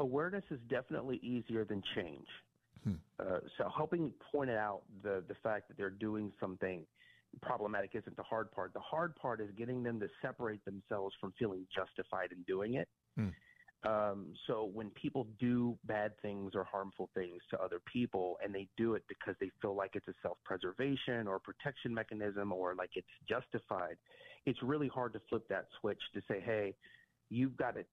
awareness 0.01 0.43
is 0.49 0.59
definitely 0.69 1.19
easier 1.23 1.63
than 1.63 1.81
change. 1.95 2.27
Hmm. 2.83 2.93
Uh, 3.19 3.39
so 3.57 3.69
helping 3.75 4.11
point 4.31 4.49
out 4.49 4.81
the 5.03 5.23
the 5.27 5.35
fact 5.43 5.67
that 5.67 5.77
they're 5.77 5.89
doing 5.89 6.31
something 6.39 6.81
problematic 7.41 7.91
isn't 7.93 8.15
the 8.15 8.23
hard 8.23 8.51
part. 8.51 8.73
The 8.73 8.79
hard 8.79 9.15
part 9.15 9.41
is 9.41 9.49
getting 9.57 9.83
them 9.83 9.99
to 9.99 10.07
separate 10.21 10.63
themselves 10.65 11.15
from 11.19 11.33
feeling 11.37 11.65
justified 11.73 12.31
in 12.31 12.43
doing 12.43 12.75
it. 12.75 12.87
Hmm. 13.15 13.29
Um, 13.83 14.33
so 14.45 14.69
when 14.71 14.91
people 14.91 15.27
do 15.39 15.75
bad 15.85 16.11
things 16.21 16.51
or 16.53 16.63
harmful 16.63 17.09
things 17.15 17.41
to 17.49 17.59
other 17.59 17.79
people, 17.91 18.37
and 18.43 18.53
they 18.53 18.67
do 18.77 18.93
it 18.93 19.03
because 19.09 19.35
they 19.39 19.49
feel 19.59 19.75
like 19.75 19.91
it's 19.95 20.07
a 20.07 20.13
self-preservation 20.21 21.27
or 21.27 21.39
protection 21.39 21.91
mechanism, 21.91 22.51
or 22.51 22.75
like 22.75 22.91
it's 22.93 23.07
justified, 23.27 23.95
it's 24.45 24.61
really 24.61 24.87
hard 24.87 25.13
to 25.13 25.21
flip 25.29 25.47
that 25.49 25.65
switch 25.79 26.01
to 26.13 26.21
say, 26.27 26.39
"Hey, 26.39 26.75
you've 27.29 27.57
got 27.57 27.73
to 27.73 27.83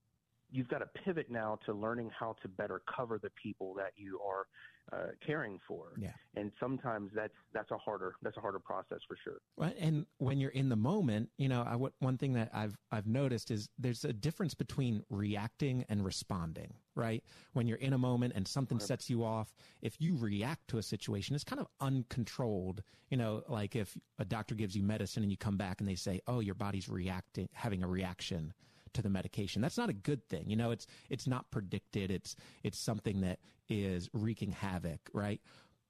you've 0.50 0.68
got 0.68 0.78
to 0.78 0.86
pivot 1.04 1.30
now 1.30 1.58
to 1.66 1.72
learning 1.72 2.10
how 2.18 2.36
to 2.42 2.48
better 2.48 2.82
cover 2.94 3.18
the 3.18 3.30
people 3.42 3.74
that 3.74 3.92
you 3.96 4.20
are 4.26 4.46
uh, 4.92 5.08
caring 5.24 5.58
for. 5.66 5.92
Yeah. 5.98 6.12
And 6.34 6.52
sometimes 6.60 7.10
that's 7.14 7.34
that's 7.52 7.70
a 7.70 7.78
harder 7.78 8.14
that's 8.22 8.36
a 8.36 8.40
harder 8.40 8.58
process 8.58 9.00
for 9.06 9.16
sure. 9.22 9.38
Well, 9.56 9.72
and 9.78 10.06
when 10.18 10.38
you're 10.38 10.50
in 10.50 10.68
the 10.68 10.76
moment, 10.76 11.30
you 11.36 11.48
know, 11.48 11.62
I, 11.62 11.76
one 11.98 12.16
thing 12.16 12.34
that 12.34 12.50
I've 12.54 12.76
I've 12.90 13.06
noticed 13.06 13.50
is 13.50 13.68
there's 13.78 14.04
a 14.04 14.12
difference 14.12 14.54
between 14.54 15.02
reacting 15.10 15.84
and 15.88 16.04
responding. 16.04 16.74
Right. 16.94 17.22
When 17.52 17.68
you're 17.68 17.78
in 17.78 17.92
a 17.92 17.98
moment 17.98 18.32
and 18.34 18.46
something 18.46 18.80
sets 18.80 19.08
you 19.08 19.24
off, 19.24 19.54
if 19.82 20.00
you 20.00 20.16
react 20.16 20.66
to 20.68 20.78
a 20.78 20.82
situation, 20.82 21.34
it's 21.34 21.44
kind 21.44 21.60
of 21.60 21.68
uncontrolled. 21.80 22.82
You 23.10 23.18
know, 23.18 23.42
like 23.48 23.76
if 23.76 23.96
a 24.18 24.24
doctor 24.24 24.54
gives 24.54 24.76
you 24.76 24.82
medicine 24.82 25.22
and 25.22 25.30
you 25.30 25.38
come 25.38 25.56
back 25.56 25.80
and 25.80 25.88
they 25.88 25.94
say, 25.94 26.20
"Oh, 26.26 26.40
your 26.40 26.54
body's 26.54 26.88
reacting, 26.88 27.48
having 27.52 27.82
a 27.82 27.88
reaction." 27.88 28.52
To 28.94 29.02
the 29.02 29.08
medication. 29.08 29.62
That's 29.62 29.78
not 29.78 29.90
a 29.90 29.94
good 29.94 30.26
thing. 30.28 30.44
You 30.48 30.56
know, 30.56 30.70
it's 30.70 30.86
it's 31.10 31.26
not 31.26 31.50
predicted. 31.50 32.10
It's 32.10 32.36
it's 32.62 32.78
something 32.78 33.20
that 33.22 33.38
is 33.68 34.08
wreaking 34.12 34.52
havoc, 34.52 35.00
right? 35.12 35.40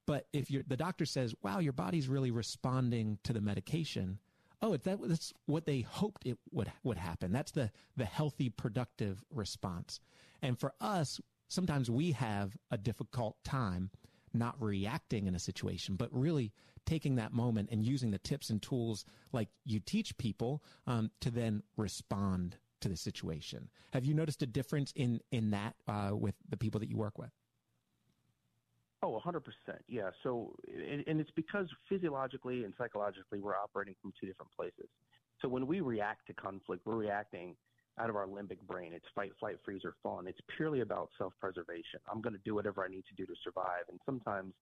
But 0.05 0.27
if 0.33 0.49
the 0.49 0.77
doctor 0.77 1.05
says, 1.05 1.35
"Wow, 1.43 1.59
your 1.59 1.73
body's 1.73 2.07
really 2.07 2.31
responding 2.31 3.19
to 3.23 3.33
the 3.33 3.41
medication," 3.41 4.19
oh, 4.61 4.73
it, 4.73 4.83
that, 4.83 4.99
that's 5.03 5.33
what 5.45 5.65
they 5.65 5.81
hoped 5.81 6.25
it 6.25 6.37
would 6.51 6.71
would 6.83 6.97
happen. 6.97 7.31
That's 7.31 7.51
the 7.51 7.71
the 7.95 8.05
healthy, 8.05 8.49
productive 8.49 9.23
response. 9.29 9.99
And 10.41 10.57
for 10.57 10.73
us, 10.79 11.19
sometimes 11.47 11.89
we 11.89 12.13
have 12.13 12.57
a 12.71 12.77
difficult 12.77 13.35
time 13.43 13.91
not 14.33 14.61
reacting 14.61 15.27
in 15.27 15.35
a 15.35 15.39
situation, 15.39 15.95
but 15.95 16.09
really 16.11 16.51
taking 16.85 17.15
that 17.15 17.33
moment 17.33 17.69
and 17.71 17.85
using 17.85 18.11
the 18.11 18.17
tips 18.17 18.49
and 18.49 18.61
tools 18.61 19.05
like 19.31 19.49
you 19.65 19.79
teach 19.79 20.17
people 20.17 20.63
um, 20.87 21.11
to 21.21 21.29
then 21.29 21.61
respond 21.77 22.57
to 22.81 22.89
the 22.89 22.97
situation. 22.97 23.69
Have 23.93 24.05
you 24.05 24.13
noticed 24.13 24.41
a 24.41 24.47
difference 24.47 24.91
in 24.95 25.19
in 25.31 25.51
that 25.51 25.75
uh, 25.87 26.11
with 26.13 26.35
the 26.49 26.57
people 26.57 26.79
that 26.79 26.89
you 26.89 26.97
work 26.97 27.17
with? 27.17 27.31
Oh, 29.01 29.21
100%. 29.25 29.41
Yeah. 29.87 30.09
So, 30.23 30.53
and, 30.67 31.05
and 31.07 31.21
it's 31.21 31.31
because 31.33 31.67
physiologically 31.87 32.65
and 32.65 32.73
psychologically 32.77 33.39
we're 33.39 33.55
operating 33.55 33.95
from 34.01 34.11
two 34.19 34.27
different 34.27 34.51
places. 34.55 34.89
So 35.41 35.47
when 35.47 35.67
we 35.67 35.79
react 35.79 36.27
to 36.27 36.33
conflict, 36.33 36.85
we're 36.85 36.97
reacting 36.97 37.55
out 37.97 38.09
of 38.09 38.17
our 38.17 38.27
limbic 38.27 38.59
brain. 38.67 38.91
It's 38.93 39.05
fight, 39.15 39.31
flight, 39.39 39.57
freeze, 39.63 39.81
or 39.85 39.95
fawn. 40.03 40.27
It's 40.27 40.39
purely 40.57 40.81
about 40.81 41.09
self-preservation. 41.17 42.01
I'm 42.11 42.21
going 42.21 42.33
to 42.33 42.41
do 42.43 42.55
whatever 42.55 42.83
I 42.83 42.89
need 42.89 43.05
to 43.07 43.15
do 43.15 43.25
to 43.25 43.33
survive. 43.41 43.83
And 43.89 43.99
sometimes 44.05 44.53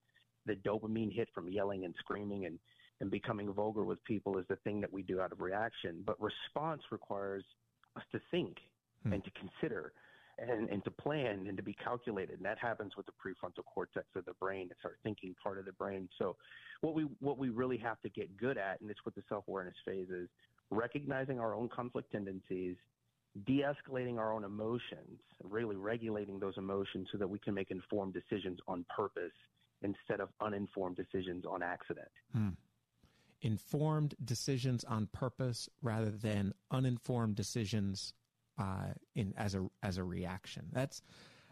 the 0.46 0.54
dopamine 0.54 1.12
hit 1.12 1.28
from 1.34 1.48
yelling 1.48 1.84
and 1.84 1.94
screaming 1.98 2.46
and, 2.46 2.58
and 3.00 3.10
becoming 3.10 3.52
vulgar 3.52 3.84
with 3.84 4.02
people 4.04 4.38
is 4.38 4.44
the 4.48 4.56
thing 4.56 4.80
that 4.80 4.92
we 4.92 5.02
do 5.02 5.20
out 5.20 5.32
of 5.32 5.40
reaction. 5.40 6.02
But 6.06 6.16
response 6.20 6.82
requires 6.92 7.44
us 7.98 8.04
to 8.12 8.20
think 8.30 8.56
hmm. 9.02 9.12
and 9.12 9.24
to 9.24 9.30
consider 9.32 9.92
and, 10.38 10.68
and 10.70 10.84
to 10.84 10.90
plan 10.90 11.46
and 11.48 11.56
to 11.56 11.62
be 11.62 11.74
calculated. 11.74 12.36
And 12.36 12.44
that 12.44 12.58
happens 12.58 12.96
with 12.96 13.06
the 13.06 13.12
prefrontal 13.12 13.64
cortex 13.64 14.06
of 14.14 14.24
the 14.24 14.34
brain. 14.34 14.68
It's 14.70 14.80
our 14.84 14.96
thinking 15.02 15.34
part 15.42 15.58
of 15.58 15.64
the 15.64 15.72
brain. 15.72 16.08
So 16.18 16.36
what 16.80 16.94
we 16.94 17.06
what 17.20 17.38
we 17.38 17.48
really 17.48 17.78
have 17.78 18.00
to 18.02 18.08
get 18.08 18.36
good 18.36 18.56
at, 18.56 18.80
and 18.80 18.90
it's 18.90 19.04
what 19.04 19.14
the 19.14 19.22
self-awareness 19.28 19.74
phase 19.84 20.08
is, 20.10 20.28
recognizing 20.70 21.40
our 21.40 21.54
own 21.54 21.68
conflict 21.68 22.12
tendencies, 22.12 22.76
de-escalating 23.46 24.18
our 24.18 24.32
own 24.32 24.44
emotions, 24.44 25.20
really 25.42 25.76
regulating 25.76 26.38
those 26.38 26.56
emotions 26.56 27.08
so 27.10 27.18
that 27.18 27.28
we 27.28 27.38
can 27.38 27.54
make 27.54 27.70
informed 27.70 28.14
decisions 28.14 28.58
on 28.68 28.84
purpose 28.94 29.32
instead 29.82 30.20
of 30.20 30.28
uninformed 30.40 30.96
decisions 30.96 31.44
on 31.44 31.62
accident. 31.62 32.08
Hmm 32.32 32.50
informed 33.42 34.14
decisions 34.24 34.84
on 34.84 35.06
purpose 35.06 35.68
rather 35.82 36.10
than 36.10 36.52
uninformed 36.70 37.36
decisions 37.36 38.12
uh, 38.58 38.88
in 39.14 39.32
as 39.36 39.54
a 39.54 39.68
as 39.82 39.98
a 39.98 40.04
reaction. 40.04 40.66
That's 40.72 41.02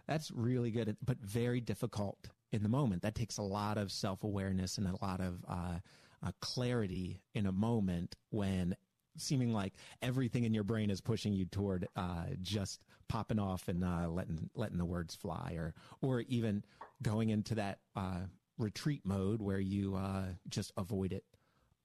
that's 0.07 0.31
really 0.31 0.71
good, 0.71 0.97
but 1.05 1.19
very 1.21 1.61
difficult 1.61 2.29
in 2.53 2.63
the 2.63 2.69
moment. 2.69 3.03
That 3.03 3.15
takes 3.15 3.39
a 3.39 3.43
lot 3.43 3.79
of 3.79 3.93
self 3.93 4.25
awareness 4.25 4.79
and 4.79 4.87
a 4.87 5.05
lot 5.05 5.21
of 5.21 5.45
uh, 5.49 5.79
uh, 6.23 6.33
clarity 6.41 7.21
in 7.35 7.47
a 7.47 7.53
moment 7.53 8.17
when 8.31 8.77
seeming 9.19 9.53
like 9.53 9.75
everything 10.03 10.45
in 10.45 10.53
your 10.53 10.65
brain 10.65 10.91
is 10.91 11.01
pushing 11.01 11.33
you 11.33 11.47
toward 11.47 11.89
uh, 11.97 12.27
just 12.43 12.83
popping 13.09 13.39
off 13.39 13.69
and 13.69 13.85
uh, 13.85 14.09
letting 14.09 14.51
letting 14.55 14.79
the 14.79 14.85
words 14.85 15.15
fly, 15.15 15.55
or 15.57 15.75
or 16.03 16.21
even 16.23 16.65
going 17.03 17.31
into 17.31 17.55
that 17.55 17.79
uh, 17.95 18.21
retreat 18.59 19.03
mode 19.05 19.41
where 19.41 19.61
you 19.61 19.99
just 20.49 20.73
avoid 20.77 21.13
it 21.13 21.25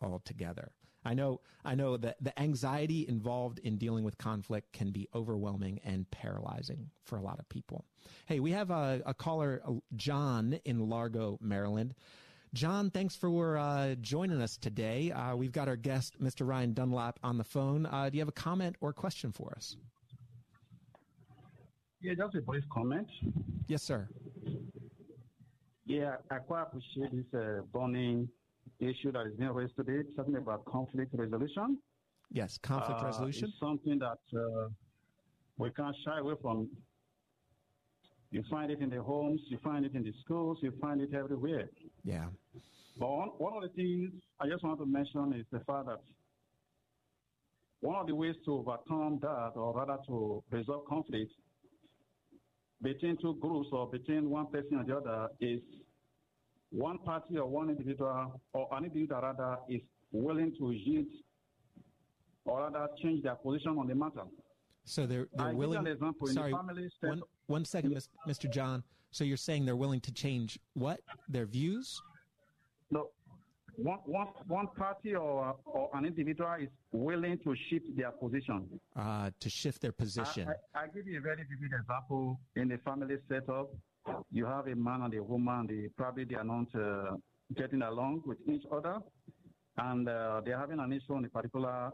altogether. 0.01 0.71
I 1.03 1.15
know, 1.15 1.41
I 1.65 1.73
know 1.73 1.97
that 1.97 2.17
the 2.21 2.37
anxiety 2.39 3.07
involved 3.07 3.59
in 3.59 3.77
dealing 3.77 4.03
with 4.03 4.17
conflict 4.17 4.71
can 4.71 4.91
be 4.91 5.07
overwhelming 5.15 5.79
and 5.83 6.09
paralyzing 6.11 6.91
for 7.05 7.17
a 7.17 7.21
lot 7.21 7.39
of 7.39 7.49
people. 7.49 7.85
Hey, 8.27 8.39
we 8.39 8.51
have 8.51 8.69
a, 8.69 9.01
a 9.05 9.13
caller, 9.13 9.61
uh, 9.67 9.73
John 9.95 10.59
in 10.63 10.89
Largo, 10.89 11.39
Maryland. 11.41 11.95
John, 12.53 12.91
thanks 12.91 13.15
for 13.15 13.57
uh, 13.57 13.95
joining 14.01 14.41
us 14.41 14.57
today. 14.57 15.11
Uh, 15.11 15.35
we've 15.35 15.53
got 15.53 15.67
our 15.67 15.77
guest, 15.77 16.21
Mr. 16.21 16.45
Ryan 16.45 16.73
Dunlap, 16.73 17.17
on 17.23 17.37
the 17.37 17.43
phone. 17.43 17.85
Uh, 17.85 18.09
do 18.09 18.17
you 18.17 18.21
have 18.21 18.27
a 18.27 18.33
comment 18.33 18.75
or 18.81 18.93
question 18.93 19.31
for 19.31 19.53
us? 19.55 19.77
Yeah, 22.01 22.13
just 22.15 22.35
a 22.35 22.41
brief 22.41 22.63
comment. 22.71 23.07
Yes, 23.67 23.83
sir. 23.83 24.07
Yeah, 25.85 26.15
I 26.29 26.39
quite 26.39 26.63
appreciate 26.63 27.11
this 27.11 27.39
uh, 27.39 27.61
burning 27.71 28.27
issue 28.79 29.11
that 29.11 29.27
is 29.27 29.35
being 29.37 29.51
raised 29.51 29.75
today, 29.75 30.01
talking 30.15 30.35
about 30.35 30.65
conflict 30.65 31.11
resolution. 31.13 31.77
Yes, 32.31 32.57
conflict 32.57 33.01
uh, 33.01 33.05
resolution. 33.05 33.49
It's 33.49 33.59
something 33.59 33.99
that 33.99 34.19
uh, 34.37 34.69
we 35.57 35.69
can't 35.71 35.95
shy 36.05 36.19
away 36.19 36.35
from. 36.41 36.69
You 38.31 38.43
find 38.49 38.71
it 38.71 38.79
in 38.79 38.89
the 38.89 39.01
homes, 39.01 39.41
you 39.49 39.57
find 39.61 39.85
it 39.85 39.93
in 39.93 40.03
the 40.03 40.13
schools, 40.23 40.59
you 40.61 40.71
find 40.79 41.01
it 41.01 41.13
everywhere. 41.13 41.69
Yeah. 42.05 42.27
But 42.97 43.09
one, 43.09 43.27
one 43.37 43.53
of 43.57 43.63
the 43.63 43.75
things 43.75 44.11
I 44.39 44.47
just 44.47 44.63
want 44.63 44.79
to 44.79 44.85
mention 44.85 45.33
is 45.37 45.45
the 45.51 45.59
fact 45.59 45.87
that 45.87 45.99
one 47.81 47.95
of 47.97 48.07
the 48.07 48.15
ways 48.15 48.35
to 48.45 48.53
overcome 48.53 49.19
that, 49.21 49.51
or 49.55 49.73
rather 49.75 49.97
to 50.07 50.43
resolve 50.49 50.85
conflict 50.87 51.31
between 52.81 53.17
two 53.17 53.35
groups 53.41 53.69
or 53.71 53.87
between 53.87 54.29
one 54.29 54.47
person 54.47 54.77
and 54.79 54.87
the 54.87 54.97
other, 54.97 55.27
is 55.39 55.59
one 56.71 56.97
party 56.99 57.37
or 57.37 57.47
one 57.47 57.69
individual 57.69 58.41
or 58.53 58.67
an 58.71 58.85
individual 58.85 59.21
rather 59.21 59.57
is 59.69 59.81
willing 60.11 60.53
to 60.57 60.71
yield 60.71 61.05
or 62.45 62.61
rather 62.61 62.87
change 63.01 63.23
their 63.23 63.35
position 63.35 63.77
on 63.77 63.87
the 63.87 63.95
matter. 63.95 64.23
So 64.85 65.05
they're 65.05 65.27
they're 65.33 65.47
I 65.47 65.53
willing. 65.53 65.85
example, 65.85 66.27
sorry, 66.27 66.53
one, 66.53 67.21
one 67.47 67.65
second, 67.65 67.95
Mr. 68.27 68.51
John. 68.51 68.83
So 69.11 69.23
you're 69.23 69.37
saying 69.37 69.65
they're 69.65 69.75
willing 69.75 69.99
to 70.01 70.13
change 70.13 70.57
what 70.73 71.01
their 71.27 71.45
views? 71.45 72.01
No, 72.89 73.09
one, 73.75 73.99
one, 74.05 74.27
one 74.47 74.67
party 74.77 75.15
or, 75.15 75.55
or 75.65 75.89
an 75.93 76.05
individual 76.05 76.55
is 76.59 76.69
willing 76.93 77.37
to 77.43 77.55
shift 77.69 77.85
their 77.95 78.11
position. 78.11 78.67
Uh, 78.97 79.29
to 79.39 79.49
shift 79.49 79.81
their 79.81 79.91
position. 79.91 80.47
I, 80.47 80.79
I, 80.79 80.83
I 80.83 80.87
give 80.87 81.07
you 81.07 81.17
a 81.17 81.21
very 81.21 81.43
vivid 81.43 81.71
example 81.79 82.39
in 82.55 82.69
the 82.69 82.77
family 82.79 83.17
setup 83.27 83.69
you 84.31 84.45
have 84.45 84.67
a 84.67 84.75
man 84.75 85.01
and 85.03 85.13
a 85.13 85.23
woman, 85.23 85.67
they 85.67 85.87
probably 85.97 86.25
they 86.25 86.35
are 86.35 86.43
not 86.43 86.67
uh, 86.75 87.15
getting 87.55 87.81
along 87.81 88.21
with 88.25 88.37
each 88.47 88.63
other, 88.71 88.97
and 89.77 90.07
uh, 90.07 90.41
they're 90.43 90.57
having 90.57 90.79
an 90.79 90.91
issue 90.93 91.15
in 91.17 91.25
a 91.25 91.29
particular 91.29 91.91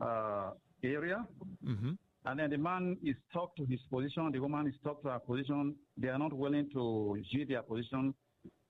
uh, 0.00 0.50
area. 0.82 1.26
Mm-hmm. 1.64 1.92
And 2.26 2.40
then 2.40 2.50
the 2.50 2.56
man 2.58 2.96
is 3.04 3.16
stuck 3.30 3.54
to 3.56 3.66
his 3.66 3.80
position, 3.90 4.30
the 4.32 4.40
woman 4.40 4.66
is 4.66 4.74
stuck 4.80 5.02
to 5.02 5.10
her 5.10 5.18
position. 5.18 5.74
They 5.96 6.08
are 6.08 6.18
not 6.18 6.32
willing 6.32 6.70
to 6.72 7.16
yield 7.30 7.50
their 7.50 7.62
position. 7.62 8.14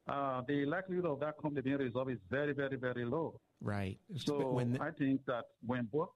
Uh, 0.08 0.42
the 0.48 0.66
likelihood 0.66 1.06
of 1.06 1.20
that 1.20 1.34
conflict 1.40 1.64
being 1.64 1.78
resolved 1.78 2.10
is 2.10 2.18
very, 2.28 2.52
very, 2.52 2.76
very 2.76 3.04
low. 3.04 3.40
Right. 3.62 3.96
So 4.16 4.58
the- 4.72 4.82
I 4.82 4.90
think 4.90 5.24
that 5.26 5.44
when 5.64 5.84
both 5.92 6.10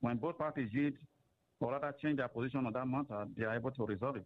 when 0.00 0.16
both 0.16 0.38
parties 0.38 0.68
yield 0.72 0.94
or 1.60 1.72
rather 1.72 1.92
change 2.00 2.18
their 2.18 2.28
position 2.28 2.64
on 2.66 2.72
that 2.72 2.86
matter, 2.86 3.26
they 3.36 3.44
are 3.44 3.56
able 3.56 3.72
to 3.72 3.84
resolve 3.84 4.16
it. 4.16 4.24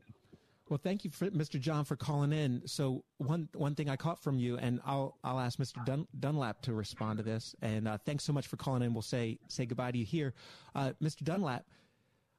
Well, 0.73 0.81
thank 0.83 1.05
you, 1.05 1.11
for, 1.11 1.29
Mr. 1.29 1.61
John, 1.61 1.85
for 1.85 1.97
calling 1.97 2.33
in. 2.33 2.63
So 2.65 3.05
one 3.19 3.47
one 3.53 3.75
thing 3.75 3.91
I 3.91 3.97
caught 3.97 4.23
from 4.23 4.39
you, 4.39 4.57
and 4.57 4.81
I'll 4.87 5.19
I'll 5.23 5.39
ask 5.39 5.59
Mr. 5.59 5.85
Dun, 5.85 6.09
Dunlap 6.19 6.63
to 6.63 6.73
respond 6.73 7.19
to 7.19 7.23
this. 7.23 7.55
And 7.61 7.87
uh, 7.87 7.99
thanks 8.07 8.25
so 8.25 8.33
much 8.33 8.47
for 8.47 8.57
calling 8.57 8.81
in. 8.81 8.95
We'll 8.95 9.03
say 9.03 9.39
say 9.49 9.67
goodbye 9.67 9.91
to 9.91 9.99
you 9.99 10.07
here, 10.07 10.33
uh, 10.75 10.95
Mr. 11.03 11.25
Dunlap. 11.25 11.67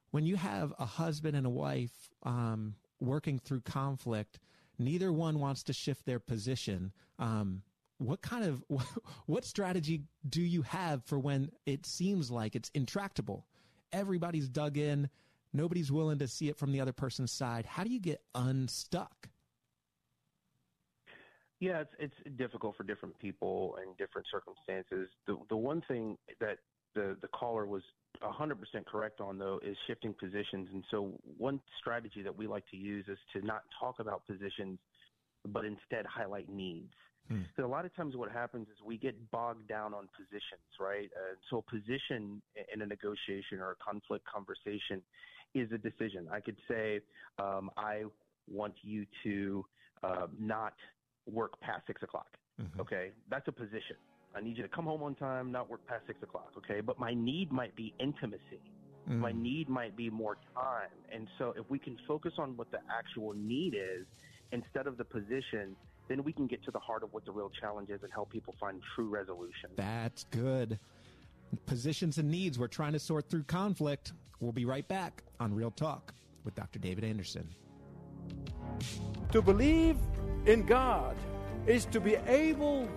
When 0.10 0.26
you 0.26 0.36
have 0.36 0.74
a 0.80 0.86
husband 0.88 1.38
and 1.38 1.46
a 1.46 1.50
wife 1.52 1.92
um, 2.24 2.74
working 3.00 3.38
through 3.38 3.62
conflict, 3.62 4.40
neither 4.80 5.14
one 5.14 5.40
wants 5.40 5.62
to 5.66 5.74
shift 5.74 6.04
their 6.08 6.20
position. 6.20 6.92
Um, 7.20 7.62
what 8.00 8.24
kind 8.24 8.46
of 8.46 8.64
what 9.28 9.46
strategy 9.46 10.06
do 10.28 10.42
you 10.42 10.64
have 10.64 11.04
for 11.04 11.20
when 11.20 11.52
it 11.68 11.86
seems 11.86 12.32
like 12.32 12.56
it's 12.56 12.72
intractable? 12.74 13.46
Everybody's 13.92 14.50
dug 14.50 14.80
in 14.80 15.12
Nobody's 15.54 15.92
willing 15.92 16.20
to 16.20 16.28
see 16.28 16.50
it 16.50 16.58
from 16.58 16.72
the 16.72 16.82
other 16.82 16.94
person's 16.94 17.32
side. 17.32 17.66
How 17.66 17.84
do 17.84 17.92
you 17.92 18.00
get 18.00 18.22
unstuck? 18.34 19.30
Yeah, 21.60 21.82
it's 21.98 22.14
it's 22.26 22.38
difficult 22.38 22.76
for 22.76 22.84
different 22.84 23.18
people 23.20 23.78
and 23.82 23.96
different 23.98 24.28
circumstances. 24.30 25.10
The 25.28 25.38
the 25.50 25.56
one 25.56 25.82
thing 25.88 26.18
that 26.42 26.58
the 26.96 27.16
the 27.22 27.28
caller 27.30 27.66
was 27.66 27.84
100% 28.22 28.58
correct 28.86 29.22
on 29.22 29.38
though 29.38 29.60
is 29.64 29.76
shifting 29.88 30.14
positions. 30.20 30.68
And 30.74 30.84
so 30.92 31.14
one 31.38 31.60
strategy 31.80 32.22
that 32.22 32.36
we 32.36 32.48
like 32.48 32.64
to 32.72 32.78
use 32.78 33.06
is 33.08 33.18
to 33.34 33.46
not 33.46 33.64
talk 33.80 34.00
about 34.00 34.26
positions, 34.28 34.80
but 35.48 35.66
instead 35.66 36.06
highlight 36.06 36.50
needs. 36.50 36.94
Hmm. 37.28 37.42
So 37.56 37.66
a 37.66 37.68
lot 37.68 37.86
of 37.86 37.96
times 37.96 38.16
what 38.16 38.32
happens 38.32 38.68
is 38.68 38.76
we 38.86 38.98
get 38.98 39.16
bogged 39.32 39.68
down 39.68 39.94
on 39.94 40.10
positions, 40.16 40.68
right? 40.80 41.10
Uh, 41.16 41.36
so 41.50 41.58
a 41.58 41.72
position 41.72 42.42
in 42.74 42.82
a 42.82 42.86
negotiation 42.86 43.60
or 43.60 43.72
a 43.72 43.76
conflict 43.76 44.26
conversation 44.26 45.02
is 45.54 45.72
a 45.72 45.78
decision. 45.78 46.28
I 46.32 46.40
could 46.40 46.58
say, 46.68 47.02
um, 47.40 47.70
I 47.78 48.04
want 48.52 48.74
you 48.82 49.06
to 49.24 49.66
uh, 50.04 50.28
not 50.40 50.74
work 51.30 51.60
past 51.62 51.88
six 51.88 52.04
o'clock. 52.04 52.28
Mm-hmm. 52.62 52.82
Okay, 52.82 53.12
that's 53.30 53.48
a 53.48 53.52
position. 53.52 53.96
I 54.36 54.42
need 54.42 54.58
you 54.58 54.64
to 54.64 54.70
come 54.70 54.86
home 54.86 55.04
on 55.04 55.16
time, 55.16 55.52
not 55.52 55.70
work 55.70 55.86
past 55.88 56.04
six 56.08 56.22
o'clock. 56.24 56.52
Okay, 56.58 56.82
but 56.82 57.00
my 57.00 57.14
need 57.14 57.52
might 57.52 57.76
be 57.76 57.94
intimacy. 58.00 58.62
Mm-hmm. 59.10 59.20
My 59.20 59.32
need 59.32 59.70
might 59.70 59.96
be 59.96 60.10
more 60.10 60.38
time. 60.56 60.90
And 61.14 61.28
so 61.38 61.54
if 61.58 61.70
we 61.70 61.78
can 61.78 61.98
focus 62.08 62.34
on 62.38 62.56
what 62.56 62.72
the 62.72 62.80
actual 62.90 63.34
need 63.34 63.76
is 63.76 64.06
instead 64.52 64.88
of 64.88 64.98
the 64.98 65.04
position, 65.04 65.76
then 66.08 66.24
we 66.24 66.34
can 66.34 66.48
get 66.48 66.64
to 66.66 66.72
the 66.72 66.80
heart 66.80 67.04
of 67.04 67.14
what 67.14 67.26
the 67.26 67.32
real 67.32 67.52
challenge 67.62 67.90
is 67.90 68.02
and 68.04 68.12
help 68.12 68.30
people 68.32 68.56
find 68.60 68.82
true 68.96 69.10
resolution. 69.10 69.70
That's 69.76 70.26
good. 70.26 70.80
Positions 71.66 72.18
and 72.18 72.30
needs. 72.30 72.58
We're 72.58 72.68
trying 72.68 72.94
to 72.94 73.00
sort 73.00 73.30
through 73.30 73.44
conflict. 73.44 74.14
We'll 74.40 74.52
be 74.52 74.66
right 74.66 74.88
back 74.88 75.24
on 75.40 75.54
Real 75.54 75.72
Talk 75.72 76.14
with 76.44 76.56
Dr. 76.56 76.80
David 76.80 77.04
Anderson. 77.04 77.48
To 79.32 79.42
believe 79.42 79.98
in 80.46 80.66
God 80.66 81.16
is 81.66 81.86
to 81.86 82.00
be 82.00 82.16
able 82.28 82.88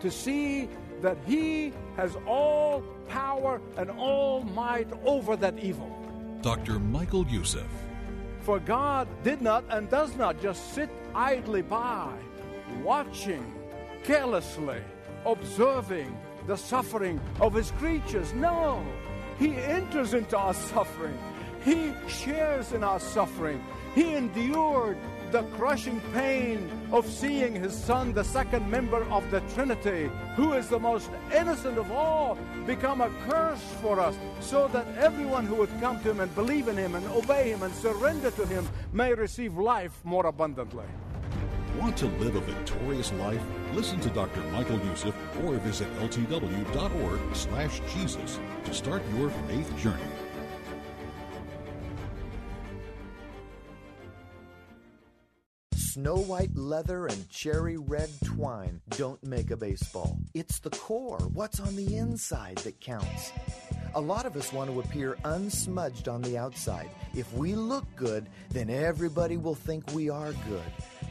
to 0.00 0.10
see 0.10 0.68
that 1.00 1.16
He 1.26 1.72
has 1.96 2.16
all 2.26 2.82
power 3.08 3.60
and 3.76 3.90
all 3.90 4.42
might 4.42 4.88
over 5.04 5.36
that 5.36 5.58
evil. 5.58 5.96
Dr. 6.42 6.78
Michael 6.78 7.26
Youssef. 7.26 7.66
For 8.40 8.58
God 8.58 9.08
did 9.22 9.42
not 9.42 9.64
and 9.70 9.90
does 9.90 10.16
not 10.16 10.40
just 10.40 10.74
sit 10.74 10.90
idly 11.14 11.62
by, 11.62 12.12
watching, 12.82 13.54
carelessly, 14.04 14.80
observing 15.26 16.16
the 16.46 16.56
suffering 16.56 17.20
of 17.40 17.54
His 17.54 17.70
creatures. 17.72 18.32
No, 18.34 18.84
He 19.38 19.54
enters 19.56 20.14
into 20.14 20.36
our 20.36 20.54
suffering, 20.54 21.18
He 21.64 21.92
shares 22.08 22.72
in 22.72 22.84
our 22.84 23.00
suffering. 23.00 23.62
He 23.94 24.14
endured 24.14 24.96
the 25.30 25.42
crushing 25.56 26.00
pain 26.12 26.70
of 26.92 27.06
seeing 27.06 27.54
his 27.54 27.72
son, 27.72 28.12
the 28.12 28.24
second 28.24 28.68
member 28.68 29.04
of 29.10 29.28
the 29.30 29.40
Trinity, 29.54 30.10
who 30.34 30.54
is 30.54 30.68
the 30.68 30.78
most 30.78 31.10
innocent 31.34 31.78
of 31.78 31.90
all, 31.92 32.36
become 32.66 33.00
a 33.00 33.10
curse 33.28 33.62
for 33.80 34.00
us, 34.00 34.16
so 34.40 34.68
that 34.68 34.86
everyone 34.98 35.46
who 35.46 35.54
would 35.56 35.80
come 35.80 36.00
to 36.02 36.10
him 36.10 36.20
and 36.20 36.34
believe 36.34 36.68
in 36.68 36.76
him 36.76 36.94
and 36.94 37.06
obey 37.08 37.50
him 37.50 37.62
and 37.62 37.72
surrender 37.74 38.30
to 38.32 38.46
him 38.46 38.68
may 38.92 39.14
receive 39.14 39.56
life 39.56 40.00
more 40.04 40.26
abundantly. 40.26 40.86
Want 41.78 41.96
to 41.98 42.06
live 42.06 42.34
a 42.34 42.40
victorious 42.40 43.12
life? 43.14 43.42
Listen 43.72 44.00
to 44.00 44.08
Dr. 44.10 44.40
Michael 44.52 44.78
Youssef 44.86 45.14
or 45.44 45.54
visit 45.58 45.88
ltw.org 45.98 47.20
slash 47.34 47.80
Jesus 47.94 48.38
to 48.64 48.74
start 48.74 49.02
your 49.16 49.30
faith 49.30 49.76
journey. 49.78 50.02
Snow 55.74 56.16
white 56.16 56.54
leather 56.56 57.06
and 57.06 57.28
cherry 57.28 57.76
red 57.76 58.08
twine 58.24 58.80
don't 58.90 59.22
make 59.26 59.50
a 59.50 59.56
baseball. 59.56 60.18
It's 60.34 60.60
the 60.60 60.70
core, 60.70 61.18
what's 61.32 61.60
on 61.60 61.74
the 61.76 61.96
inside, 61.96 62.58
that 62.58 62.80
counts. 62.80 63.32
A 63.94 64.00
lot 64.00 64.24
of 64.24 64.36
us 64.36 64.52
want 64.52 64.70
to 64.70 64.78
appear 64.78 65.18
unsmudged 65.24 66.08
on 66.08 66.22
the 66.22 66.38
outside. 66.38 66.90
If 67.12 67.32
we 67.32 67.56
look 67.56 67.84
good, 67.96 68.28
then 68.50 68.70
everybody 68.70 69.36
will 69.36 69.56
think 69.56 69.92
we 69.92 70.08
are 70.08 70.32
good. 70.48 70.62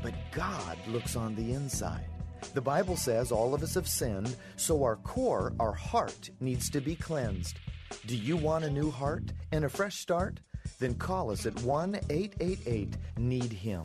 But 0.02 0.14
God 0.32 0.78
looks 0.88 1.16
on 1.16 1.36
the 1.36 1.54
inside. 1.54 2.06
The 2.54 2.62
Bible 2.62 2.96
says 2.96 3.32
all 3.32 3.54
of 3.54 3.64
us 3.64 3.76
have 3.76 3.88
sinned, 3.88 4.36
so 4.56 4.84
our 4.84 4.96
core, 4.98 5.54
our 5.60 5.74
heart, 5.74 6.30
needs 6.40 6.70
to 6.72 6.82
be 6.82 6.96
cleansed. 6.96 7.60
Do 8.06 8.16
you 8.16 8.38
want 8.38 8.66
a 8.66 8.70
new 8.70 8.92
heart 8.92 9.34
and 9.52 9.66
a 9.66 9.70
fresh 9.70 9.98
start? 9.98 10.40
Then 10.80 10.96
call 10.96 11.32
us 11.32 11.46
at 11.46 11.62
1 11.62 12.00
888 12.10 12.96
Need 13.18 13.52
Him. 13.52 13.84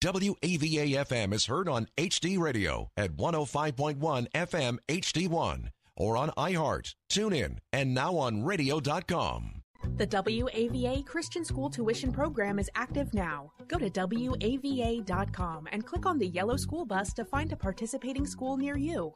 WAVA 0.00 1.04
FM 1.04 1.32
is 1.32 1.46
heard 1.46 1.68
on 1.68 1.88
HD 1.96 2.38
Radio 2.38 2.88
at 2.96 3.16
105.1 3.16 4.30
FM 4.30 4.78
HD1 4.88 5.70
or 5.96 6.16
on 6.16 6.30
iHeart, 6.30 6.94
TuneIn, 7.10 7.58
and 7.72 7.94
now 7.94 8.16
on 8.16 8.44
radio.com. 8.44 9.57
The 9.96 10.06
WAVA 10.06 11.04
Christian 11.06 11.44
School 11.44 11.68
Tuition 11.70 12.12
Program 12.12 12.58
is 12.58 12.70
active 12.76 13.12
now. 13.14 13.52
Go 13.66 13.78
to 13.78 13.90
WAVA.com 13.90 15.68
and 15.72 15.84
click 15.84 16.06
on 16.06 16.18
the 16.18 16.28
yellow 16.28 16.56
school 16.56 16.84
bus 16.84 17.12
to 17.14 17.24
find 17.24 17.52
a 17.52 17.56
participating 17.56 18.26
school 18.26 18.56
near 18.56 18.76
you. 18.76 19.12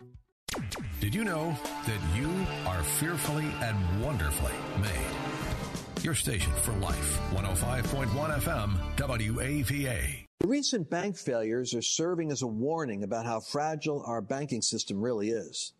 Did 1.00 1.14
you 1.14 1.24
know 1.24 1.56
that 1.86 2.00
you 2.16 2.28
are 2.66 2.82
fearfully 2.82 3.46
and 3.60 4.02
wonderfully 4.02 4.52
made? 4.80 6.04
Your 6.04 6.14
station 6.14 6.52
for 6.62 6.72
life, 6.72 7.20
105.1 7.32 8.40
FM, 8.40 8.76
WAVA. 8.96 10.26
Recent 10.44 10.90
bank 10.90 11.16
failures 11.16 11.74
are 11.74 11.82
serving 11.82 12.32
as 12.32 12.42
a 12.42 12.46
warning 12.48 13.04
about 13.04 13.24
how 13.24 13.38
fragile 13.38 14.02
our 14.04 14.20
banking 14.20 14.62
system 14.62 15.00
really 15.00 15.30
is. 15.30 15.72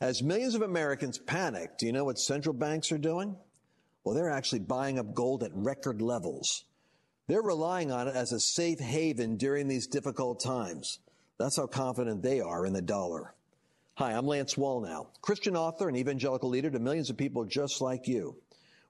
As 0.00 0.22
millions 0.22 0.54
of 0.54 0.62
Americans 0.62 1.18
panic, 1.18 1.76
do 1.76 1.84
you 1.84 1.92
know 1.92 2.04
what 2.04 2.18
central 2.18 2.54
banks 2.54 2.90
are 2.90 2.98
doing? 2.98 3.36
Well, 4.06 4.14
they're 4.14 4.30
actually 4.30 4.60
buying 4.60 5.00
up 5.00 5.14
gold 5.14 5.42
at 5.42 5.50
record 5.52 6.00
levels. 6.00 6.64
They're 7.26 7.42
relying 7.42 7.90
on 7.90 8.06
it 8.06 8.14
as 8.14 8.30
a 8.30 8.38
safe 8.38 8.78
haven 8.78 9.36
during 9.36 9.66
these 9.66 9.88
difficult 9.88 10.38
times. 10.38 11.00
That's 11.38 11.56
how 11.56 11.66
confident 11.66 12.22
they 12.22 12.40
are 12.40 12.64
in 12.64 12.72
the 12.72 12.80
dollar. 12.80 13.34
Hi, 13.96 14.12
I'm 14.12 14.28
Lance 14.28 14.54
Wallnau, 14.54 15.08
Christian 15.22 15.56
author 15.56 15.88
and 15.88 15.96
evangelical 15.96 16.48
leader 16.50 16.70
to 16.70 16.78
millions 16.78 17.10
of 17.10 17.16
people 17.16 17.46
just 17.46 17.80
like 17.80 18.06
you. 18.06 18.36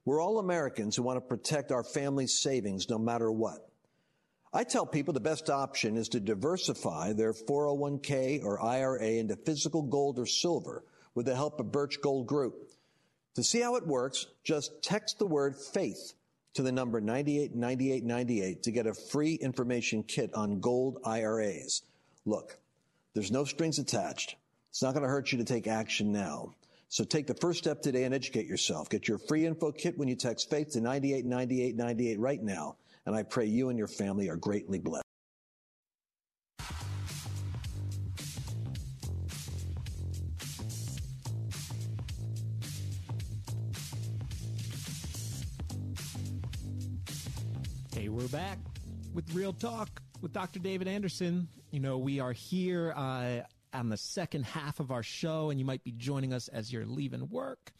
We're 0.05 0.21
all 0.21 0.37
Americans 0.37 0.95
who 0.95 1.01
want 1.01 1.17
to 1.17 1.27
protect 1.27 1.71
our 1.71 1.83
family's 1.83 2.39
savings 2.39 2.87
no 2.87 2.99
matter 2.99 3.31
what. 3.31 3.67
I 4.53 4.65
tell 4.65 4.85
people 4.85 5.15
the 5.15 5.19
best 5.19 5.49
option 5.49 5.97
is 5.97 6.09
to 6.09 6.19
diversify 6.19 7.13
their 7.13 7.33
401k 7.33 8.43
or 8.43 8.63
IRA 8.63 9.13
into 9.13 9.35
physical 9.35 9.81
gold 9.81 10.19
or 10.19 10.27
silver 10.27 10.83
with 11.15 11.25
the 11.25 11.35
help 11.35 11.59
of 11.59 11.71
Birch 11.71 12.01
Gold 12.01 12.27
Group. 12.27 12.66
To 13.37 13.43
see 13.43 13.61
how 13.61 13.75
it 13.75 13.85
works, 13.85 14.25
just 14.43 14.81
text 14.81 15.19
the 15.19 15.27
word 15.27 15.55
faith 15.55 16.13
to 16.55 16.63
the 16.63 16.71
number 16.71 16.99
989898 16.99 18.63
to 18.63 18.71
get 18.71 18.87
a 18.87 18.95
free 18.95 19.35
information 19.35 20.01
kit 20.01 20.33
on 20.33 20.59
gold 20.59 20.97
IRAs. 21.05 21.83
Look, 22.25 22.57
there's 23.13 23.29
no 23.29 23.45
strings 23.45 23.77
attached. 23.77 24.37
It's 24.71 24.81
not 24.81 24.95
going 24.95 25.03
to 25.03 25.07
hurt 25.09 25.31
you 25.31 25.37
to 25.37 25.43
take 25.43 25.67
action 25.67 26.11
now. 26.11 26.55
So 26.89 27.03
take 27.03 27.27
the 27.27 27.35
first 27.35 27.59
step 27.59 27.83
today 27.83 28.05
and 28.05 28.13
educate 28.15 28.47
yourself. 28.47 28.89
Get 28.89 29.07
your 29.07 29.19
free 29.19 29.45
info 29.45 29.71
kit 29.71 29.99
when 29.99 30.07
you 30.07 30.15
text 30.15 30.49
faith 30.49 30.71
to 30.71 30.81
989898 30.81 32.19
right 32.19 32.41
now 32.41 32.77
and 33.05 33.15
I 33.15 33.21
pray 33.21 33.45
you 33.45 33.69
and 33.69 33.77
your 33.77 33.87
family 33.87 34.29
are 34.29 34.35
greatly 34.35 34.79
blessed. 34.79 35.06
Hey, 48.07 48.11
we're 48.11 48.29
back 48.29 48.57
with 49.13 49.35
Real 49.35 49.51
Talk 49.51 50.01
with 50.21 50.31
Dr. 50.31 50.59
David 50.59 50.87
Anderson. 50.87 51.49
You 51.71 51.81
know, 51.81 51.97
we 51.97 52.21
are 52.21 52.31
here 52.31 52.93
uh, 52.95 53.41
on 53.73 53.89
the 53.89 53.97
second 53.97 54.45
half 54.45 54.79
of 54.79 54.91
our 54.91 55.03
show, 55.03 55.49
and 55.49 55.59
you 55.59 55.65
might 55.65 55.83
be 55.83 55.91
joining 55.91 56.31
us 56.31 56.47
as 56.47 56.71
you're 56.71 56.85
leaving 56.85 57.27
work 57.27 57.73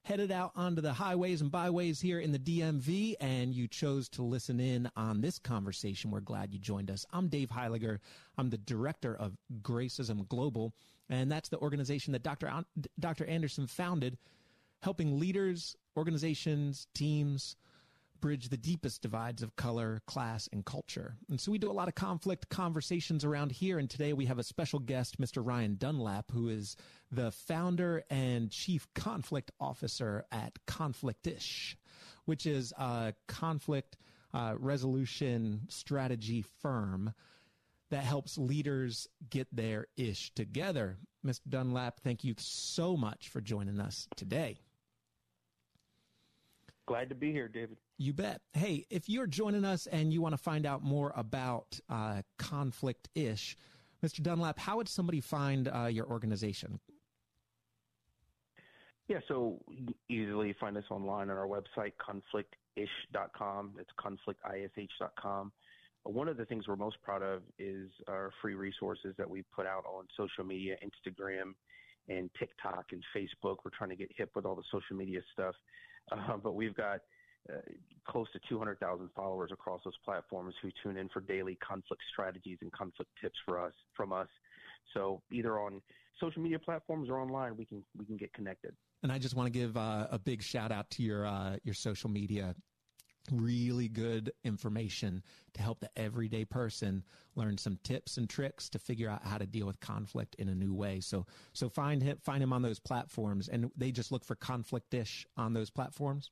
headed 0.00 0.32
out 0.32 0.52
onto 0.56 0.80
the 0.80 0.94
highways 0.94 1.42
and 1.42 1.50
byways 1.50 2.00
here 2.00 2.18
in 2.18 2.32
the 2.32 2.38
DMV 2.38 3.16
and 3.20 3.54
you 3.54 3.68
chose 3.68 4.08
to 4.08 4.22
listen 4.22 4.58
in 4.58 4.90
on 4.96 5.20
this 5.20 5.38
conversation, 5.38 6.10
we're 6.10 6.20
glad 6.20 6.50
you 6.54 6.58
joined 6.58 6.90
us. 6.90 7.04
I'm 7.12 7.28
Dave 7.28 7.50
Heiliger. 7.50 7.98
I'm 8.38 8.48
the 8.48 8.56
director 8.56 9.14
of 9.14 9.36
Gracism 9.60 10.26
Global, 10.30 10.72
and 11.10 11.30
that's 11.30 11.50
the 11.50 11.58
organization 11.58 12.12
that 12.14 12.22
Dr. 12.22 12.46
An- 12.46 12.64
Dr. 12.98 13.26
Anderson 13.26 13.66
founded, 13.66 14.16
helping 14.80 15.20
leaders, 15.20 15.76
organizations, 15.94 16.86
teams, 16.94 17.56
bridge 18.24 18.48
the 18.48 18.56
deepest 18.56 19.02
divides 19.02 19.42
of 19.42 19.54
color, 19.54 20.00
class, 20.06 20.48
and 20.50 20.64
culture. 20.64 21.14
And 21.28 21.38
so 21.38 21.52
we 21.52 21.58
do 21.58 21.70
a 21.70 21.74
lot 21.74 21.88
of 21.88 21.94
conflict 21.94 22.48
conversations 22.48 23.22
around 23.22 23.52
here. 23.52 23.78
And 23.78 23.90
today 23.90 24.14
we 24.14 24.24
have 24.24 24.38
a 24.38 24.42
special 24.42 24.78
guest, 24.78 25.20
Mr. 25.20 25.46
Ryan 25.46 25.74
Dunlap, 25.74 26.30
who 26.32 26.48
is 26.48 26.74
the 27.12 27.30
founder 27.30 28.02
and 28.08 28.50
chief 28.50 28.88
conflict 28.94 29.50
officer 29.60 30.24
at 30.32 30.58
Conflictish, 30.66 31.74
which 32.24 32.46
is 32.46 32.72
a 32.78 33.12
conflict 33.28 33.98
uh, 34.32 34.54
resolution 34.58 35.66
strategy 35.68 36.46
firm 36.62 37.12
that 37.90 38.04
helps 38.04 38.38
leaders 38.38 39.06
get 39.28 39.54
their 39.54 39.88
ish 39.98 40.32
together. 40.34 40.96
Mr. 41.26 41.40
Dunlap, 41.46 42.00
thank 42.00 42.24
you 42.24 42.34
so 42.38 42.96
much 42.96 43.28
for 43.28 43.42
joining 43.42 43.80
us 43.80 44.08
today. 44.16 44.56
Glad 46.86 47.10
to 47.10 47.14
be 47.14 47.30
here, 47.30 47.48
David. 47.48 47.76
You 47.96 48.12
bet. 48.12 48.40
Hey, 48.52 48.86
if 48.90 49.08
you're 49.08 49.26
joining 49.26 49.64
us 49.64 49.86
and 49.86 50.12
you 50.12 50.20
want 50.20 50.32
to 50.32 50.38
find 50.38 50.66
out 50.66 50.82
more 50.82 51.12
about 51.14 51.78
uh, 51.88 52.22
conflict 52.38 53.08
ish, 53.14 53.56
Mr. 54.04 54.20
Dunlap, 54.20 54.58
how 54.58 54.76
would 54.78 54.88
somebody 54.88 55.20
find 55.20 55.68
uh, 55.68 55.86
your 55.86 56.06
organization? 56.06 56.80
Yeah, 59.08 59.18
so 59.28 59.60
easily 60.08 60.54
find 60.58 60.76
us 60.76 60.84
online 60.90 61.30
on 61.30 61.36
our 61.36 61.46
website, 61.46 61.92
conflictish.com. 62.00 63.74
It's 63.78 63.90
conflictish.com. 63.98 65.52
One 66.04 66.28
of 66.28 66.36
the 66.36 66.44
things 66.44 66.66
we're 66.68 66.76
most 66.76 66.96
proud 67.02 67.22
of 67.22 67.42
is 67.58 67.90
our 68.08 68.30
free 68.42 68.54
resources 68.54 69.14
that 69.18 69.28
we 69.28 69.42
put 69.54 69.66
out 69.66 69.84
on 69.86 70.06
social 70.16 70.44
media, 70.44 70.76
Instagram, 70.84 71.54
and 72.08 72.28
TikTok 72.38 72.86
and 72.92 73.02
Facebook. 73.16 73.56
We're 73.64 73.70
trying 73.76 73.90
to 73.90 73.96
get 73.96 74.10
hip 74.14 74.30
with 74.34 74.44
all 74.44 74.54
the 74.54 74.64
social 74.70 74.96
media 74.96 75.20
stuff, 75.32 75.54
uh, 76.12 76.36
but 76.42 76.54
we've 76.54 76.74
got 76.74 77.00
uh, 77.52 77.56
close 78.06 78.26
to 78.32 78.40
200,000 78.48 79.08
followers 79.14 79.50
across 79.52 79.80
those 79.84 79.96
platforms 80.04 80.54
who 80.62 80.70
tune 80.82 80.96
in 80.96 81.08
for 81.08 81.20
daily 81.20 81.56
conflict 81.56 82.02
strategies 82.12 82.58
and 82.60 82.72
conflict 82.72 83.10
tips 83.20 83.38
for 83.46 83.60
us 83.60 83.72
from 83.96 84.12
us. 84.12 84.28
So 84.92 85.22
either 85.32 85.58
on 85.58 85.80
social 86.20 86.42
media 86.42 86.58
platforms 86.58 87.08
or 87.08 87.18
online, 87.18 87.56
we 87.56 87.64
can 87.64 87.82
we 87.98 88.04
can 88.04 88.16
get 88.16 88.32
connected. 88.32 88.74
And 89.02 89.12
I 89.12 89.18
just 89.18 89.34
want 89.34 89.52
to 89.52 89.58
give 89.58 89.76
uh, 89.76 90.06
a 90.10 90.18
big 90.18 90.42
shout 90.42 90.72
out 90.72 90.90
to 90.92 91.02
your 91.02 91.26
uh, 91.26 91.56
your 91.64 91.74
social 91.74 92.10
media. 92.10 92.54
Really 93.32 93.88
good 93.88 94.32
information 94.44 95.22
to 95.54 95.62
help 95.62 95.80
the 95.80 95.88
everyday 95.96 96.44
person 96.44 97.02
learn 97.36 97.56
some 97.56 97.78
tips 97.82 98.18
and 98.18 98.28
tricks 98.28 98.68
to 98.68 98.78
figure 98.78 99.08
out 99.08 99.24
how 99.24 99.38
to 99.38 99.46
deal 99.46 99.66
with 99.66 99.80
conflict 99.80 100.34
in 100.34 100.50
a 100.50 100.54
new 100.54 100.74
way. 100.74 101.00
So, 101.00 101.24
so 101.54 101.70
find 101.70 102.02
him, 102.02 102.18
find 102.18 102.42
him 102.42 102.52
on 102.52 102.60
those 102.60 102.78
platforms, 102.78 103.48
and 103.48 103.70
they 103.78 103.92
just 103.92 104.12
look 104.12 104.26
for 104.26 104.34
conflict 104.34 104.90
conflictish 104.90 105.24
on 105.38 105.54
those 105.54 105.70
platforms. 105.70 106.30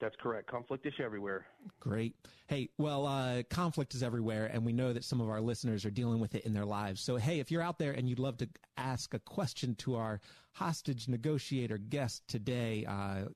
That's 0.00 0.16
correct. 0.16 0.50
Conflict 0.50 0.84
is 0.84 0.92
everywhere. 1.02 1.46
Great. 1.80 2.14
Hey, 2.48 2.68
well, 2.76 3.06
uh, 3.06 3.42
conflict 3.48 3.94
is 3.94 4.02
everywhere, 4.02 4.50
and 4.52 4.64
we 4.64 4.72
know 4.72 4.92
that 4.92 5.04
some 5.04 5.22
of 5.22 5.30
our 5.30 5.40
listeners 5.40 5.86
are 5.86 5.90
dealing 5.90 6.20
with 6.20 6.34
it 6.34 6.44
in 6.44 6.52
their 6.52 6.66
lives. 6.66 7.00
So, 7.00 7.16
hey, 7.16 7.40
if 7.40 7.50
you're 7.50 7.62
out 7.62 7.78
there 7.78 7.92
and 7.92 8.08
you'd 8.08 8.18
love 8.18 8.36
to 8.38 8.48
ask 8.76 9.14
a 9.14 9.18
question 9.18 9.74
to 9.76 9.96
our 9.96 10.20
hostage 10.52 11.08
negotiator 11.08 11.78
guest 11.78 12.28
today, 12.28 12.84
uh, 12.86 13.28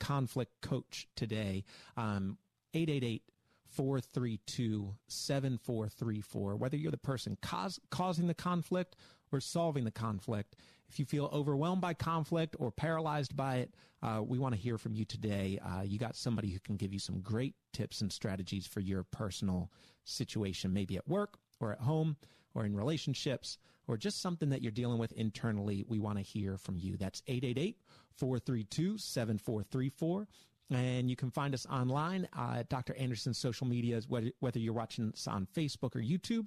conflict 0.00 0.60
coach 0.60 1.08
today, 1.14 1.64
um, 1.96 2.36
888 2.74 3.22
432 3.68 4.94
7434. 5.06 6.56
Whether 6.56 6.76
you're 6.76 6.90
the 6.90 6.96
person 6.96 7.36
cause, 7.40 7.78
causing 7.90 8.26
the 8.26 8.34
conflict 8.34 8.96
or 9.30 9.40
solving 9.40 9.84
the 9.84 9.90
conflict, 9.90 10.56
if 10.88 10.98
you 10.98 11.04
feel 11.04 11.28
overwhelmed 11.32 11.80
by 11.80 11.94
conflict 11.94 12.56
or 12.58 12.70
paralyzed 12.70 13.36
by 13.36 13.56
it, 13.56 13.74
uh, 14.02 14.22
we 14.24 14.38
want 14.38 14.54
to 14.54 14.60
hear 14.60 14.78
from 14.78 14.94
you 14.94 15.04
today. 15.04 15.58
Uh, 15.64 15.82
you 15.82 15.98
got 15.98 16.16
somebody 16.16 16.50
who 16.50 16.58
can 16.60 16.76
give 16.76 16.92
you 16.92 16.98
some 16.98 17.20
great 17.20 17.54
tips 17.72 18.00
and 18.00 18.12
strategies 18.12 18.66
for 18.66 18.80
your 18.80 19.02
personal 19.02 19.70
situation, 20.04 20.72
maybe 20.72 20.96
at 20.96 21.06
work 21.08 21.38
or 21.60 21.72
at 21.72 21.80
home 21.80 22.16
or 22.54 22.64
in 22.64 22.74
relationships 22.74 23.58
or 23.86 23.96
just 23.96 24.22
something 24.22 24.50
that 24.50 24.62
you're 24.62 24.72
dealing 24.72 24.98
with 24.98 25.12
internally. 25.12 25.84
We 25.88 25.98
want 25.98 26.18
to 26.18 26.22
hear 26.22 26.56
from 26.56 26.78
you. 26.78 26.96
That's 26.96 27.22
888 27.26 27.76
432 28.16 28.98
7434. 28.98 30.28
And 30.70 31.08
you 31.08 31.16
can 31.16 31.30
find 31.30 31.54
us 31.54 31.66
online 31.66 32.28
uh, 32.36 32.56
at 32.58 32.68
Dr. 32.68 32.94
Anderson's 32.96 33.38
social 33.38 33.66
media, 33.66 34.00
whether, 34.08 34.30
whether 34.40 34.58
you're 34.58 34.74
watching 34.74 35.12
us 35.12 35.26
on 35.26 35.48
Facebook 35.56 35.96
or 35.96 36.00
YouTube. 36.00 36.46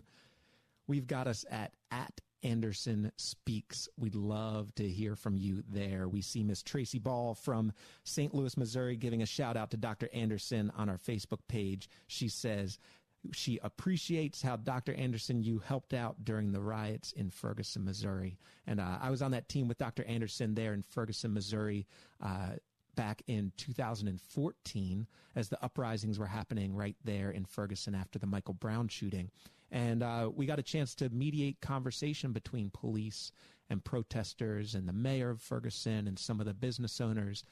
We've 0.87 1.07
got 1.07 1.27
us 1.27 1.43
at, 1.49 1.73
at 1.89 2.21
Anderson 2.43 3.11
Speaks. 3.17 3.87
We'd 3.97 4.15
love 4.15 4.73
to 4.75 4.87
hear 4.87 5.15
from 5.15 5.37
you 5.37 5.63
there. 5.69 6.07
We 6.07 6.21
see 6.21 6.43
Miss 6.43 6.63
Tracy 6.63 6.99
Ball 6.99 7.35
from 7.35 7.73
St. 8.03 8.33
Louis, 8.33 8.57
Missouri, 8.57 8.95
giving 8.95 9.21
a 9.21 9.25
shout 9.25 9.57
out 9.57 9.71
to 9.71 9.77
Dr. 9.77 10.09
Anderson 10.13 10.71
on 10.75 10.89
our 10.89 10.97
Facebook 10.97 11.39
page. 11.47 11.89
She 12.07 12.27
says, 12.27 12.79
she 13.33 13.59
appreciates 13.61 14.41
how 14.41 14.55
Dr. 14.55 14.93
Anderson, 14.93 15.43
you 15.43 15.59
helped 15.59 15.93
out 15.93 16.23
during 16.23 16.51
the 16.51 16.61
riots 16.61 17.11
in 17.11 17.29
Ferguson, 17.29 17.85
Missouri. 17.85 18.37
And 18.65 18.79
uh, 18.79 18.97
I 18.99 19.09
was 19.11 19.21
on 19.21 19.31
that 19.31 19.47
team 19.47 19.67
with 19.67 19.77
Dr. 19.77 20.03
Anderson 20.05 20.55
there 20.55 20.73
in 20.73 20.81
Ferguson, 20.81 21.33
Missouri, 21.33 21.85
uh, 22.21 22.53
back 22.95 23.21
in 23.27 23.51
2014 23.57 25.07
as 25.35 25.49
the 25.49 25.63
uprisings 25.63 26.19
were 26.19 26.25
happening 26.25 26.75
right 26.75 26.95
there 27.03 27.31
in 27.31 27.45
Ferguson 27.45 27.95
after 27.95 28.19
the 28.19 28.27
Michael 28.27 28.53
Brown 28.53 28.87
shooting. 28.87 29.31
And 29.71 30.03
uh, 30.03 30.29
we 30.33 30.45
got 30.45 30.59
a 30.59 30.63
chance 30.63 30.95
to 30.95 31.09
mediate 31.09 31.61
conversation 31.61 32.33
between 32.33 32.69
police 32.71 33.31
and 33.69 33.83
protesters 33.83 34.75
and 34.75 34.87
the 34.87 34.93
mayor 34.93 35.29
of 35.29 35.41
Ferguson 35.41 36.07
and 36.07 36.19
some 36.19 36.41
of 36.41 36.45
the 36.45 36.53
business 36.53 36.99
owners, 36.99 37.45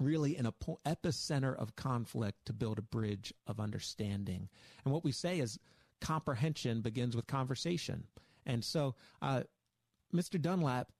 really 0.00 0.36
in 0.36 0.46
a 0.46 0.52
po- 0.52 0.80
epicenter 0.86 1.54
of 1.56 1.76
conflict 1.76 2.38
to 2.46 2.54
build 2.54 2.78
a 2.78 2.82
bridge 2.82 3.34
of 3.46 3.60
understanding. 3.60 4.48
And 4.84 4.94
what 4.94 5.04
we 5.04 5.12
say 5.12 5.40
is 5.40 5.58
comprehension 6.00 6.80
begins 6.80 7.14
with 7.14 7.26
conversation. 7.26 8.04
And 8.46 8.64
so, 8.64 8.94
uh, 9.20 9.42
Mr. 10.12 10.40
Dunlap, 10.40 10.90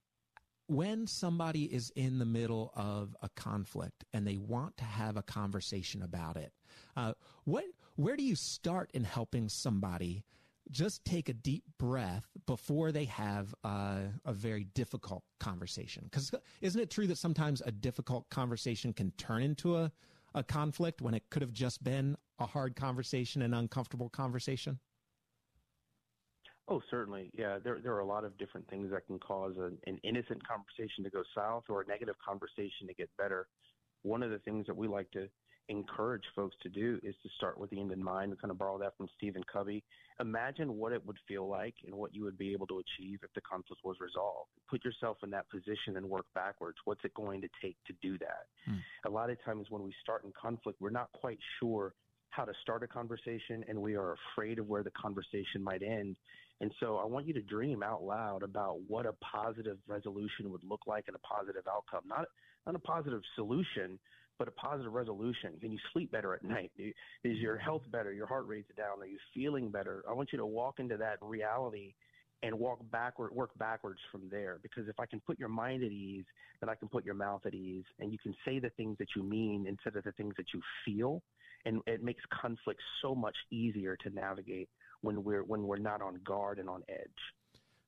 when 0.67 1.07
somebody 1.07 1.65
is 1.65 1.91
in 1.95 2.19
the 2.19 2.25
middle 2.25 2.73
of 2.75 3.15
a 3.23 3.29
conflict 3.31 4.05
and 4.13 4.27
they 4.27 4.39
want 4.39 4.77
to 4.79 4.85
have 4.85 5.17
a 5.17 5.23
conversation 5.23 6.03
about 6.03 6.37
it, 6.37 6.53
uh, 6.97 7.13
what 7.45 7.65
where 7.97 8.17
do 8.17 8.23
you 8.23 8.35
start 8.35 8.91
in 8.95 9.05
helping 9.05 9.49
somebody 9.49 10.25
just 10.71 11.05
take 11.05 11.29
a 11.29 11.33
deep 11.35 11.65
breath 11.79 12.27
before 12.47 12.91
they 12.91 13.05
have 13.05 13.55
a 13.65 14.33
very 14.33 14.65
difficult 14.65 15.23
conversation? 15.39 16.05
Because 16.05 16.33
isn't 16.61 16.81
it 16.81 16.91
true 16.91 17.07
that 17.07 17.19
sometimes 17.19 17.63
a 17.65 17.71
difficult 17.71 18.29
conversation 18.31 18.93
can 18.93 19.11
turn 19.13 19.43
into 19.43 19.77
a, 19.77 19.93
a 20.35 20.43
conflict 20.43 21.01
when 21.03 21.15
it 21.15 21.25
could 21.31 21.43
have 21.43 21.53
just 21.53 21.85
been 21.85 22.17
a 22.39 22.47
hard 22.47 22.75
conversation, 22.77 23.43
an 23.43 23.55
uncomfortable 23.55 24.09
conversation? 24.09 24.79
Oh, 26.67 26.81
certainly. 26.91 27.31
Yeah, 27.35 27.59
there 27.63 27.79
there 27.83 27.93
are 27.93 28.01
a 28.01 28.07
lot 28.07 28.25
of 28.25 28.39
different 28.39 28.67
things 28.71 28.91
that 28.91 29.07
can 29.07 29.19
cause 29.19 29.53
an, 29.59 29.77
an 29.87 29.99
innocent 30.03 30.41
conversation 30.49 31.05
to 31.05 31.11
go 31.11 31.23
south 31.37 31.65
or 31.69 31.83
a 31.83 31.87
negative 31.87 32.15
conversation 32.27 32.87
to 32.89 32.95
get 32.95 33.11
better. 33.19 33.49
One 34.01 34.23
of 34.23 34.31
the 34.31 34.39
things 34.39 34.67
that 34.67 34.77
we 34.77 34.89
like 34.89 35.11
to 35.11 35.29
encourage 35.69 36.25
folks 36.37 36.57
to 36.63 36.69
do 36.69 36.99
is 37.03 37.15
to 37.23 37.29
start 37.37 37.59
with 37.59 37.71
the 37.71 37.81
end 37.81 37.93
in 37.93 38.03
mind 38.03 38.31
and 38.31 38.41
kind 38.41 38.51
of 38.51 38.59
borrow 38.59 38.79
that 38.79 38.97
from 38.97 39.09
Stephen 39.17 39.43
Covey. 39.51 39.83
Imagine 40.21 40.77
what 40.77 40.93
it 40.93 41.05
would 41.07 41.17
feel 41.27 41.49
like 41.49 41.75
and 41.87 41.95
what 41.95 42.15
you 42.15 42.23
would 42.25 42.37
be 42.37 42.53
able 42.53 42.67
to 42.67 42.81
achieve 42.81 43.21
if 43.23 43.33
the 43.35 43.41
conflict 43.41 43.83
was 43.85 43.97
resolved. 44.01 44.51
Put 44.69 44.85
yourself 44.85 45.19
in 45.23 45.31
that 45.31 45.49
position 45.51 45.97
and 45.97 46.09
work 46.09 46.27
backwards. 46.35 46.79
What's 46.85 47.05
it 47.05 47.15
going 47.15 47.41
to 47.41 47.49
take 47.63 47.77
to 47.87 47.95
do 48.03 48.19
that? 48.19 48.47
Hmm. 48.67 48.79
A 49.07 49.11
lot 49.11 49.31
of 49.31 49.43
times 49.45 49.67
when 49.71 49.83
we 49.83 49.95
start 50.03 50.25
in 50.25 50.33
conflict, 50.41 50.81
we're 50.81 50.91
not 50.91 51.11
quite 51.13 51.39
sure 51.61 51.95
how 52.31 52.45
to 52.45 52.53
start 52.63 52.83
a 52.83 52.89
conversation 52.89 53.65
and 53.69 53.81
we 53.81 53.95
are 53.95 54.17
afraid 54.35 54.59
of 54.59 54.69
where 54.69 54.83
the 54.83 54.91
conversation 54.91 55.63
might 55.63 55.83
end. 55.83 56.17
And 56.61 56.73
so 56.81 56.97
I 56.97 57.05
want 57.05 57.27
you 57.27 57.35
to 57.35 57.43
dream 57.43 57.83
out 57.83 58.03
loud 58.03 58.43
about 58.43 58.79
what 58.89 59.07
a 59.07 59.13
positive 59.15 59.79
resolution 59.87 60.51
would 60.51 60.65
look 60.65 60.81
like 60.87 61.05
and 61.07 61.17
a 61.17 61.21
positive 61.21 61.65
outcome. 61.69 62.03
Not 62.09 62.27
not 62.67 62.75
a 62.75 62.79
positive 62.79 63.21
solution, 63.35 63.99
but 64.39 64.49
a 64.49 64.53
positive 64.53 64.93
resolution. 64.93 65.55
Can 65.61 65.73
you 65.73 65.79
sleep 65.93 66.11
better 66.11 66.35
at 66.35 66.43
night? 66.43 66.73
Is 66.79 67.39
your 67.39 67.55
mm-hmm. 67.55 67.65
health 67.65 67.83
better? 67.91 68.13
Your 68.13 68.27
heart 68.27 68.47
rate's 68.47 68.71
down? 68.77 69.01
Are 69.01 69.07
you 69.07 69.19
feeling 69.33 69.71
better? 69.71 70.05
I 70.09 70.13
want 70.13 70.31
you 70.33 70.39
to 70.39 70.47
walk 70.47 70.81
into 70.81 70.97
that 70.97 71.19
reality 71.21 71.95
and 72.43 72.59
walk 72.59 72.81
backward, 72.91 73.33
work 73.33 73.51
backwards 73.59 74.01
from 74.13 74.23
there. 74.31 74.59
Because 74.63 74.89
if 74.89 75.01
I 75.01 75.07
can 75.07 75.21
put 75.21 75.39
your 75.39 75.49
mind 75.49 75.83
at 75.83 75.93
ease, 75.93 76.25
then 76.61 76.69
I 76.69 76.75
can 76.75 76.89
put 76.89 77.05
your 77.05 77.15
mouth 77.15 77.41
at 77.47 77.55
ease, 77.55 77.85
and 77.99 78.13
you 78.13 78.19
can 78.19 78.35
say 78.45 78.59
the 78.59 78.71
things 78.71 78.97
that 78.99 79.09
you 79.17 79.23
mean 79.23 79.67
instead 79.67 79.97
of 79.97 80.05
the 80.05 80.13
things 80.13 80.35
that 80.37 80.47
you 80.53 80.61
feel, 80.85 81.23
and 81.65 81.81
it 81.87 82.03
makes 82.03 82.23
conflict 82.31 82.81
so 83.01 83.15
much 83.15 83.37
easier 83.51 83.97
to 84.03 84.11
navigate 84.11 84.69
when 85.01 85.25
we're 85.25 85.43
when 85.43 85.67
we're 85.67 85.79
not 85.79 86.03
on 86.03 86.21
guard 86.25 86.59
and 86.59 86.69
on 86.69 86.83
edge. 86.89 86.99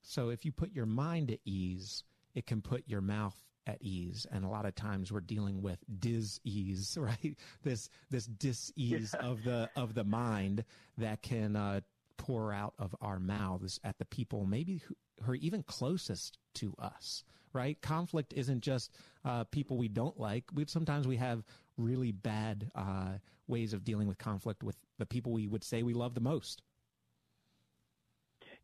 So 0.02 0.30
if 0.30 0.44
you 0.44 0.52
put 0.52 0.72
your 0.72 0.86
mind 0.86 1.30
at 1.30 1.40
ease, 1.44 2.04
it 2.34 2.46
can 2.46 2.62
put 2.62 2.84
your 2.86 3.00
mouth 3.00 3.36
at 3.66 3.78
ease. 3.80 4.26
And 4.30 4.44
a 4.44 4.48
lot 4.48 4.66
of 4.66 4.74
times 4.74 5.12
we're 5.12 5.20
dealing 5.20 5.62
with 5.62 5.78
dis-ease 6.00 6.96
right? 7.00 7.36
This 7.62 7.90
this 8.10 8.26
dis-ease 8.26 9.14
yeah. 9.18 9.26
of 9.26 9.42
the 9.44 9.70
of 9.76 9.94
the 9.94 10.04
mind 10.04 10.64
that 10.98 11.22
can 11.22 11.56
uh, 11.56 11.80
pour 12.16 12.52
out 12.52 12.74
of 12.78 12.94
our 13.00 13.18
mouths 13.18 13.78
at 13.84 13.98
the 13.98 14.04
people 14.06 14.46
maybe 14.46 14.78
who, 14.78 14.94
who 15.22 15.32
are 15.32 15.36
even 15.36 15.62
closest 15.62 16.38
to 16.54 16.74
us 16.78 17.24
right? 17.52 17.80
Conflict 17.80 18.34
isn't 18.34 18.60
just 18.60 18.92
uh, 19.24 19.44
people 19.44 19.78
we 19.78 19.88
don't 19.88 20.20
like. 20.20 20.44
We 20.54 20.66
sometimes 20.68 21.08
we 21.08 21.16
have 21.16 21.42
really 21.78 22.12
bad 22.12 22.70
uh, 22.74 23.14
ways 23.48 23.72
of 23.72 23.82
dealing 23.82 24.08
with 24.08 24.18
conflict 24.18 24.62
with 24.62 24.76
the 24.98 25.06
people 25.06 25.32
we 25.32 25.48
would 25.48 25.64
say 25.64 25.82
we 25.82 25.94
love 25.94 26.14
the 26.14 26.20
most 26.20 26.62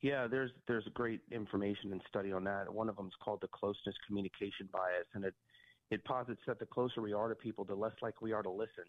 yeah, 0.03 0.27
there's 0.27 0.51
there's 0.67 0.85
great 0.95 1.21
information 1.31 1.93
and 1.93 2.03
study 2.09 2.33
on 2.33 2.45
that. 2.45 2.73
One 2.73 2.89
of 2.89 2.97
them 2.97 3.07
is 3.07 3.13
called 3.23 3.41
the 3.41 3.49
closeness 3.49 3.95
communication 4.07 4.69
bias, 4.73 5.07
and 5.15 5.25
it 5.25 5.35
it 5.91 6.05
posits 6.05 6.41
that 6.47 6.59
the 6.59 6.67
closer 6.67 7.01
we 7.01 7.13
are 7.13 7.29
to 7.29 7.35
people, 7.35 7.65
the 7.65 7.75
less 7.75 7.93
likely 8.03 8.31
we 8.31 8.33
are 8.33 8.43
to 8.43 8.51
listen. 8.51 8.85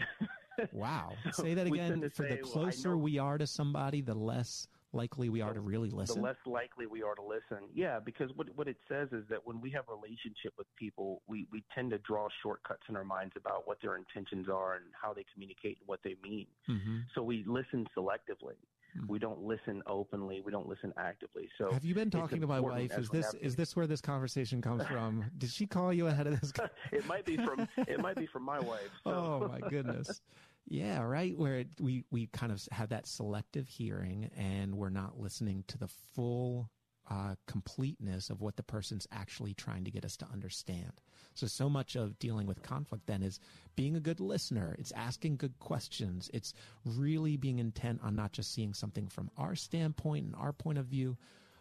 wow! 0.72 1.12
Say 1.32 1.54
that 1.54 1.66
again. 1.66 2.00
For 2.14 2.22
say, 2.22 2.36
the 2.36 2.38
closer 2.38 2.96
well, 2.96 3.04
we 3.04 3.18
are 3.18 3.36
to 3.36 3.46
somebody, 3.46 4.00
the 4.00 4.14
less 4.14 4.66
likely 4.94 5.28
we 5.28 5.42
are 5.42 5.52
to 5.52 5.60
really 5.60 5.90
listen. 5.90 6.22
The 6.22 6.28
less 6.28 6.36
likely 6.46 6.86
we 6.86 7.02
are 7.02 7.14
to 7.14 7.22
listen. 7.22 7.68
Yeah, 7.74 7.98
because 8.00 8.30
what 8.34 8.46
what 8.54 8.66
it 8.66 8.78
says 8.88 9.08
is 9.12 9.24
that 9.28 9.40
when 9.44 9.60
we 9.60 9.70
have 9.72 9.84
relationship 9.88 10.54
with 10.56 10.66
people, 10.76 11.20
we 11.26 11.46
we 11.52 11.62
tend 11.74 11.90
to 11.90 11.98
draw 11.98 12.28
shortcuts 12.42 12.84
in 12.88 12.96
our 12.96 13.04
minds 13.04 13.34
about 13.36 13.66
what 13.66 13.78
their 13.82 13.96
intentions 13.96 14.48
are 14.48 14.76
and 14.76 14.84
how 15.00 15.12
they 15.12 15.26
communicate 15.32 15.76
and 15.80 15.86
what 15.86 16.00
they 16.02 16.16
mean. 16.22 16.46
Mm-hmm. 16.70 16.98
So 17.14 17.22
we 17.22 17.44
listen 17.46 17.86
selectively. 17.96 18.56
Hmm. 18.98 19.06
We 19.08 19.18
don't 19.18 19.42
listen 19.42 19.82
openly. 19.86 20.42
We 20.44 20.52
don't 20.52 20.68
listen 20.68 20.92
actively. 20.96 21.48
So 21.58 21.72
have 21.72 21.84
you 21.84 21.94
been 21.94 22.10
talking 22.10 22.40
to 22.40 22.46
my 22.46 22.60
wife? 22.60 22.96
Is 22.96 23.08
this 23.08 23.34
is 23.34 23.56
this 23.56 23.74
where 23.76 23.86
this 23.86 24.00
conversation 24.00 24.60
comes 24.62 24.86
from? 24.88 25.24
Did 25.38 25.50
she 25.50 25.66
call 25.66 25.92
you 25.92 26.06
ahead 26.06 26.26
of 26.26 26.40
this? 26.40 26.52
it 26.92 27.06
might 27.06 27.24
be 27.24 27.36
from 27.36 27.68
it 27.76 28.00
might 28.00 28.16
be 28.16 28.26
from 28.26 28.42
my 28.42 28.60
wife. 28.60 28.90
So. 29.04 29.10
Oh 29.10 29.48
my 29.48 29.60
goodness. 29.68 30.20
Yeah, 30.66 31.02
right. 31.02 31.36
Where 31.36 31.56
it, 31.56 31.68
we 31.80 32.04
we 32.10 32.26
kind 32.28 32.52
of 32.52 32.62
have 32.72 32.88
that 32.90 33.06
selective 33.06 33.68
hearing, 33.68 34.30
and 34.36 34.74
we're 34.76 34.90
not 34.90 35.18
listening 35.18 35.64
to 35.68 35.78
the 35.78 35.88
full 35.88 36.70
uh, 37.10 37.34
completeness 37.46 38.30
of 38.30 38.40
what 38.40 38.56
the 38.56 38.62
person's 38.62 39.06
actually 39.12 39.54
trying 39.54 39.84
to 39.84 39.90
get 39.90 40.04
us 40.04 40.16
to 40.16 40.26
understand. 40.32 40.92
So, 41.34 41.46
so 41.46 41.68
much 41.68 41.96
of 41.96 42.18
dealing 42.18 42.46
with 42.46 42.62
conflict 42.62 43.06
then 43.06 43.22
is 43.22 43.40
being 43.76 43.96
a 43.96 44.00
good 44.00 44.20
listener. 44.20 44.76
It's 44.78 44.92
asking 44.92 45.36
good 45.36 45.58
questions. 45.58 46.30
It's 46.32 46.54
really 46.84 47.36
being 47.36 47.58
intent 47.58 48.00
on 48.02 48.14
not 48.14 48.32
just 48.32 48.54
seeing 48.54 48.72
something 48.72 49.08
from 49.08 49.30
our 49.36 49.54
standpoint 49.54 50.26
and 50.26 50.34
our 50.36 50.52
point 50.52 50.78
of 50.78 50.86
view, 50.86 51.16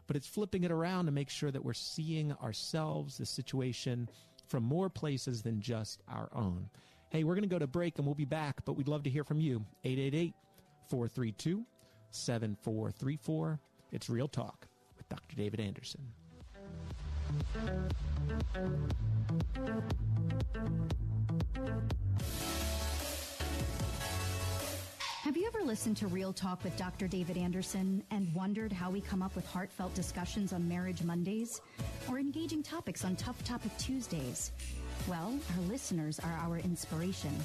but 0.07 0.15
it's 0.15 0.27
flipping 0.27 0.63
it 0.63 0.71
around 0.71 1.05
to 1.05 1.11
make 1.11 1.29
sure 1.29 1.51
that 1.51 1.63
we're 1.63 1.73
seeing 1.73 2.33
ourselves, 2.33 3.17
the 3.17 3.25
situation, 3.25 4.09
from 4.47 4.63
more 4.63 4.89
places 4.89 5.41
than 5.41 5.61
just 5.61 6.01
our 6.07 6.29
own. 6.33 6.69
Hey, 7.09 7.23
we're 7.23 7.35
going 7.35 7.43
to 7.43 7.49
go 7.49 7.59
to 7.59 7.67
break 7.67 7.97
and 7.97 8.05
we'll 8.05 8.15
be 8.15 8.25
back, 8.25 8.63
but 8.65 8.73
we'd 8.73 8.87
love 8.87 9.03
to 9.03 9.09
hear 9.09 9.23
from 9.23 9.39
you. 9.39 9.65
888 9.83 10.33
432 10.89 11.65
7434. 12.11 13.59
It's 13.91 14.09
Real 14.09 14.27
Talk 14.27 14.67
Dr. 15.13 15.35
David 15.35 15.59
Anderson. 15.59 16.01
Have 25.21 25.37
you 25.37 25.45
ever 25.45 25.61
listened 25.63 25.97
to 25.97 26.07
Real 26.07 26.33
Talk 26.33 26.63
with 26.63 26.75
Dr. 26.77 27.07
David 27.07 27.37
Anderson 27.37 28.03
and 28.09 28.33
wondered 28.33 28.71
how 28.71 28.89
we 28.89 29.01
come 29.01 29.21
up 29.21 29.35
with 29.35 29.45
heartfelt 29.45 29.93
discussions 29.93 30.51
on 30.51 30.67
Marriage 30.67 31.03
Mondays 31.03 31.61
or 32.09 32.17
engaging 32.17 32.63
topics 32.63 33.05
on 33.05 33.15
Tough 33.15 33.43
Topic 33.43 33.71
Tuesdays? 33.77 34.51
Well, 35.07 35.37
our 35.55 35.61
listeners 35.69 36.19
are 36.19 36.39
our 36.41 36.57
inspiration. 36.57 37.35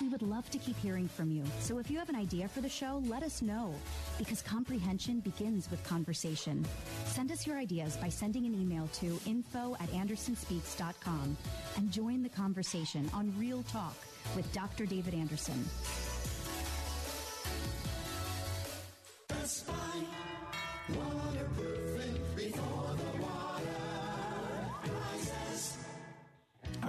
We 0.00 0.08
would 0.08 0.22
love 0.22 0.48
to 0.50 0.58
keep 0.58 0.76
hearing 0.76 1.08
from 1.08 1.30
you. 1.30 1.42
So 1.60 1.78
if 1.78 1.90
you 1.90 1.98
have 1.98 2.08
an 2.08 2.14
idea 2.14 2.46
for 2.46 2.60
the 2.60 2.68
show, 2.68 3.02
let 3.06 3.22
us 3.22 3.42
know 3.42 3.74
because 4.16 4.42
comprehension 4.42 5.20
begins 5.20 5.70
with 5.70 5.82
conversation. 5.82 6.64
Send 7.06 7.32
us 7.32 7.46
your 7.46 7.58
ideas 7.58 7.96
by 7.96 8.08
sending 8.08 8.46
an 8.46 8.54
email 8.54 8.88
to 8.94 9.18
info 9.26 9.76
at 9.80 9.90
andersonspeaks.com 9.90 11.36
and 11.76 11.90
join 11.90 12.22
the 12.22 12.28
conversation 12.28 13.10
on 13.12 13.32
Real 13.36 13.64
Talk 13.64 13.96
with 14.36 14.50
Dr. 14.52 14.86
David 14.86 15.14
Anderson. 15.14 15.64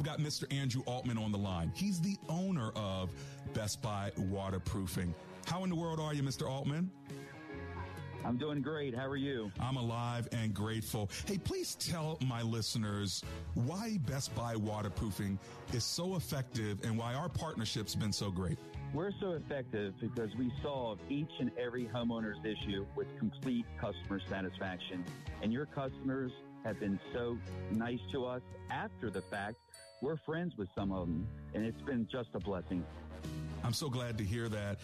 Got 0.10 0.18
Mr. 0.20 0.51
Andrew 0.51 0.82
Altman 0.88 1.20
on 1.20 1.32
the 1.32 1.38
line. 1.38 1.72
He's 1.76 2.01
the 2.01 2.18
owner 2.30 2.72
of 2.76 3.12
Best 3.53 3.80
Buy 3.80 4.12
Waterproofing. 4.18 5.14
How 5.45 5.64
in 5.64 5.70
the 5.70 5.76
world 5.76 5.99
are 5.99 6.16
you, 6.16 6.24
Mr. 6.24 6.49
Altman? 6.49 6.89
I'm 8.26 8.36
doing 8.36 8.64
great. 8.64 8.95
How 8.95 9.05
are 9.05 9.16
you? 9.16 9.51
I'm 9.60 9.78
alive 9.78 10.28
and 10.32 10.51
grateful. 10.51 11.12
Hey, 11.28 11.38
please 11.38 11.76
tell 11.76 12.18
my 12.26 12.41
listeners 12.41 13.24
why 13.53 13.99
Best 14.07 14.34
Buy 14.36 14.55
Waterproofing 14.55 15.38
is 15.74 15.84
so 15.84 16.16
effective 16.16 16.80
and 16.84 16.97
why 16.97 17.14
our 17.14 17.30
partnership's 17.30 17.93
been 17.93 18.12
so 18.12 18.32
great. 18.32 18.57
We're 18.95 19.12
so 19.22 19.34
effective 19.34 19.93
because 20.01 20.36
we 20.39 20.51
solve 20.64 20.97
each 21.10 21.30
and 21.39 21.51
every 21.55 21.86
homeowner's 21.86 22.43
issue 22.43 22.88
with 22.95 23.05
complete 23.20 23.68
customer 23.80 24.20
satisfaction. 24.28 25.05
And 25.43 25.53
your 25.53 25.68
customers 25.68 26.32
have 26.66 26.80
been 26.80 26.99
so 27.14 27.38
nice 27.72 27.99
to 28.12 28.26
us 28.26 28.41
after 28.72 29.10
the 29.12 29.22
fact. 29.22 29.57
We're 30.02 30.18
friends 30.18 30.56
with 30.58 30.68
some 30.76 30.91
of 30.91 31.08
them, 31.08 31.26
and 31.54 31.64
it's 31.66 31.82
been 31.82 32.06
just 32.10 32.30
a 32.34 32.39
blessing. 32.39 32.84
I'm 33.64 33.74
so 33.74 33.89
glad 33.89 34.18
to 34.18 34.24
hear 34.24 34.47
that. 34.47 34.80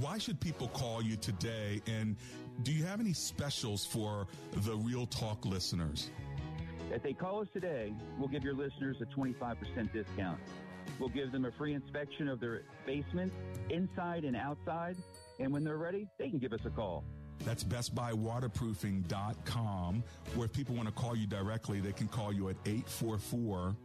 Why 0.00 0.18
should 0.18 0.40
people 0.40 0.66
call 0.68 1.00
you 1.00 1.16
today? 1.16 1.80
And 1.86 2.16
do 2.64 2.72
you 2.72 2.84
have 2.84 2.98
any 2.98 3.12
specials 3.12 3.86
for 3.86 4.26
the 4.52 4.74
Real 4.74 5.06
Talk 5.06 5.46
listeners? 5.46 6.10
If 6.90 7.04
they 7.04 7.12
call 7.12 7.40
us 7.40 7.46
today, 7.52 7.94
we'll 8.18 8.26
give 8.28 8.42
your 8.42 8.54
listeners 8.54 8.96
a 9.00 9.04
25% 9.04 9.92
discount. 9.92 10.40
We'll 10.98 11.10
give 11.10 11.30
them 11.30 11.44
a 11.44 11.52
free 11.52 11.74
inspection 11.74 12.26
of 12.28 12.40
their 12.40 12.62
basement, 12.84 13.32
inside 13.70 14.24
and 14.24 14.34
outside. 14.34 14.96
And 15.38 15.52
when 15.52 15.62
they're 15.62 15.76
ready, 15.76 16.08
they 16.18 16.30
can 16.30 16.40
give 16.40 16.52
us 16.52 16.64
a 16.64 16.70
call. 16.70 17.04
That's 17.44 17.62
bestbuywaterproofing.com, 17.62 20.02
where 20.34 20.46
if 20.46 20.52
people 20.52 20.74
want 20.74 20.88
to 20.88 20.94
call 20.94 21.14
you 21.14 21.28
directly, 21.28 21.78
they 21.78 21.92
can 21.92 22.08
call 22.08 22.32
you 22.32 22.48
at 22.48 22.56
844 22.66 23.76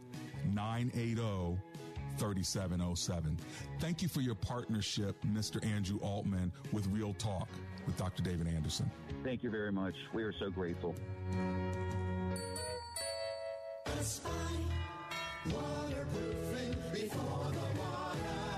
980 0.46 1.58
3707. 2.16 3.38
Thank 3.80 4.02
you 4.02 4.08
for 4.08 4.20
your 4.20 4.34
partnership, 4.36 5.16
Mr. 5.26 5.64
Andrew 5.64 5.98
Altman, 5.98 6.52
with 6.72 6.86
Real 6.88 7.12
Talk 7.14 7.48
with 7.86 7.96
Dr. 7.96 8.22
David 8.22 8.46
Anderson. 8.46 8.90
Thank 9.22 9.42
you 9.42 9.50
very 9.50 9.72
much. 9.72 9.94
We 10.12 10.22
are 10.22 10.32
so 10.38 10.50
grateful. 10.50 10.94
Waterproofing 15.46 16.76
before 16.92 17.50
the 17.52 17.80
water 17.80 18.53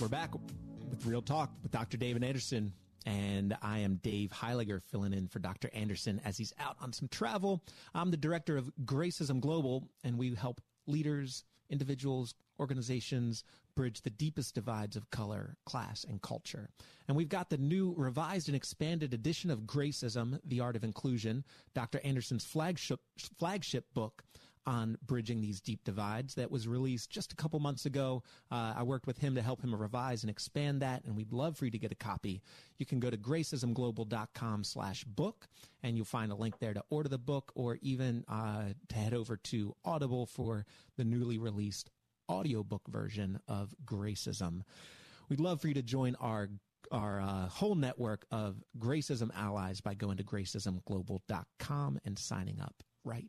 We're 0.00 0.06
back 0.06 0.30
with 0.32 1.04
Real 1.06 1.22
Talk 1.22 1.50
with 1.60 1.72
Dr. 1.72 1.96
David 1.96 2.22
Anderson. 2.22 2.72
And 3.04 3.56
I 3.62 3.80
am 3.80 3.96
Dave 3.96 4.30
Heiliger 4.30 4.80
filling 4.80 5.12
in 5.12 5.26
for 5.26 5.40
Dr. 5.40 5.68
Anderson 5.74 6.20
as 6.24 6.38
he's 6.38 6.54
out 6.60 6.76
on 6.80 6.92
some 6.92 7.08
travel. 7.08 7.64
I'm 7.96 8.12
the 8.12 8.16
director 8.16 8.56
of 8.56 8.70
Gracism 8.84 9.40
Global, 9.40 9.88
and 10.04 10.16
we 10.16 10.32
help 10.36 10.60
leaders, 10.86 11.42
individuals, 11.68 12.34
organizations 12.60 13.42
bridge 13.74 14.02
the 14.02 14.10
deepest 14.10 14.54
divides 14.54 14.96
of 14.96 15.10
color, 15.10 15.56
class, 15.64 16.04
and 16.08 16.22
culture. 16.22 16.68
And 17.08 17.16
we've 17.16 17.28
got 17.28 17.50
the 17.50 17.58
new 17.58 17.92
revised 17.96 18.48
and 18.48 18.56
expanded 18.56 19.14
edition 19.14 19.50
of 19.50 19.62
Gracism, 19.62 20.38
The 20.44 20.60
Art 20.60 20.76
of 20.76 20.84
Inclusion, 20.84 21.44
Dr. 21.74 22.00
Anderson's 22.04 22.44
flagship, 22.44 23.00
flagship 23.38 23.84
book 23.94 24.22
on 24.68 24.98
bridging 25.02 25.40
these 25.40 25.62
deep 25.62 25.82
divides 25.82 26.34
that 26.34 26.50
was 26.50 26.68
released 26.68 27.08
just 27.08 27.32
a 27.32 27.36
couple 27.36 27.58
months 27.58 27.86
ago. 27.86 28.22
Uh, 28.50 28.74
I 28.76 28.82
worked 28.82 29.06
with 29.06 29.16
him 29.16 29.34
to 29.34 29.40
help 29.40 29.62
him 29.64 29.74
revise 29.74 30.22
and 30.22 30.28
expand 30.28 30.82
that, 30.82 31.04
and 31.04 31.16
we'd 31.16 31.32
love 31.32 31.56
for 31.56 31.64
you 31.64 31.70
to 31.70 31.78
get 31.78 31.90
a 31.90 31.94
copy. 31.94 32.42
You 32.76 32.84
can 32.84 33.00
go 33.00 33.08
to 33.08 33.16
gracismglobal.com 33.16 34.64
slash 34.64 35.04
book, 35.04 35.48
and 35.82 35.96
you'll 35.96 36.04
find 36.04 36.30
a 36.30 36.34
link 36.34 36.58
there 36.58 36.74
to 36.74 36.84
order 36.90 37.08
the 37.08 37.16
book 37.16 37.50
or 37.54 37.78
even 37.80 38.26
uh, 38.28 38.74
to 38.90 38.94
head 38.94 39.14
over 39.14 39.38
to 39.38 39.74
Audible 39.86 40.26
for 40.26 40.66
the 40.98 41.04
newly 41.04 41.38
released 41.38 41.88
audiobook 42.28 42.86
version 42.88 43.40
of 43.48 43.74
Gracism. 43.86 44.64
We'd 45.30 45.40
love 45.40 45.62
for 45.62 45.68
you 45.68 45.74
to 45.74 45.82
join 45.82 46.14
our 46.20 46.48
our 46.92 47.20
uh, 47.20 47.48
whole 47.48 47.74
network 47.74 48.24
of 48.30 48.62
Gracism 48.78 49.30
allies 49.36 49.80
by 49.80 49.92
going 49.94 50.16
to 50.18 50.24
gracismglobal.com 50.24 51.98
and 52.04 52.18
signing 52.18 52.60
up 52.60 52.82
right 53.04 53.28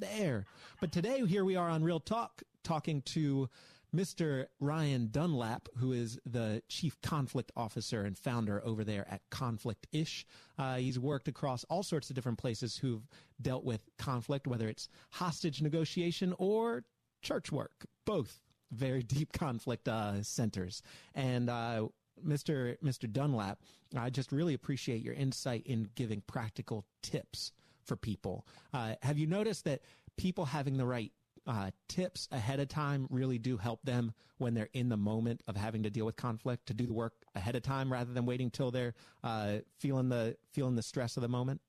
there. 0.00 0.46
But 0.80 0.92
today, 0.92 1.24
here 1.26 1.44
we 1.44 1.56
are 1.56 1.68
on 1.68 1.84
Real 1.84 2.00
Talk 2.00 2.42
talking 2.64 3.02
to 3.02 3.48
Mr. 3.94 4.46
Ryan 4.60 5.08
Dunlap, 5.10 5.68
who 5.76 5.92
is 5.92 6.18
the 6.24 6.62
Chief 6.68 7.00
Conflict 7.02 7.52
Officer 7.56 8.02
and 8.04 8.16
founder 8.16 8.62
over 8.64 8.84
there 8.84 9.06
at 9.10 9.20
Conflict 9.30 9.86
Ish. 9.92 10.26
Uh, 10.58 10.76
he's 10.76 10.98
worked 10.98 11.28
across 11.28 11.64
all 11.64 11.82
sorts 11.82 12.08
of 12.08 12.16
different 12.16 12.38
places 12.38 12.76
who've 12.76 13.06
dealt 13.42 13.64
with 13.64 13.88
conflict, 13.98 14.46
whether 14.46 14.68
it's 14.68 14.88
hostage 15.10 15.60
negotiation 15.60 16.34
or 16.38 16.84
church 17.22 17.52
work, 17.52 17.86
both 18.06 18.40
very 18.70 19.02
deep 19.02 19.32
conflict 19.32 19.88
uh, 19.88 20.22
centers. 20.22 20.82
And 21.14 21.50
uh, 21.50 21.88
Mr. 22.24 22.78
Mr. 22.78 23.10
Dunlap, 23.10 23.58
I 23.96 24.08
just 24.08 24.32
really 24.32 24.54
appreciate 24.54 25.02
your 25.02 25.14
insight 25.14 25.66
in 25.66 25.90
giving 25.94 26.22
practical 26.26 26.84
tips 27.02 27.52
for 27.84 27.96
people. 27.96 28.46
Uh, 28.72 28.94
have 29.02 29.18
you 29.18 29.26
noticed 29.26 29.64
that 29.64 29.80
people 30.16 30.44
having 30.44 30.76
the 30.76 30.86
right 30.86 31.12
uh, 31.46 31.70
tips 31.88 32.28
ahead 32.32 32.60
of 32.60 32.68
time 32.68 33.06
really 33.10 33.38
do 33.38 33.56
help 33.56 33.82
them 33.82 34.12
when 34.38 34.54
they're 34.54 34.68
in 34.72 34.88
the 34.88 34.96
moment 34.96 35.42
of 35.48 35.56
having 35.56 35.82
to 35.82 35.90
deal 35.90 36.06
with 36.06 36.16
conflict 36.16 36.66
to 36.66 36.74
do 36.74 36.86
the 36.86 36.92
work 36.92 37.14
ahead 37.34 37.56
of 37.56 37.62
time 37.62 37.92
rather 37.92 38.12
than 38.12 38.26
waiting 38.26 38.50
till 38.50 38.70
they're 38.70 38.94
uh, 39.24 39.56
feeling 39.78 40.08
the 40.08 40.36
feeling 40.52 40.76
the 40.76 40.82
stress 40.82 41.16
of 41.16 41.22
the 41.22 41.28
moment? 41.28 41.60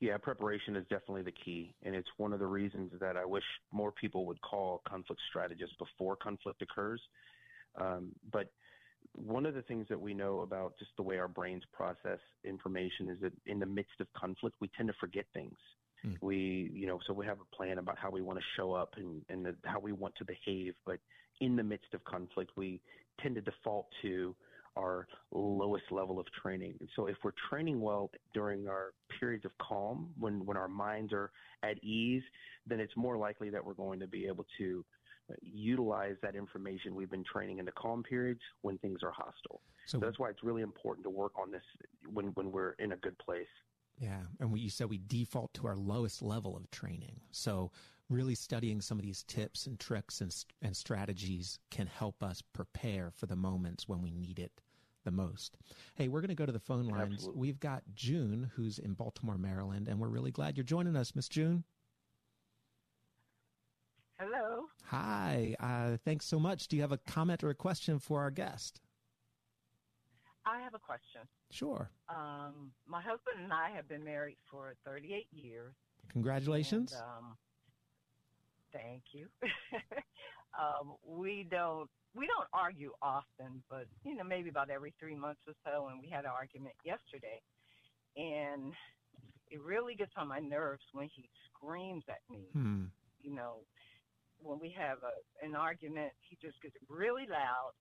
Yeah, 0.00 0.16
preparation 0.16 0.76
is 0.76 0.84
definitely 0.88 1.22
the 1.22 1.32
key, 1.32 1.74
and 1.82 1.94
it's 1.94 2.08
one 2.16 2.32
of 2.32 2.38
the 2.38 2.46
reasons 2.46 2.90
that 3.00 3.18
I 3.18 3.26
wish 3.26 3.44
more 3.70 3.92
people 3.92 4.24
would 4.26 4.40
call 4.40 4.80
conflict 4.88 5.20
strategists 5.28 5.76
before 5.78 6.16
conflict 6.16 6.62
occurs. 6.62 7.02
Um, 7.78 8.12
but 8.32 8.50
one 9.24 9.46
of 9.46 9.54
the 9.54 9.62
things 9.62 9.86
that 9.88 10.00
we 10.00 10.14
know 10.14 10.40
about 10.40 10.74
just 10.78 10.90
the 10.96 11.02
way 11.02 11.18
our 11.18 11.28
brains 11.28 11.62
process 11.72 12.18
information 12.44 13.08
is 13.10 13.18
that 13.20 13.32
in 13.46 13.58
the 13.58 13.66
midst 13.66 14.00
of 14.00 14.06
conflict, 14.12 14.56
we 14.60 14.70
tend 14.76 14.88
to 14.88 14.94
forget 15.00 15.26
things. 15.34 15.56
Mm. 16.04 16.16
We, 16.20 16.70
you 16.72 16.86
know, 16.86 16.98
so 17.06 17.12
we 17.12 17.26
have 17.26 17.38
a 17.40 17.56
plan 17.56 17.78
about 17.78 17.98
how 17.98 18.10
we 18.10 18.22
want 18.22 18.38
to 18.38 18.44
show 18.56 18.72
up 18.72 18.94
and, 18.96 19.22
and 19.28 19.44
the, 19.44 19.54
how 19.64 19.80
we 19.80 19.92
want 19.92 20.14
to 20.16 20.24
behave. 20.24 20.74
But 20.86 20.98
in 21.40 21.56
the 21.56 21.62
midst 21.62 21.92
of 21.94 22.02
conflict, 22.04 22.52
we 22.56 22.80
tend 23.20 23.34
to 23.34 23.40
default 23.40 23.86
to 24.02 24.34
our 24.76 25.06
lowest 25.32 25.84
level 25.90 26.18
of 26.20 26.26
training. 26.42 26.74
And 26.80 26.88
so 26.94 27.06
if 27.06 27.16
we're 27.24 27.32
training 27.50 27.80
well 27.80 28.10
during 28.32 28.68
our 28.68 28.92
periods 29.18 29.44
of 29.44 29.50
calm, 29.58 30.10
when, 30.18 30.44
when 30.46 30.56
our 30.56 30.68
minds 30.68 31.12
are 31.12 31.30
at 31.62 31.82
ease, 31.82 32.22
then 32.66 32.80
it's 32.80 32.96
more 32.96 33.16
likely 33.16 33.50
that 33.50 33.64
we're 33.64 33.74
going 33.74 34.00
to 34.00 34.06
be 34.06 34.26
able 34.26 34.46
to 34.58 34.84
utilize 35.42 36.16
that 36.22 36.34
information 36.34 36.94
we've 36.94 37.10
been 37.10 37.24
training 37.24 37.58
in 37.58 37.64
the 37.64 37.72
calm 37.72 38.02
periods 38.02 38.40
when 38.62 38.78
things 38.78 39.00
are 39.02 39.12
hostile. 39.12 39.60
So, 39.86 39.98
so 39.98 40.04
that's 40.04 40.18
why 40.18 40.30
it's 40.30 40.42
really 40.42 40.62
important 40.62 41.04
to 41.04 41.10
work 41.10 41.32
on 41.40 41.50
this 41.50 41.62
when, 42.12 42.26
when 42.34 42.52
we're 42.52 42.72
in 42.78 42.92
a 42.92 42.96
good 42.96 43.18
place. 43.18 43.46
Yeah, 43.98 44.20
and 44.40 44.50
we, 44.50 44.60
you 44.60 44.70
said 44.70 44.88
we 44.88 45.00
default 45.06 45.52
to 45.54 45.66
our 45.66 45.76
lowest 45.76 46.22
level 46.22 46.56
of 46.56 46.70
training. 46.70 47.20
So 47.32 47.70
really 48.08 48.34
studying 48.34 48.80
some 48.80 48.98
of 48.98 49.04
these 49.04 49.22
tips 49.24 49.66
and 49.66 49.78
tricks 49.78 50.20
and, 50.20 50.34
and 50.62 50.76
strategies 50.76 51.58
can 51.70 51.86
help 51.86 52.22
us 52.22 52.42
prepare 52.52 53.10
for 53.14 53.26
the 53.26 53.36
moments 53.36 53.88
when 53.88 54.02
we 54.02 54.10
need 54.10 54.38
it 54.38 54.52
the 55.04 55.10
most. 55.10 55.56
Hey, 55.94 56.08
we're 56.08 56.20
going 56.20 56.28
to 56.28 56.34
go 56.34 56.46
to 56.46 56.52
the 56.52 56.58
phone 56.58 56.86
lines. 56.86 57.14
Absolutely. 57.14 57.40
We've 57.40 57.60
got 57.60 57.82
June, 57.94 58.50
who's 58.54 58.78
in 58.78 58.94
Baltimore, 58.94 59.38
Maryland, 59.38 59.88
and 59.88 59.98
we're 59.98 60.08
really 60.08 60.30
glad 60.30 60.56
you're 60.56 60.64
joining 60.64 60.96
us, 60.96 61.14
Miss 61.14 61.28
June. 61.28 61.64
Hello. 64.18 64.66
Hi. 65.30 65.54
Uh, 65.60 65.96
thanks 66.04 66.26
so 66.26 66.40
much. 66.40 66.66
Do 66.66 66.74
you 66.74 66.82
have 66.82 66.90
a 66.90 66.98
comment 66.98 67.44
or 67.44 67.50
a 67.50 67.54
question 67.54 68.00
for 68.00 68.20
our 68.20 68.32
guest? 68.32 68.80
I 70.44 70.60
have 70.60 70.74
a 70.74 70.78
question. 70.78 71.20
Sure. 71.52 71.88
Um, 72.08 72.72
my 72.88 73.00
husband 73.00 73.44
and 73.44 73.52
I 73.52 73.70
have 73.70 73.88
been 73.88 74.02
married 74.02 74.38
for 74.50 74.74
38 74.84 75.26
years. 75.30 75.74
Congratulations. 76.10 76.92
And, 76.92 77.02
um, 77.02 77.36
thank 78.72 79.02
you. 79.12 79.26
um, 80.58 80.94
we 81.06 81.46
don't 81.48 81.88
we 82.16 82.26
don't 82.26 82.48
argue 82.52 82.90
often, 83.00 83.62
but 83.70 83.86
you 84.04 84.16
know 84.16 84.24
maybe 84.24 84.48
about 84.48 84.68
every 84.68 84.92
three 84.98 85.14
months 85.14 85.42
or 85.46 85.52
so. 85.64 85.88
And 85.88 86.00
we 86.00 86.08
had 86.08 86.24
an 86.24 86.32
argument 86.34 86.74
yesterday, 86.84 87.40
and 88.16 88.72
it 89.48 89.60
really 89.62 89.94
gets 89.94 90.12
on 90.16 90.26
my 90.26 90.40
nerves 90.40 90.82
when 90.92 91.08
he 91.14 91.28
screams 91.46 92.02
at 92.08 92.18
me. 92.28 92.48
Hmm. 92.52 92.84
You 93.22 93.34
know, 93.34 93.58
when 94.42 94.58
we 94.58 94.74
have 94.76 94.98
a, 95.04 95.14
an 95.44 95.54
argument, 95.54 96.12
he 96.20 96.36
just 96.40 96.60
gets 96.62 96.74
really 96.88 97.26
loud 97.28 97.72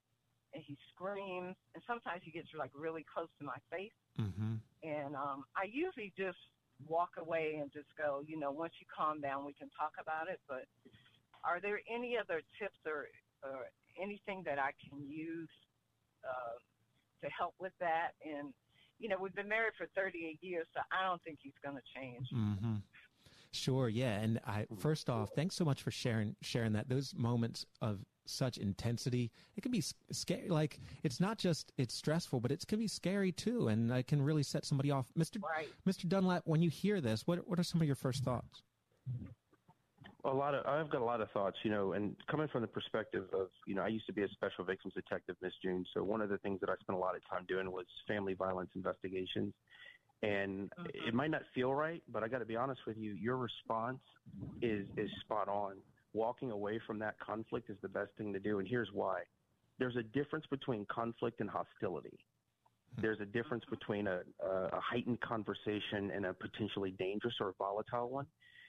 and 0.53 0.63
he 0.65 0.77
screams, 0.93 1.55
and 1.75 1.83
sometimes 1.85 2.21
he 2.25 2.31
gets 2.31 2.47
like 2.57 2.71
really 2.73 3.05
close 3.05 3.29
to 3.37 3.45
my 3.45 3.57
face. 3.69 3.93
Mm-hmm. 4.17 4.57
And 4.81 5.15
um, 5.15 5.45
I 5.53 5.69
usually 5.69 6.11
just 6.17 6.41
walk 6.87 7.21
away 7.21 7.59
and 7.61 7.71
just 7.71 7.89
go, 7.97 8.23
you 8.25 8.39
know, 8.39 8.51
once 8.51 8.73
you 8.79 8.87
calm 8.89 9.21
down, 9.21 9.45
we 9.45 9.53
can 9.53 9.69
talk 9.77 9.93
about 10.01 10.25
it. 10.25 10.39
But 10.47 10.65
are 11.45 11.61
there 11.61 11.81
any 11.85 12.17
other 12.17 12.41
tips 12.57 12.81
or, 12.85 13.07
or 13.43 13.69
anything 14.01 14.41
that 14.45 14.57
I 14.57 14.71
can 14.81 15.05
use 15.05 15.53
uh, 16.25 16.57
to 17.21 17.27
help 17.29 17.53
with 17.59 17.73
that? 17.79 18.17
And 18.25 18.53
you 18.99 19.07
know, 19.07 19.15
we've 19.19 19.33
been 19.33 19.47
married 19.47 19.73
for 19.77 19.87
38 19.95 20.37
years, 20.41 20.67
so 20.75 20.81
I 20.91 21.07
don't 21.07 21.23
think 21.23 21.39
he's 21.41 21.55
going 21.63 21.79
to 21.79 21.87
change. 21.95 22.27
Mm-hmm. 22.35 22.83
Sure, 23.51 23.89
yeah. 23.89 24.19
And 24.19 24.39
I 24.45 24.63
hmm. 24.63 24.75
first 24.75 25.09
off, 25.09 25.31
thanks 25.35 25.55
so 25.55 25.65
much 25.65 25.81
for 25.81 25.91
sharing 25.91 26.35
sharing 26.41 26.73
that. 26.73 26.89
Those 26.89 27.13
moments 27.15 27.65
of 27.81 27.99
such 28.29 28.57
intensity. 28.57 29.31
It 29.55 29.61
can 29.61 29.71
be 29.71 29.83
scary. 30.11 30.49
Like 30.49 30.79
it's 31.03 31.19
not 31.19 31.37
just 31.37 31.71
it's 31.77 31.93
stressful, 31.93 32.39
but 32.39 32.51
it 32.51 32.63
can 32.67 32.79
be 32.79 32.87
scary 32.87 33.31
too, 33.31 33.67
and 33.67 33.91
it 33.91 34.07
can 34.07 34.21
really 34.21 34.43
set 34.43 34.65
somebody 34.65 34.91
off. 34.91 35.07
Mr. 35.17 35.41
Right. 35.41 35.67
Mr. 35.87 36.07
Dunlap, 36.07 36.43
when 36.45 36.61
you 36.61 36.69
hear 36.69 37.01
this, 37.01 37.25
what 37.25 37.47
what 37.47 37.59
are 37.59 37.63
some 37.63 37.81
of 37.81 37.87
your 37.87 37.95
first 37.95 38.23
thoughts? 38.23 38.61
A 40.25 40.29
lot 40.29 40.53
of 40.53 40.65
I've 40.65 40.89
got 40.91 41.01
a 41.01 41.05
lot 41.05 41.21
of 41.21 41.31
thoughts, 41.31 41.57
you 41.63 41.71
know, 41.71 41.93
and 41.93 42.15
coming 42.29 42.47
from 42.49 42.61
the 42.61 42.67
perspective 42.67 43.23
of, 43.33 43.47
you 43.65 43.73
know, 43.73 43.81
I 43.81 43.87
used 43.87 44.05
to 44.07 44.13
be 44.13 44.23
a 44.23 44.27
special 44.29 44.65
victims 44.65 44.93
detective, 44.93 45.37
Miss 45.41 45.53
June. 45.63 45.85
So 45.93 46.03
one 46.03 46.21
of 46.21 46.29
the 46.29 46.37
things 46.39 46.59
that 46.59 46.69
I 46.69 46.75
spent 46.81 46.97
a 46.97 46.99
lot 46.99 47.15
of 47.15 47.21
time 47.29 47.45
doing 47.47 47.71
was 47.71 47.85
family 48.07 48.33
violence 48.33 48.69
investigations. 48.75 49.53
And 50.21 50.69
mm-hmm. 50.71 51.07
it 51.07 51.13
might 51.13 51.31
not 51.31 51.43
feel 51.55 51.73
right, 51.73 52.03
but 52.11 52.23
I 52.23 52.27
got 52.27 52.39
to 52.39 52.45
be 52.45 52.55
honest 52.55 52.81
with 52.85 52.97
you, 52.97 53.13
your 53.13 53.37
response 53.37 53.99
is 54.61 54.85
is 54.97 55.09
spot 55.21 55.47
on 55.47 55.75
walking 56.13 56.51
away 56.51 56.79
from 56.85 56.99
that 56.99 57.19
conflict 57.19 57.69
is 57.69 57.77
the 57.81 57.87
best 57.87 58.09
thing 58.17 58.33
to 58.33 58.39
do. 58.39 58.59
And 58.59 58.67
here's 58.67 58.89
why 58.91 59.21
there's 59.77 59.95
a 59.95 60.03
difference 60.03 60.45
between 60.49 60.85
conflict 60.91 61.39
and 61.39 61.49
hostility. 61.49 62.17
Hmm. 62.95 63.01
There's 63.01 63.19
a 63.21 63.25
difference 63.25 63.63
between 63.69 64.07
a, 64.07 64.21
a 64.43 64.79
heightened 64.81 65.21
conversation 65.21 66.11
and 66.13 66.25
a 66.25 66.33
potentially 66.33 66.93
dangerous 66.99 67.35
or 67.39 67.53
volatile 67.57 68.09
one. 68.09 68.25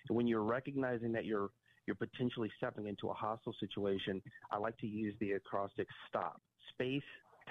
And 0.09 0.17
when 0.17 0.27
you're 0.27 0.45
recognizing 0.45 1.13
that 1.13 1.25
you're 1.25 1.51
you're 1.87 1.97
potentially 1.97 2.51
stepping 2.57 2.87
into 2.87 3.09
a 3.09 3.15
hostile 3.15 3.55
situation, 3.59 4.23
I 4.53 4.59
like 4.59 4.77
to 4.79 4.87
use 4.87 5.15
the 5.21 5.33
acrostic 5.33 5.89
STOP: 6.09 6.41
space, 6.73 7.03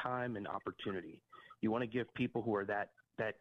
time, 0.02 0.38
and 0.38 0.48
opportunity. 0.48 1.22
You 1.62 1.72
want 1.72 1.82
to 1.82 1.88
give 1.88 2.12
people 2.14 2.42
who 2.42 2.56
are 2.56 2.66
that 2.66 2.92
that 3.18 3.36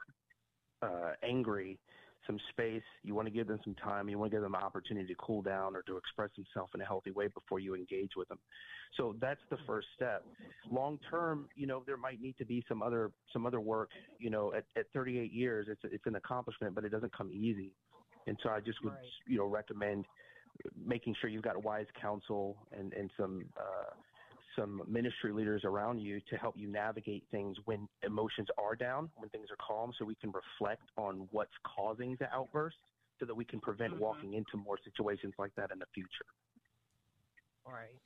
uh, 0.82 1.12
angry 1.22 1.78
some 2.26 2.38
space. 2.50 2.82
You 3.02 3.14
want 3.14 3.26
to 3.26 3.32
give 3.32 3.46
them 3.46 3.58
some 3.64 3.74
time. 3.74 4.08
You 4.08 4.18
want 4.18 4.30
to 4.30 4.36
give 4.36 4.42
them 4.42 4.54
an 4.54 4.62
opportunity 4.62 5.06
to 5.08 5.14
cool 5.14 5.42
down 5.42 5.74
or 5.74 5.82
to 5.82 5.96
express 5.96 6.30
themselves 6.36 6.70
in 6.74 6.80
a 6.80 6.84
healthy 6.84 7.10
way 7.10 7.28
before 7.28 7.58
you 7.58 7.74
engage 7.74 8.10
with 8.16 8.28
them. 8.28 8.38
So 8.96 9.16
that's 9.20 9.40
the 9.50 9.56
first 9.66 9.88
step. 9.96 10.24
Long 10.70 10.98
term, 11.10 11.48
you 11.56 11.66
know, 11.66 11.82
there 11.86 11.96
might 11.96 12.20
need 12.20 12.36
to 12.38 12.44
be 12.44 12.64
some 12.68 12.82
other 12.82 13.10
some 13.32 13.46
other 13.46 13.60
work. 13.60 13.90
You 14.18 14.30
know, 14.30 14.52
at, 14.54 14.64
at 14.76 14.86
38 14.92 15.32
years, 15.32 15.66
it's 15.70 15.80
it's 15.84 16.06
an 16.06 16.16
accomplishment, 16.16 16.74
but 16.74 16.84
it 16.84 16.90
doesn't 16.90 17.16
come 17.16 17.30
easy. 17.32 17.72
And 18.26 18.36
so 18.42 18.50
I 18.50 18.60
just 18.60 18.82
would 18.84 18.92
right. 18.92 19.02
you 19.26 19.38
know 19.38 19.46
recommend 19.46 20.04
making 20.86 21.14
sure 21.20 21.30
you've 21.30 21.42
got 21.42 21.62
wise 21.64 21.86
counsel 22.00 22.56
and 22.76 22.92
and 22.92 23.10
some 23.18 23.44
uh, 23.56 23.94
some 24.56 24.82
ministry 24.88 25.32
leaders 25.32 25.62
around 25.64 26.00
you 26.00 26.20
to 26.30 26.36
help 26.36 26.54
you 26.56 26.68
navigate 26.68 27.24
things 27.30 27.56
when 27.64 27.88
emotions 28.04 28.48
are 28.58 28.74
down, 28.74 29.10
when 29.16 29.28
things 29.30 29.48
are 29.50 29.56
calm, 29.56 29.92
so 29.98 30.04
we 30.04 30.14
can 30.14 30.32
reflect 30.32 30.82
on 30.96 31.28
what's 31.30 31.52
causing 31.76 32.16
the 32.20 32.32
outburst 32.32 32.76
so 33.18 33.26
that 33.26 33.34
we 33.34 33.44
can 33.44 33.60
prevent 33.60 33.92
mm-hmm. 33.92 34.02
walking 34.02 34.34
into 34.34 34.56
more 34.56 34.78
situations 34.84 35.34
like 35.38 35.52
that 35.56 35.70
in 35.72 35.78
the 35.78 35.86
future. 35.94 36.08
All 37.66 37.72
right. 37.72 37.98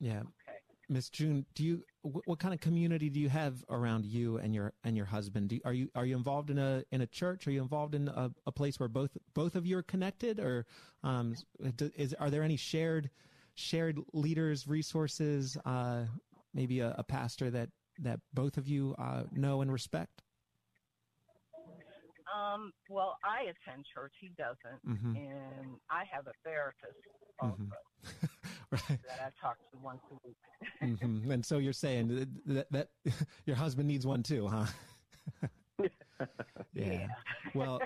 Yeah. 0.00 0.20
Okay. 0.20 0.58
Miss 0.88 1.08
June, 1.10 1.44
do 1.54 1.64
you 1.64 1.84
what 2.02 2.38
kind 2.38 2.54
of 2.54 2.60
community 2.60 3.10
do 3.10 3.18
you 3.18 3.28
have 3.28 3.64
around 3.70 4.04
you 4.04 4.36
and 4.36 4.54
your 4.54 4.72
and 4.84 4.96
your 4.96 5.06
husband? 5.06 5.48
Do, 5.48 5.58
are 5.64 5.72
you 5.72 5.88
are 5.96 6.06
you 6.06 6.16
involved 6.16 6.48
in 6.48 6.58
a 6.58 6.84
in 6.92 7.00
a 7.00 7.06
church? 7.06 7.48
Are 7.48 7.50
you 7.50 7.60
involved 7.60 7.96
in 7.96 8.06
a, 8.06 8.30
a 8.46 8.52
place 8.52 8.78
where 8.78 8.88
both 8.88 9.16
both 9.34 9.56
of 9.56 9.66
you 9.66 9.78
are 9.78 9.82
connected, 9.82 10.38
or 10.38 10.64
um, 11.02 11.34
is 11.96 12.14
are 12.14 12.30
there 12.30 12.44
any 12.44 12.56
shared 12.56 13.10
shared 13.56 13.98
leaders, 14.12 14.68
resources, 14.68 15.56
uh, 15.64 16.04
maybe 16.54 16.80
a, 16.80 16.94
a, 16.98 17.02
pastor 17.02 17.50
that, 17.50 17.68
that 17.98 18.20
both 18.32 18.56
of 18.56 18.68
you 18.68 18.94
uh, 18.98 19.24
know 19.32 19.62
and 19.62 19.72
respect? 19.72 20.22
Um, 22.36 22.72
well, 22.88 23.16
I 23.24 23.42
attend 23.42 23.86
church. 23.92 24.12
He 24.20 24.30
doesn't, 24.36 24.86
mm-hmm. 24.86 25.16
and 25.16 25.76
I 25.90 26.04
have 26.12 26.26
a 26.26 26.32
therapist 26.44 26.94
also 27.40 27.54
mm-hmm. 27.54 28.26
right. 28.70 29.00
that 29.08 29.20
I 29.20 29.46
talk 29.46 29.58
to 29.70 29.78
once 29.82 30.00
a 30.10 30.26
week. 30.26 30.36
mm-hmm. 31.00 31.30
And 31.36 31.44
so 31.44 31.58
you're 31.58 31.72
saying 31.72 32.08
that, 32.08 32.28
that, 32.46 32.72
that 32.72 33.14
your 33.46 33.56
husband 33.56 33.88
needs 33.88 34.06
one 34.06 34.22
too, 34.22 34.48
huh? 34.48 34.66
yeah. 35.78 35.86
yeah. 36.74 37.06
Well, 37.54 37.80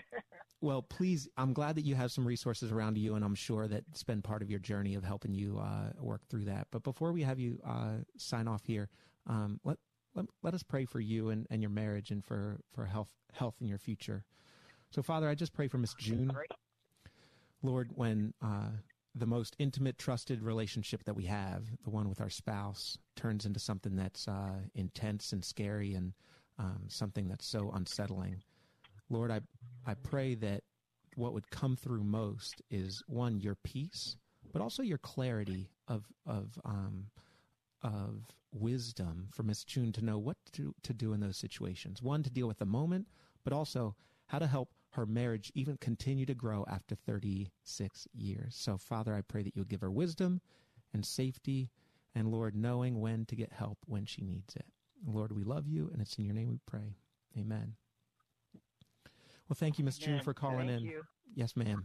well, 0.61 0.83
please, 0.83 1.29
I'm 1.37 1.53
glad 1.53 1.77
that 1.77 1.85
you 1.85 1.95
have 1.95 2.13
some 2.13 2.27
resources 2.27 2.71
around 2.71 2.99
you, 2.99 3.15
and 3.15 3.25
I'm 3.25 3.35
sure 3.35 3.67
that 3.67 3.85
it's 3.91 4.03
been 4.03 4.23
part 4.23 4.43
of 4.43 4.51
your 4.51 4.59
journey 4.61 4.95
of 4.95 5.05
helping 5.05 5.35
you 5.35 5.59
uh, 5.59 5.93
work 6.01 6.23
through 6.29 6.45
that. 6.45 6.67
But 6.71 6.83
before 6.83 7.13
we 7.13 7.23
have 7.23 7.39
you 7.39 7.59
uh, 7.67 7.99
sign 8.19 8.47
off 8.47 8.67
here, 8.67 8.89
um, 9.27 9.61
let, 9.65 9.79
let, 10.15 10.27
let 10.43 10.55
us 10.55 10.63
pray 10.63 10.85
for 10.85 11.01
you 11.01 11.31
and, 11.31 11.47
and 11.51 11.63
your 11.63 11.71
marriage 11.71 12.11
and 12.11 12.25
for, 12.25 12.61
for 12.75 12.85
health 12.85 13.11
health 13.33 13.55
in 13.61 13.69
your 13.69 13.79
future. 13.79 14.25
So, 14.91 15.03
Father, 15.03 15.29
I 15.29 15.35
just 15.35 15.53
pray 15.53 15.69
for 15.69 15.79
Miss 15.79 15.95
June. 15.95 16.33
Lord, 17.63 17.91
when 17.95 18.35
uh, 18.43 18.71
the 19.15 19.27
most 19.27 19.55
intimate, 19.59 19.99
trusted 19.99 20.43
relationship 20.43 21.05
that 21.05 21.15
we 21.15 21.25
have, 21.25 21.65
the 21.85 21.91
one 21.91 22.09
with 22.09 22.21
our 22.21 22.31
spouse, 22.31 22.99
turns 23.17 23.47
into 23.47 23.61
something 23.61 23.97
that's 23.97 24.27
uh, 24.29 24.59
intense 24.75 25.33
and 25.33 25.45
scary 25.45 25.95
and 25.95 26.13
um, 26.59 26.83
something 26.89 27.29
that's 27.29 27.47
so 27.47 27.71
unsettling. 27.75 28.43
Lord, 29.09 29.31
I 29.31 29.41
I 29.87 29.95
pray 29.95 30.35
that 30.37 30.62
what 31.16 31.33
would 31.33 31.51
come 31.51 31.76
through 31.76 32.05
most 32.05 32.62
is 32.70 33.03
one 33.07 33.41
your 33.41 33.57
peace, 33.57 34.16
but 34.53 34.62
also 34.62 34.83
your 34.83 34.99
clarity 34.99 35.70
of 35.89 36.05
of 36.26 36.59
um, 36.64 37.07
of 37.83 38.24
wisdom 38.53 39.28
for 39.33 39.43
Miss 39.43 39.64
June 39.64 39.93
to 39.93 40.05
know 40.05 40.18
what 40.18 40.37
to 40.53 40.74
to 40.83 40.93
do 40.93 41.12
in 41.12 41.20
those 41.20 41.37
situations. 41.37 42.03
One 42.03 42.22
to 42.22 42.31
deal 42.31 42.47
with 42.47 42.59
the 42.59 42.66
moment, 42.66 43.07
but 43.45 43.53
also 43.53 43.95
how 44.26 44.39
to 44.39 44.47
help 44.47 44.70
her 44.91 45.07
marriage 45.07 45.53
even 45.55 45.76
continue 45.76 46.26
to 46.26 46.35
grow 46.35 46.64
after 46.68 46.95
36 46.95 48.09
years. 48.12 48.57
So, 48.57 48.76
Father, 48.76 49.14
I 49.14 49.20
pray 49.20 49.43
that 49.43 49.55
you'll 49.55 49.64
give 49.64 49.81
her 49.83 49.91
wisdom 49.91 50.41
and 50.93 51.07
safety, 51.07 51.70
and 52.14 52.28
Lord, 52.28 52.57
knowing 52.57 53.01
when 53.01 53.24
to 53.26 53.37
get 53.37 53.53
help 53.53 53.78
when 53.87 54.05
she 54.05 54.22
needs 54.22 54.57
it. 54.57 54.66
Lord, 55.07 55.33
we 55.33 55.45
love 55.45 55.68
you, 55.68 55.91
and 55.93 56.03
it's 56.03 56.16
in 56.16 56.24
your 56.24 56.35
name 56.35 56.49
we 56.49 56.59
pray. 56.66 56.97
Amen. 57.39 57.74
Well, 59.51 59.57
thank 59.59 59.81
you, 59.81 59.85
Miss 59.85 59.99
June, 59.99 60.21
for 60.21 60.33
calling 60.33 60.69
Thank 60.69 60.83
in. 60.83 60.87
you. 60.87 61.03
Yes, 61.35 61.57
ma'am. 61.57 61.85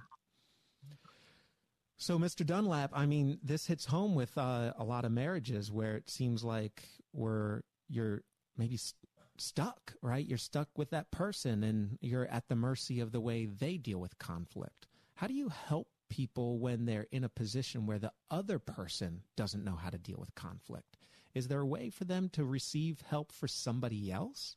So, 1.98 2.20
Mr. 2.20 2.46
Dunlap, 2.46 2.92
I 2.94 3.08
mean, 3.08 3.40
this 3.42 3.66
hits 3.66 3.86
home 3.86 4.14
with 4.14 4.38
uh, 4.38 4.74
a 4.78 4.84
lot 4.84 5.04
of 5.04 5.12
marriages 5.12 5.72
where 5.72 5.96
it 5.96 6.08
seems 6.08 6.44
like 6.44 6.84
we're 7.12 7.62
you're 7.90 8.22
maybe 8.56 8.78
st- 8.78 9.00
stuck, 9.38 9.96
right? 10.04 10.24
You're 10.24 10.38
stuck 10.38 10.70
with 10.78 10.92
that 10.92 11.10
person, 11.10 11.64
and 11.64 11.98
you're 12.02 12.28
at 12.28 12.50
the 12.50 12.56
mercy 12.56 13.00
of 13.00 13.12
the 13.12 13.22
way 13.22 13.48
they 13.48 13.78
deal 13.78 14.00
with 14.00 14.20
conflict. 14.20 14.86
How 15.16 15.26
do 15.26 15.34
you 15.34 15.50
help 15.50 15.88
people 16.08 16.60
when 16.60 16.86
they're 16.86 17.08
in 17.12 17.24
a 17.24 17.30
position 17.30 17.88
where 17.88 17.98
the 17.98 18.12
other 18.30 18.60
person 18.60 19.24
doesn't 19.36 19.64
know 19.64 19.76
how 19.76 19.90
to 19.90 19.98
deal 19.98 20.18
with 20.20 20.36
conflict? 20.36 20.98
Is 21.34 21.48
there 21.48 21.62
a 21.62 21.66
way 21.66 21.90
for 21.90 22.04
them 22.04 22.30
to 22.34 22.46
receive 22.46 23.02
help 23.10 23.32
for 23.32 23.48
somebody 23.48 24.12
else? 24.12 24.56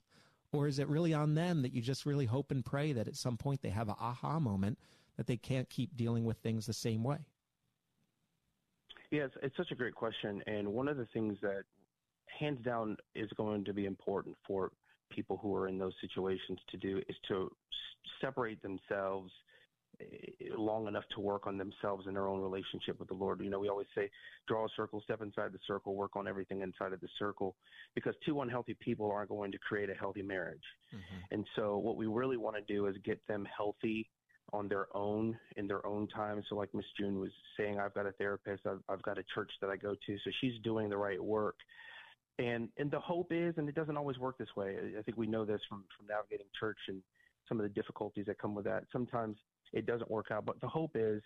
Or 0.52 0.66
is 0.66 0.78
it 0.78 0.88
really 0.88 1.12
on 1.12 1.34
them 1.34 1.62
that 1.62 1.72
you 1.72 1.82
just 1.82 2.06
really 2.06 2.26
hope 2.26 2.50
and 2.50 2.64
pray 2.64 2.92
that 2.92 3.06
at 3.06 3.16
some 3.16 3.36
point 3.36 3.62
they 3.62 3.68
have 3.68 3.88
a 3.88 3.96
aha 4.00 4.40
moment 4.40 4.78
that 5.16 5.26
they 5.26 5.36
can't 5.36 5.68
keep 5.68 5.96
dealing 5.96 6.24
with 6.24 6.38
things 6.38 6.66
the 6.66 6.72
same 6.72 7.04
way? 7.04 7.18
Yeah, 9.10 9.24
it's, 9.24 9.34
it's 9.42 9.56
such 9.56 9.70
a 9.72 9.74
great 9.74 9.94
question. 9.94 10.42
And 10.46 10.68
one 10.68 10.88
of 10.88 10.96
the 10.96 11.06
things 11.12 11.36
that, 11.42 11.64
hands 12.38 12.60
down, 12.64 12.96
is 13.14 13.28
going 13.36 13.64
to 13.64 13.72
be 13.72 13.84
important 13.84 14.36
for 14.46 14.72
people 15.10 15.38
who 15.42 15.54
are 15.54 15.68
in 15.68 15.78
those 15.78 15.94
situations 16.00 16.58
to 16.70 16.76
do 16.76 16.98
is 17.08 17.16
to 17.28 17.50
separate 18.20 18.62
themselves 18.62 19.32
Eh, 20.00 20.04
long 20.56 20.86
enough 20.86 21.04
to 21.14 21.20
work 21.20 21.46
on 21.46 21.58
themselves 21.58 22.06
and 22.06 22.14
their 22.14 22.28
own 22.28 22.40
relationship 22.40 22.98
with 22.98 23.08
the 23.08 23.14
Lord. 23.14 23.40
You 23.40 23.50
know, 23.50 23.58
we 23.58 23.68
always 23.68 23.86
say, 23.94 24.10
draw 24.46 24.64
a 24.64 24.68
circle, 24.76 25.00
step 25.02 25.22
inside 25.22 25.52
the 25.52 25.58
circle, 25.66 25.94
work 25.94 26.16
on 26.16 26.28
everything 26.28 26.62
inside 26.62 26.92
of 26.92 27.00
the 27.00 27.08
circle, 27.18 27.56
because 27.94 28.14
two 28.24 28.40
unhealthy 28.40 28.74
people 28.80 29.10
aren't 29.10 29.28
going 29.28 29.52
to 29.52 29.58
create 29.58 29.90
a 29.90 29.94
healthy 29.94 30.22
marriage. 30.22 30.62
Mm-hmm. 30.94 31.34
And 31.34 31.46
so, 31.56 31.78
what 31.78 31.96
we 31.96 32.06
really 32.06 32.36
want 32.36 32.56
to 32.56 32.72
do 32.72 32.86
is 32.86 32.96
get 33.04 33.24
them 33.26 33.46
healthy 33.54 34.08
on 34.52 34.68
their 34.68 34.86
own 34.96 35.38
in 35.56 35.66
their 35.66 35.84
own 35.86 36.08
time. 36.08 36.42
So, 36.48 36.56
like 36.56 36.72
Miss 36.74 36.86
June 36.98 37.20
was 37.20 37.30
saying, 37.56 37.78
I've 37.78 37.94
got 37.94 38.06
a 38.06 38.12
therapist, 38.12 38.66
I've, 38.66 38.82
I've 38.88 39.02
got 39.02 39.18
a 39.18 39.24
church 39.34 39.50
that 39.60 39.70
I 39.70 39.76
go 39.76 39.94
to, 39.94 40.18
so 40.24 40.30
she's 40.40 40.60
doing 40.62 40.88
the 40.88 40.96
right 40.96 41.22
work. 41.22 41.56
And 42.38 42.68
and 42.78 42.90
the 42.90 43.00
hope 43.00 43.28
is, 43.32 43.54
and 43.56 43.68
it 43.68 43.74
doesn't 43.74 43.96
always 43.96 44.18
work 44.18 44.38
this 44.38 44.54
way. 44.56 44.76
I- 44.76 44.98
I 45.00 45.02
think 45.02 45.16
we 45.16 45.26
know 45.26 45.44
this 45.44 45.60
from 45.68 45.84
from 45.96 46.06
navigating 46.06 46.46
church 46.58 46.78
and 46.88 47.02
some 47.48 47.58
of 47.58 47.64
the 47.64 47.70
difficulties 47.70 48.26
that 48.26 48.38
come 48.38 48.54
with 48.54 48.66
that. 48.66 48.84
Sometimes 48.92 49.38
it 49.72 49.86
doesn't 49.86 50.10
work 50.10 50.26
out, 50.30 50.44
but 50.44 50.60
the 50.60 50.68
hope 50.68 50.92
is 50.94 51.22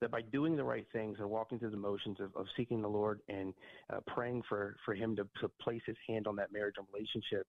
that 0.00 0.10
by 0.10 0.20
doing 0.20 0.56
the 0.56 0.64
right 0.64 0.86
things 0.92 1.16
and 1.18 1.28
walking 1.28 1.58
through 1.58 1.70
the 1.70 1.76
motions 1.76 2.18
of, 2.20 2.34
of 2.36 2.46
seeking 2.56 2.82
the 2.82 2.88
Lord 2.88 3.20
and 3.28 3.54
uh, 3.92 4.00
praying 4.06 4.42
for 4.48 4.76
for 4.84 4.94
Him 4.94 5.16
to, 5.16 5.26
to 5.40 5.48
place 5.60 5.82
His 5.86 5.96
hand 6.06 6.26
on 6.26 6.36
that 6.36 6.52
marriage 6.52 6.74
and 6.76 6.86
relationship, 6.92 7.46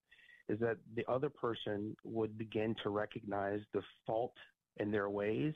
is 0.47 0.59
that 0.59 0.77
the 0.95 1.05
other 1.11 1.29
person 1.29 1.95
would 2.03 2.37
begin 2.37 2.75
to 2.83 2.89
recognize 2.89 3.59
the 3.73 3.81
fault 4.05 4.33
in 4.79 4.91
their 4.91 5.09
ways 5.09 5.53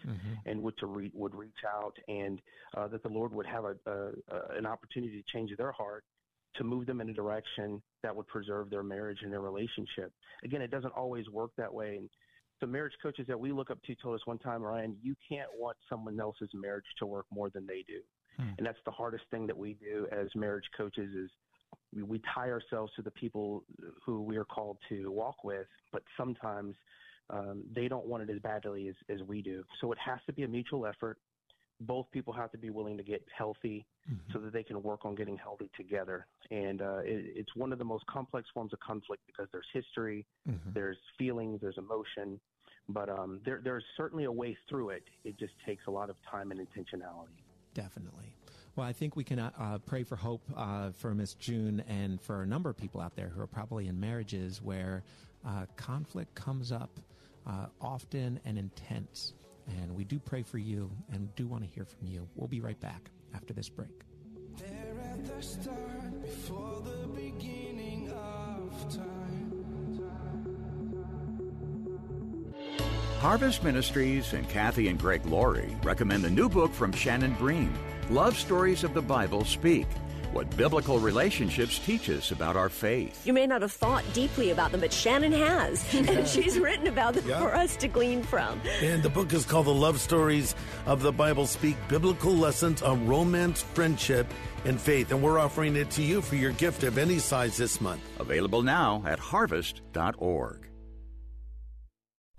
and 0.47 0.61
would 0.61 0.77
to 0.79 0.87
re- 0.87 1.11
would 1.13 1.35
reach 1.35 1.63
out 1.65 1.95
and 2.07 2.41
uh, 2.75 2.87
that 2.87 3.03
the 3.03 3.09
Lord 3.09 3.31
would 3.33 3.45
have 3.45 3.65
a, 3.65 3.75
a, 3.85 3.91
a 3.91 4.57
an 4.57 4.65
opportunity 4.65 5.21
to 5.21 5.31
change 5.31 5.51
their 5.57 5.71
heart 5.71 6.03
to 6.55 6.63
move 6.63 6.85
them 6.85 6.99
in 6.99 7.09
a 7.09 7.13
direction 7.13 7.81
that 8.03 8.13
would 8.15 8.27
preserve 8.27 8.69
their 8.69 8.83
marriage 8.83 9.19
and 9.23 9.31
their 9.31 9.41
relationship. 9.41 10.11
Again, 10.43 10.61
it 10.61 10.71
doesn't 10.71 10.93
always 10.93 11.29
work 11.29 11.51
that 11.57 11.73
way. 11.73 11.97
And 11.97 12.09
the 12.61 12.67
marriage 12.67 12.93
coaches 13.01 13.25
that 13.27 13.39
we 13.39 13.51
look 13.51 13.69
up 13.71 13.81
to 13.83 13.95
told 13.95 14.15
us 14.15 14.25
one 14.25 14.37
time, 14.37 14.61
Ryan, 14.61 14.95
you 15.01 15.15
can't 15.27 15.49
want 15.57 15.75
someone 15.89 16.19
else's 16.19 16.49
marriage 16.53 16.85
to 16.99 17.05
work 17.05 17.25
more 17.31 17.49
than 17.49 17.65
they 17.65 17.83
do. 17.87 17.99
And 18.57 18.65
that's 18.65 18.79
the 18.85 18.91
hardest 18.91 19.23
thing 19.29 19.45
that 19.47 19.57
we 19.57 19.73
do 19.73 20.07
as 20.11 20.27
marriage 20.35 20.65
coaches 20.77 21.13
is 21.15 21.29
we, 21.93 22.03
we 22.03 22.21
tie 22.33 22.49
ourselves 22.49 22.91
to 22.95 23.01
the 23.01 23.11
people 23.11 23.63
who 24.05 24.21
we 24.21 24.37
are 24.37 24.45
called 24.45 24.77
to 24.89 25.11
walk 25.11 25.43
with, 25.43 25.67
but 25.91 26.03
sometimes 26.15 26.75
um, 27.29 27.63
they 27.73 27.87
don't 27.87 28.05
want 28.05 28.23
it 28.23 28.33
as 28.33 28.39
badly 28.39 28.87
as, 28.87 28.95
as 29.09 29.21
we 29.27 29.41
do. 29.41 29.63
So 29.79 29.91
it 29.91 29.97
has 30.03 30.19
to 30.27 30.33
be 30.33 30.43
a 30.43 30.47
mutual 30.47 30.85
effort. 30.85 31.17
Both 31.81 32.07
people 32.11 32.33
have 32.33 32.51
to 32.51 32.57
be 32.57 32.69
willing 32.69 32.97
to 32.97 33.03
get 33.03 33.23
healthy 33.35 33.85
so 34.33 34.39
that 34.39 34.53
they 34.53 34.63
can 34.63 34.81
work 34.83 35.05
on 35.05 35.15
getting 35.15 35.37
healthy 35.37 35.69
together. 35.75 36.27
And 36.51 36.81
uh, 36.81 36.99
it, 36.99 37.33
it's 37.35 37.55
one 37.55 37.71
of 37.71 37.79
the 37.79 37.85
most 37.85 38.05
complex 38.05 38.47
forms 38.53 38.73
of 38.73 38.79
conflict 38.79 39.23
because 39.25 39.47
there's 39.51 39.65
history, 39.73 40.25
there's 40.73 40.97
feelings, 41.17 41.59
there's 41.61 41.77
emotion, 41.77 42.39
but 42.89 43.09
um, 43.09 43.39
there, 43.45 43.61
there's 43.63 43.83
certainly 43.97 44.25
a 44.25 44.31
way 44.31 44.57
through 44.69 44.89
it. 44.89 45.03
It 45.23 45.37
just 45.37 45.53
takes 45.65 45.87
a 45.87 45.91
lot 45.91 46.09
of 46.09 46.15
time 46.29 46.51
and 46.51 46.59
intentionality. 46.59 47.41
Definitely. 47.73 48.35
Well, 48.75 48.87
I 48.87 48.93
think 48.93 49.15
we 49.15 49.23
can 49.23 49.39
uh, 49.39 49.51
uh, 49.59 49.77
pray 49.79 50.03
for 50.03 50.15
hope 50.15 50.41
uh, 50.55 50.91
for 50.91 51.13
Miss 51.13 51.33
June 51.33 51.83
and 51.87 52.21
for 52.21 52.41
a 52.41 52.45
number 52.45 52.69
of 52.69 52.77
people 52.77 53.01
out 53.01 53.15
there 53.15 53.27
who 53.27 53.41
are 53.41 53.47
probably 53.47 53.87
in 53.87 53.99
marriages 53.99 54.61
where 54.61 55.03
uh, 55.45 55.65
conflict 55.75 56.33
comes 56.35 56.71
up 56.71 56.99
uh, 57.47 57.65
often 57.81 58.39
and 58.45 58.57
intense. 58.57 59.33
And 59.67 59.95
we 59.95 60.03
do 60.03 60.19
pray 60.19 60.43
for 60.43 60.57
you 60.57 60.89
and 61.11 61.33
do 61.35 61.47
want 61.47 61.63
to 61.63 61.69
hear 61.69 61.85
from 61.85 62.07
you. 62.07 62.27
We'll 62.35 62.47
be 62.47 62.61
right 62.61 62.79
back 62.79 63.09
after 63.35 63.53
this 63.53 63.69
break. 63.69 63.89
There 64.57 65.01
at 65.11 65.25
the 65.25 65.41
start, 65.41 66.21
before 66.21 66.81
the 66.83 67.07
beginning 67.07 68.11
of 68.11 68.95
time. 68.95 69.20
Harvest 73.21 73.63
Ministries 73.63 74.33
and 74.33 74.49
Cathe 74.49 74.87
and 74.89 74.97
Greg 74.97 75.23
Laurie 75.27 75.77
recommend 75.83 76.23
the 76.23 76.29
new 76.29 76.49
book 76.49 76.73
from 76.73 76.91
Shannon 76.91 77.33
Bream, 77.35 77.71
Love 78.09 78.35
Stories 78.35 78.83
of 78.83 78.95
the 78.95 79.01
Bible 79.01 79.45
Speak, 79.45 79.85
what 80.31 80.49
biblical 80.57 80.97
relationships 80.97 81.77
teach 81.77 82.09
us 82.09 82.31
about 82.31 82.55
our 82.55 82.67
faith. 82.67 83.23
You 83.27 83.33
may 83.33 83.45
not 83.45 83.61
have 83.61 83.73
thought 83.73 84.03
deeply 84.13 84.49
about 84.49 84.71
them, 84.71 84.81
but 84.81 84.91
Shannon 84.91 85.33
has. 85.33 85.85
And 86.09 86.27
she's 86.27 86.57
written 86.57 86.87
about 86.87 87.13
them 87.13 87.27
Yeah. 87.27 87.39
for 87.41 87.53
us 87.53 87.75
to 87.77 87.87
glean 87.87 88.23
from. 88.23 88.59
And 88.81 89.03
the 89.03 89.09
book 89.09 89.33
is 89.33 89.45
called 89.45 89.67
The 89.67 89.73
Love 89.73 89.99
Stories 89.99 90.55
of 90.87 91.03
the 91.03 91.11
Bible 91.11 91.45
Speak 91.45 91.75
Biblical 91.89 92.33
Lessons 92.33 92.81
on 92.81 93.05
Romance, 93.07 93.61
Friendship, 93.61 94.25
and 94.65 94.81
Faith. 94.81 95.11
And 95.11 95.21
we're 95.21 95.37
offering 95.37 95.75
it 95.75 95.91
to 95.91 96.01
you 96.01 96.21
for 96.23 96.37
your 96.37 96.53
gift 96.53 96.81
of 96.83 96.97
any 96.97 97.19
size 97.19 97.55
this 97.55 97.79
month. 97.81 98.01
Available 98.19 98.63
now 98.63 99.03
at 99.05 99.19
harvest.org. 99.19 100.70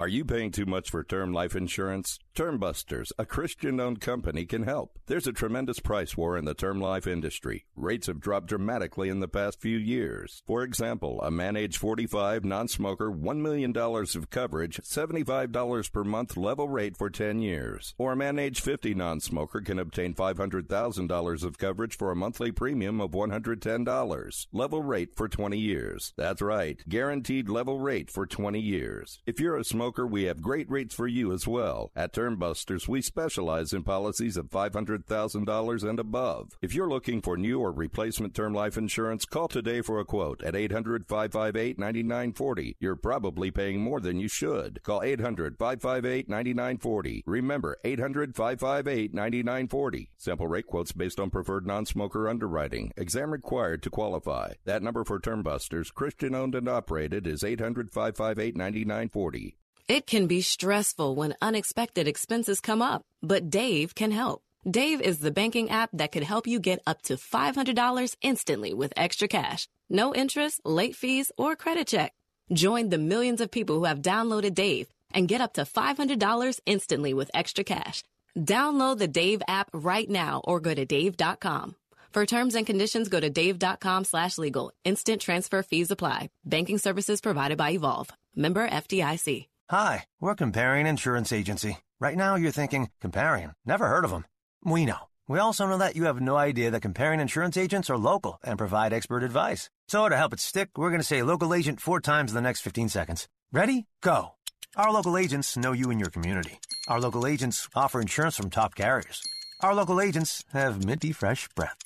Are 0.02 0.08
you 0.08 0.24
paying 0.24 0.50
too 0.50 0.66
much 0.66 0.90
for 0.90 1.04
term 1.04 1.32
life 1.32 1.54
insurance? 1.54 2.18
Term 2.34 2.56
Busters, 2.56 3.12
a 3.18 3.26
Christian 3.26 3.78
owned 3.78 4.00
company, 4.00 4.46
can 4.46 4.62
help. 4.62 4.98
There's 5.04 5.26
a 5.26 5.34
tremendous 5.34 5.80
price 5.80 6.16
war 6.16 6.38
in 6.38 6.46
the 6.46 6.54
term 6.54 6.80
life 6.80 7.06
industry. 7.06 7.66
Rates 7.76 8.06
have 8.06 8.20
dropped 8.20 8.46
dramatically 8.46 9.10
in 9.10 9.20
the 9.20 9.28
past 9.28 9.60
few 9.60 9.76
years. 9.76 10.42
For 10.46 10.62
example, 10.62 11.20
a 11.20 11.30
man 11.30 11.56
age 11.56 11.76
45, 11.76 12.42
non 12.42 12.68
smoker, 12.68 13.10
$1 13.10 13.36
million 13.36 13.76
of 13.76 14.30
coverage, 14.30 14.78
$75 14.78 15.92
per 15.92 16.04
month 16.04 16.38
level 16.38 16.70
rate 16.70 16.96
for 16.96 17.10
10 17.10 17.42
years. 17.42 17.94
Or 17.98 18.12
a 18.12 18.16
man 18.16 18.38
age 18.38 18.62
50 18.62 18.94
non 18.94 19.20
smoker 19.20 19.60
can 19.60 19.78
obtain 19.78 20.14
$500,000 20.14 21.44
of 21.44 21.58
coverage 21.58 21.98
for 21.98 22.10
a 22.12 22.16
monthly 22.16 22.50
premium 22.50 23.02
of 23.02 23.10
$110. 23.10 24.46
Level 24.52 24.82
rate 24.82 25.14
for 25.14 25.28
20 25.28 25.58
years. 25.58 26.14
That's 26.16 26.40
right, 26.40 26.80
guaranteed 26.88 27.50
level 27.50 27.78
rate 27.78 28.10
for 28.10 28.24
20 28.24 28.58
years. 28.58 29.20
If 29.26 29.38
you're 29.38 29.58
a 29.58 29.64
smoker, 29.64 30.06
we 30.06 30.22
have 30.24 30.40
great 30.40 30.70
rates 30.70 30.94
for 30.94 31.06
you 31.06 31.34
as 31.34 31.46
well. 31.46 31.90
At 31.94 32.14
Term 32.22 32.36
Busters, 32.36 32.86
we 32.86 33.02
specialize 33.02 33.72
in 33.72 33.82
policies 33.82 34.36
of 34.36 34.48
$500,000 34.48 35.88
and 35.88 35.98
above. 35.98 36.56
If 36.62 36.72
you're 36.72 36.88
looking 36.88 37.20
for 37.20 37.36
new 37.36 37.58
or 37.58 37.72
replacement 37.72 38.32
term 38.32 38.54
life 38.54 38.76
insurance, 38.76 39.24
call 39.24 39.48
today 39.48 39.80
for 39.80 39.98
a 39.98 40.04
quote 40.04 40.40
at 40.44 40.54
800 40.54 41.08
558 41.08 41.80
9940. 41.80 42.76
You're 42.78 42.94
probably 42.94 43.50
paying 43.50 43.80
more 43.80 43.98
than 43.98 44.20
you 44.20 44.28
should. 44.28 44.84
Call 44.84 45.02
800 45.02 45.58
558 45.58 46.28
9940. 46.28 47.24
Remember, 47.26 47.76
800 47.82 48.36
558 48.36 49.12
9940. 49.12 50.10
Sample 50.16 50.46
rate 50.46 50.68
quotes 50.68 50.92
based 50.92 51.18
on 51.18 51.28
preferred 51.28 51.66
non 51.66 51.86
smoker 51.86 52.28
underwriting. 52.28 52.92
Exam 52.96 53.32
required 53.32 53.82
to 53.82 53.90
qualify. 53.90 54.52
That 54.64 54.84
number 54.84 55.02
for 55.02 55.18
Term 55.18 55.42
Busters, 55.42 55.90
Christian 55.90 56.36
owned 56.36 56.54
and 56.54 56.68
operated, 56.68 57.26
is 57.26 57.42
800 57.42 57.90
558 57.90 58.56
9940. 58.56 59.56
It 59.92 60.06
can 60.06 60.26
be 60.26 60.40
stressful 60.40 61.16
when 61.16 61.36
unexpected 61.42 62.08
expenses 62.08 62.62
come 62.62 62.80
up, 62.80 63.04
but 63.22 63.50
Dave 63.50 63.94
can 63.94 64.10
help. 64.10 64.40
Dave 64.64 65.02
is 65.02 65.18
the 65.18 65.30
banking 65.30 65.68
app 65.68 65.90
that 65.92 66.12
could 66.12 66.22
help 66.22 66.46
you 66.46 66.60
get 66.60 66.80
up 66.86 67.02
to 67.02 67.16
$500 67.16 68.16
instantly 68.22 68.72
with 68.72 68.94
extra 68.96 69.28
cash. 69.28 69.68
No 69.90 70.14
interest, 70.14 70.62
late 70.64 70.96
fees, 70.96 71.30
or 71.36 71.56
credit 71.56 71.88
check. 71.88 72.14
Join 72.54 72.88
the 72.88 72.96
millions 72.96 73.42
of 73.42 73.50
people 73.50 73.76
who 73.76 73.84
have 73.84 74.00
downloaded 74.00 74.54
Dave 74.54 74.88
and 75.10 75.28
get 75.28 75.42
up 75.42 75.52
to 75.54 75.66
$500 75.66 76.60
instantly 76.64 77.12
with 77.12 77.30
extra 77.34 77.62
cash. 77.62 78.02
Download 78.34 78.96
the 78.96 79.12
Dave 79.20 79.42
app 79.46 79.68
right 79.74 80.08
now 80.08 80.40
or 80.44 80.58
go 80.58 80.72
to 80.72 80.86
dave.com. 80.86 81.76
For 82.14 82.24
terms 82.24 82.54
and 82.54 82.64
conditions, 82.64 83.10
go 83.10 83.20
to 83.20 83.28
dave.com 83.28 84.04
slash 84.04 84.38
legal. 84.38 84.72
Instant 84.86 85.20
transfer 85.20 85.62
fees 85.62 85.90
apply. 85.90 86.30
Banking 86.46 86.78
services 86.78 87.20
provided 87.20 87.58
by 87.58 87.72
Evolve. 87.72 88.08
Member 88.34 88.66
FDIC. 88.66 89.51
Hi, 89.72 90.04
we're 90.20 90.34
Comparion 90.34 90.86
Insurance 90.86 91.32
Agency. 91.32 91.78
Right 91.98 92.14
now 92.14 92.34
you're 92.34 92.52
thinking, 92.52 92.90
Comparion? 93.02 93.54
Never 93.64 93.88
heard 93.88 94.04
of 94.04 94.10
them. 94.10 94.26
We 94.62 94.84
know. 94.84 95.08
We 95.26 95.38
also 95.38 95.66
know 95.66 95.78
that 95.78 95.96
you 95.96 96.04
have 96.04 96.20
no 96.20 96.36
idea 96.36 96.70
that 96.70 96.82
Comparion 96.82 97.20
Insurance 97.20 97.56
agents 97.56 97.88
are 97.88 97.96
local 97.96 98.38
and 98.44 98.58
provide 98.58 98.92
expert 98.92 99.22
advice. 99.22 99.70
So 99.88 100.10
to 100.10 100.14
help 100.14 100.34
it 100.34 100.40
stick, 100.40 100.68
we're 100.76 100.90
going 100.90 101.00
to 101.00 101.06
say 101.06 101.22
local 101.22 101.54
agent 101.54 101.80
four 101.80 102.02
times 102.02 102.32
in 102.32 102.34
the 102.34 102.42
next 102.42 102.60
15 102.60 102.90
seconds. 102.90 103.28
Ready? 103.50 103.86
Go. 104.02 104.32
Our 104.76 104.92
local 104.92 105.16
agents 105.16 105.56
know 105.56 105.72
you 105.72 105.90
and 105.90 105.98
your 105.98 106.10
community. 106.10 106.60
Our 106.86 107.00
local 107.00 107.26
agents 107.26 107.66
offer 107.74 108.02
insurance 108.02 108.36
from 108.36 108.50
top 108.50 108.74
carriers. 108.74 109.22
Our 109.60 109.74
local 109.74 110.02
agents 110.02 110.44
have 110.52 110.84
minty 110.84 111.12
fresh 111.12 111.48
breath. 111.56 111.78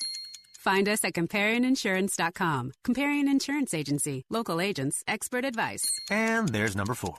Find 0.59 0.89
us 0.89 1.05
at 1.05 1.13
ComparionInsurance.com. 1.13 2.73
Comparion 2.85 3.31
Insurance 3.31 3.73
Agency. 3.73 4.25
Local 4.29 4.61
agents, 4.61 5.05
expert 5.07 5.45
advice. 5.45 5.85
And 6.11 6.49
there's 6.49 6.75
number 6.75 6.95
four. 6.95 7.19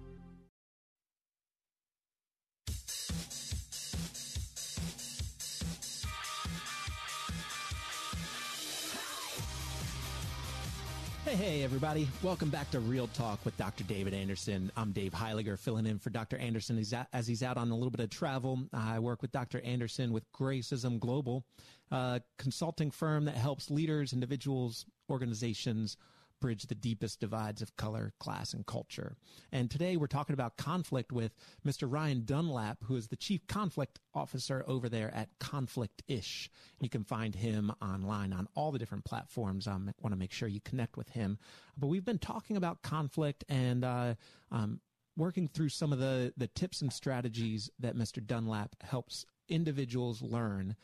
Hey, 11.31 11.37
hey, 11.37 11.63
everybody. 11.63 12.09
Welcome 12.21 12.49
back 12.49 12.69
to 12.71 12.81
Real 12.81 13.07
Talk 13.07 13.39
with 13.45 13.55
Dr. 13.55 13.85
David 13.85 14.13
Anderson. 14.13 14.69
I'm 14.75 14.91
Dave 14.91 15.13
Heiliger, 15.13 15.57
filling 15.57 15.85
in 15.85 15.97
for 15.97 16.09
Dr. 16.09 16.35
Anderson 16.35 16.83
as 17.13 17.25
he's 17.25 17.41
out 17.41 17.55
on 17.55 17.71
a 17.71 17.73
little 17.73 17.89
bit 17.89 18.01
of 18.01 18.09
travel. 18.09 18.59
I 18.73 18.99
work 18.99 19.21
with 19.21 19.31
Dr. 19.31 19.61
Anderson 19.61 20.11
with 20.11 20.29
Gracism 20.33 20.99
Global, 20.99 21.45
a 21.89 22.19
consulting 22.37 22.91
firm 22.91 23.23
that 23.25 23.35
helps 23.35 23.71
leaders, 23.71 24.11
individuals, 24.11 24.85
organizations 25.09 25.95
bridge 26.41 26.63
the 26.63 26.75
deepest 26.75 27.21
divides 27.21 27.61
of 27.61 27.77
color, 27.77 28.11
class, 28.19 28.53
and 28.53 28.65
culture. 28.65 29.15
And 29.53 29.71
today 29.71 29.95
we're 29.95 30.07
talking 30.07 30.33
about 30.33 30.57
conflict 30.57 31.13
with 31.13 31.33
Mr. 31.65 31.89
Ryan 31.89 32.25
Dunlap, 32.25 32.79
who 32.83 32.97
is 32.97 33.07
the 33.07 33.15
chief 33.15 33.47
conflict 33.47 33.99
officer 34.13 34.65
over 34.67 34.89
there 34.89 35.13
at 35.15 35.29
Conflict-ish. 35.39 36.49
You 36.81 36.89
can 36.89 37.05
find 37.05 37.33
him 37.33 37.71
online 37.81 38.33
on 38.33 38.47
all 38.55 38.71
the 38.71 38.79
different 38.79 39.05
platforms. 39.05 39.67
I 39.67 39.73
um, 39.73 39.93
want 40.01 40.13
to 40.13 40.19
make 40.19 40.33
sure 40.33 40.49
you 40.49 40.59
connect 40.59 40.97
with 40.97 41.09
him. 41.09 41.37
But 41.77 41.87
we've 41.87 42.03
been 42.03 42.19
talking 42.19 42.57
about 42.57 42.81
conflict 42.81 43.45
and 43.47 43.85
uh, 43.85 44.15
um, 44.51 44.81
working 45.15 45.47
through 45.47 45.69
some 45.69 45.93
of 45.93 45.99
the, 45.99 46.33
the 46.35 46.47
tips 46.47 46.81
and 46.81 46.91
strategies 46.91 47.69
that 47.79 47.95
Mr. 47.95 48.25
Dunlap 48.25 48.75
helps 48.81 49.25
individuals 49.47 50.21
learn 50.21 50.75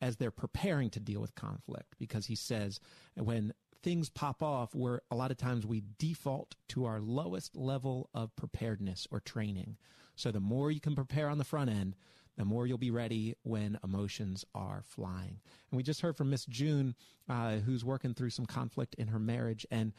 as 0.00 0.16
they're 0.16 0.30
preparing 0.30 0.90
to 0.90 1.00
deal 1.00 1.20
with 1.20 1.34
conflict 1.34 1.94
because 1.98 2.26
he 2.26 2.34
says 2.34 2.80
when 3.16 3.54
things 3.84 4.08
pop 4.08 4.42
off 4.42 4.74
where 4.74 5.02
a 5.10 5.14
lot 5.14 5.30
of 5.30 5.36
times 5.36 5.66
we 5.66 5.84
default 5.98 6.54
to 6.70 6.86
our 6.86 7.00
lowest 7.00 7.54
level 7.54 8.08
of 8.14 8.34
preparedness 8.34 9.06
or 9.10 9.20
training. 9.20 9.76
So 10.16 10.30
the 10.30 10.40
more 10.40 10.70
you 10.70 10.80
can 10.80 10.94
prepare 10.94 11.28
on 11.28 11.36
the 11.36 11.44
front 11.44 11.68
end, 11.68 11.94
the 12.38 12.46
more 12.46 12.66
you'll 12.66 12.78
be 12.78 12.90
ready 12.90 13.34
when 13.42 13.78
emotions 13.84 14.42
are 14.54 14.82
flying. 14.84 15.38
And 15.70 15.76
we 15.76 15.82
just 15.82 16.00
heard 16.00 16.16
from 16.16 16.30
Miss 16.30 16.46
June, 16.46 16.94
uh, 17.28 17.56
who's 17.56 17.84
working 17.84 18.14
through 18.14 18.30
some 18.30 18.46
conflict 18.46 18.94
in 18.94 19.08
her 19.08 19.18
marriage. 19.18 19.66
And 19.70 19.92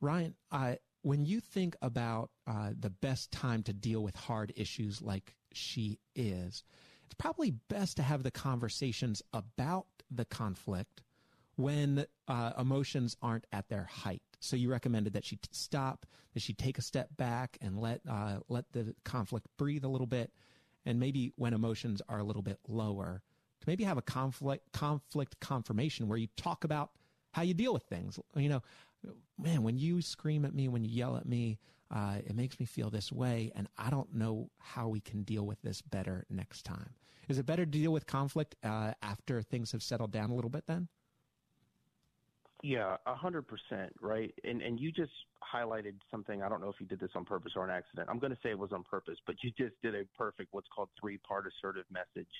Ryan, 0.00 0.34
uh, 0.50 0.74
when 1.02 1.24
you 1.24 1.40
think 1.40 1.76
about 1.80 2.30
uh, 2.46 2.70
the 2.78 2.90
best 2.90 3.30
time 3.30 3.62
to 3.62 3.72
deal 3.72 4.02
with 4.02 4.16
hard 4.16 4.52
issues 4.56 5.00
like 5.00 5.36
she 5.52 6.00
is, 6.16 6.64
it's 7.04 7.14
probably 7.14 7.52
best 7.68 7.96
to 7.98 8.02
have 8.02 8.24
the 8.24 8.32
conversations 8.32 9.22
about 9.32 9.86
the 10.10 10.24
conflict 10.24 11.02
when 11.58 12.06
uh, 12.28 12.52
emotions 12.56 13.16
aren't 13.20 13.44
at 13.52 13.68
their 13.68 13.84
height. 13.84 14.22
So 14.38 14.54
you 14.54 14.70
recommended 14.70 15.12
that 15.14 15.24
she 15.24 15.36
t- 15.36 15.48
stop, 15.50 16.06
that 16.34 16.40
she 16.40 16.52
take 16.52 16.78
a 16.78 16.82
step 16.82 17.08
back 17.16 17.58
and 17.60 17.80
let 17.80 18.00
uh, 18.08 18.38
let 18.48 18.72
the 18.72 18.94
conflict 19.04 19.48
breathe 19.56 19.84
a 19.84 19.88
little 19.88 20.06
bit, 20.06 20.30
and 20.86 21.00
maybe 21.00 21.32
when 21.34 21.52
emotions 21.52 22.00
are 22.08 22.18
a 22.18 22.22
little 22.22 22.42
bit 22.42 22.60
lower, 22.68 23.22
to 23.60 23.68
maybe 23.68 23.82
have 23.82 23.98
a 23.98 24.02
conflict 24.02 24.72
conflict 24.72 25.40
confirmation 25.40 26.06
where 26.06 26.16
you 26.16 26.28
talk 26.36 26.62
about 26.62 26.92
how 27.32 27.42
you 27.42 27.54
deal 27.54 27.72
with 27.72 27.82
things. 27.82 28.20
You 28.36 28.48
know, 28.48 28.62
man, 29.36 29.64
when 29.64 29.78
you 29.78 30.00
scream 30.00 30.44
at 30.44 30.54
me, 30.54 30.68
when 30.68 30.84
you 30.84 30.90
yell 30.90 31.16
at 31.16 31.26
me, 31.26 31.58
uh, 31.90 32.18
it 32.24 32.36
makes 32.36 32.60
me 32.60 32.66
feel 32.66 32.88
this 32.88 33.10
way, 33.10 33.50
and 33.56 33.66
I 33.76 33.90
don't 33.90 34.14
know 34.14 34.50
how 34.58 34.86
we 34.86 35.00
can 35.00 35.24
deal 35.24 35.44
with 35.44 35.60
this 35.62 35.82
better 35.82 36.24
next 36.30 36.62
time. 36.62 36.94
Is 37.28 37.38
it 37.38 37.46
better 37.46 37.64
to 37.64 37.70
deal 37.70 37.92
with 37.92 38.06
conflict 38.06 38.54
uh, 38.62 38.92
after 39.02 39.42
things 39.42 39.72
have 39.72 39.82
settled 39.82 40.12
down 40.12 40.30
a 40.30 40.34
little 40.34 40.50
bit 40.50 40.64
then? 40.68 40.86
Yeah, 42.62 42.96
a 43.06 43.14
hundred 43.14 43.46
percent, 43.46 43.92
right? 44.00 44.34
And 44.42 44.62
and 44.62 44.80
you 44.80 44.90
just 44.90 45.12
highlighted 45.54 45.94
something. 46.10 46.42
I 46.42 46.48
don't 46.48 46.60
know 46.60 46.68
if 46.68 46.80
you 46.80 46.86
did 46.86 46.98
this 46.98 47.10
on 47.14 47.24
purpose 47.24 47.52
or 47.54 47.64
an 47.64 47.70
accident. 47.70 48.08
I'm 48.10 48.18
going 48.18 48.32
to 48.32 48.38
say 48.42 48.50
it 48.50 48.58
was 48.58 48.72
on 48.72 48.82
purpose, 48.82 49.16
but 49.26 49.36
you 49.42 49.52
just 49.56 49.74
did 49.82 49.94
a 49.94 50.02
perfect 50.16 50.48
what's 50.52 50.66
called 50.74 50.88
three-part 51.00 51.46
assertive 51.46 51.84
message, 51.90 52.30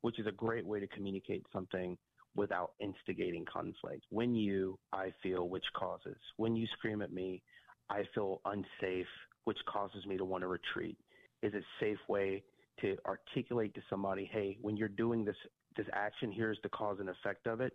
which 0.00 0.18
is 0.18 0.26
a 0.26 0.32
great 0.32 0.64
way 0.64 0.80
to 0.80 0.86
communicate 0.86 1.44
something 1.52 1.98
without 2.34 2.72
instigating 2.80 3.44
conflict. 3.44 4.04
When 4.08 4.34
you, 4.34 4.78
I 4.94 5.12
feel, 5.22 5.50
which 5.50 5.66
causes. 5.76 6.16
When 6.38 6.56
you 6.56 6.66
scream 6.78 7.02
at 7.02 7.12
me, 7.12 7.42
I 7.90 8.04
feel 8.14 8.40
unsafe, 8.46 9.06
which 9.44 9.58
causes 9.68 10.06
me 10.06 10.16
to 10.16 10.24
want 10.24 10.42
to 10.42 10.48
retreat. 10.48 10.96
Is 11.42 11.52
it 11.52 11.58
a 11.62 11.84
safe 11.84 11.98
way 12.08 12.42
to 12.80 12.96
articulate 13.04 13.74
to 13.74 13.82
somebody, 13.90 14.30
hey, 14.32 14.56
when 14.62 14.78
you're 14.78 14.88
doing 14.88 15.26
this 15.26 15.36
this 15.76 15.86
action, 15.92 16.32
here's 16.32 16.58
the 16.62 16.68
cause 16.70 16.98
and 17.00 17.08
effect 17.08 17.46
of 17.46 17.60
it 17.60 17.72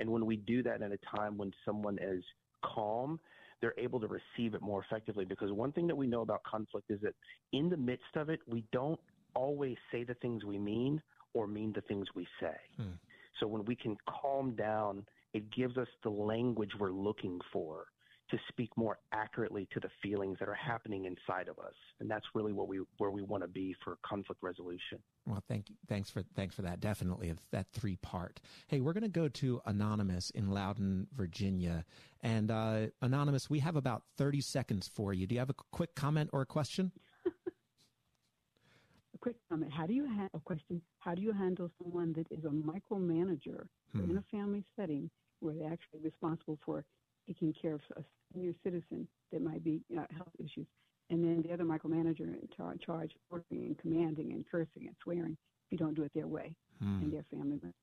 and 0.00 0.10
when 0.10 0.26
we 0.26 0.36
do 0.36 0.62
that 0.62 0.82
at 0.82 0.90
a 0.92 0.98
time 1.16 1.36
when 1.36 1.52
someone 1.64 1.98
is 2.00 2.24
calm, 2.64 3.20
they're 3.60 3.74
able 3.78 4.00
to 4.00 4.08
receive 4.08 4.54
it 4.54 4.62
more 4.62 4.82
effectively. 4.82 5.24
Because 5.24 5.52
one 5.52 5.72
thing 5.72 5.86
that 5.86 5.96
we 5.96 6.06
know 6.06 6.22
about 6.22 6.42
conflict 6.42 6.90
is 6.90 7.00
that 7.02 7.14
in 7.52 7.68
the 7.68 7.76
midst 7.76 8.16
of 8.16 8.30
it, 8.30 8.40
we 8.46 8.64
don't 8.72 8.98
always 9.34 9.76
say 9.92 10.02
the 10.02 10.14
things 10.14 10.44
we 10.44 10.58
mean 10.58 11.00
or 11.34 11.46
mean 11.46 11.72
the 11.74 11.82
things 11.82 12.06
we 12.14 12.26
say. 12.40 12.56
Hmm. 12.76 12.92
So 13.38 13.46
when 13.46 13.64
we 13.64 13.76
can 13.76 13.96
calm 14.08 14.56
down, 14.56 15.04
it 15.34 15.50
gives 15.52 15.76
us 15.76 15.88
the 16.02 16.10
language 16.10 16.70
we're 16.78 16.90
looking 16.90 17.38
for 17.52 17.86
to 18.30 18.38
speak 18.48 18.70
more 18.76 18.98
accurately 19.12 19.68
to 19.72 19.80
the 19.80 19.88
feelings 20.02 20.38
that 20.38 20.48
are 20.48 20.54
happening 20.54 21.04
inside 21.04 21.48
of 21.48 21.58
us. 21.58 21.74
And 21.98 22.10
that's 22.10 22.26
really 22.34 22.52
what 22.52 22.68
we 22.68 22.80
where 22.98 23.10
we 23.10 23.22
want 23.22 23.42
to 23.42 23.48
be 23.48 23.74
for 23.84 23.98
conflict 24.04 24.42
resolution. 24.42 24.98
Well, 25.26 25.42
thank 25.48 25.68
you. 25.68 25.76
Thanks 25.88 26.10
for 26.10 26.22
thanks 26.34 26.54
for 26.54 26.62
that. 26.62 26.80
Definitely 26.80 27.34
that 27.50 27.66
three 27.72 27.96
part. 27.96 28.40
Hey, 28.68 28.80
we're 28.80 28.92
going 28.92 29.02
to 29.02 29.08
go 29.08 29.28
to 29.28 29.60
Anonymous 29.66 30.30
in 30.30 30.50
Loudoun, 30.50 31.08
Virginia. 31.12 31.84
And 32.22 32.50
uh, 32.50 32.86
Anonymous, 33.02 33.50
we 33.50 33.60
have 33.60 33.76
about 33.76 34.02
30 34.18 34.40
seconds 34.40 34.88
for 34.88 35.12
you. 35.12 35.26
Do 35.26 35.34
you 35.34 35.40
have 35.40 35.50
a 35.50 35.54
quick 35.72 35.94
comment 35.94 36.30
or 36.32 36.42
a 36.42 36.46
question? 36.46 36.92
a 37.26 39.18
quick 39.20 39.36
comment. 39.48 39.72
How 39.72 39.86
do 39.86 39.94
you 39.94 40.06
ha- 40.06 40.28
a 40.34 40.40
question? 40.40 40.80
How 40.98 41.14
do 41.14 41.22
you 41.22 41.32
handle 41.32 41.70
someone 41.82 42.12
that 42.14 42.26
is 42.30 42.44
a 42.44 42.48
micromanager 42.48 43.66
hmm. 43.92 44.10
in 44.10 44.18
a 44.18 44.24
family 44.30 44.64
setting 44.76 45.10
where 45.40 45.54
they're 45.54 45.72
actually 45.72 46.00
responsible 46.02 46.58
for 46.64 46.84
taking 47.30 47.54
care 47.60 47.74
of 47.74 47.80
a 47.96 48.02
senior 48.32 48.52
citizen 48.64 49.06
that 49.32 49.42
might 49.42 49.62
be 49.62 49.80
uh, 49.96 50.02
health 50.16 50.32
issues, 50.38 50.66
and 51.10 51.24
then 51.24 51.42
the 51.46 51.52
other 51.52 51.64
micromanager 51.64 52.20
in 52.20 52.48
charge 52.56 53.12
ordering 53.30 53.66
and 53.66 53.78
commanding 53.78 54.32
and 54.32 54.44
cursing 54.50 54.86
and 54.86 54.96
swearing 55.02 55.36
if 55.66 55.72
you 55.72 55.78
don't 55.78 55.94
do 55.94 56.02
it 56.02 56.12
their 56.14 56.26
way 56.26 56.54
hmm. 56.82 57.02
and 57.02 57.12
their 57.12 57.24
family 57.30 57.58
member. 57.62 57.74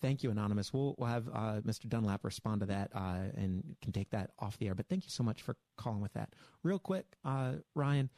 Thank 0.00 0.22
you, 0.22 0.30
Anonymous. 0.30 0.72
We'll, 0.72 0.94
we'll 0.98 1.08
have 1.08 1.28
uh, 1.28 1.60
Mr. 1.64 1.88
Dunlap 1.88 2.24
respond 2.24 2.60
to 2.60 2.66
that 2.66 2.90
uh, 2.94 3.30
and 3.36 3.76
can 3.82 3.92
take 3.92 4.10
that 4.10 4.30
off 4.38 4.58
the 4.58 4.66
air. 4.66 4.74
But 4.74 4.88
thank 4.88 5.04
you 5.04 5.10
so 5.10 5.22
much 5.22 5.42
for 5.42 5.56
calling 5.76 6.00
with 6.00 6.12
that. 6.14 6.30
Real 6.64 6.80
quick, 6.80 7.06
uh, 7.24 7.54
Ryan, 7.76 8.10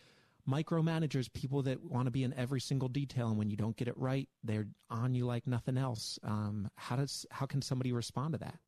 micromanagers, 0.48 1.30
people 1.32 1.62
that 1.62 1.82
want 1.84 2.06
to 2.06 2.10
be 2.10 2.24
in 2.24 2.32
every 2.34 2.60
single 2.60 2.88
detail, 2.88 3.28
and 3.28 3.38
when 3.38 3.50
you 3.50 3.56
don't 3.56 3.76
get 3.76 3.88
it 3.88 3.96
right, 3.98 4.28
they're 4.42 4.66
on 4.90 5.14
you 5.14 5.26
like 5.26 5.46
nothing 5.46 5.76
else. 5.76 6.18
Um, 6.22 6.70
how 6.76 6.96
does 6.96 7.26
how 7.30 7.46
can 7.46 7.60
somebody 7.60 7.92
respond 7.92 8.32
to 8.32 8.38
that? 8.38 8.58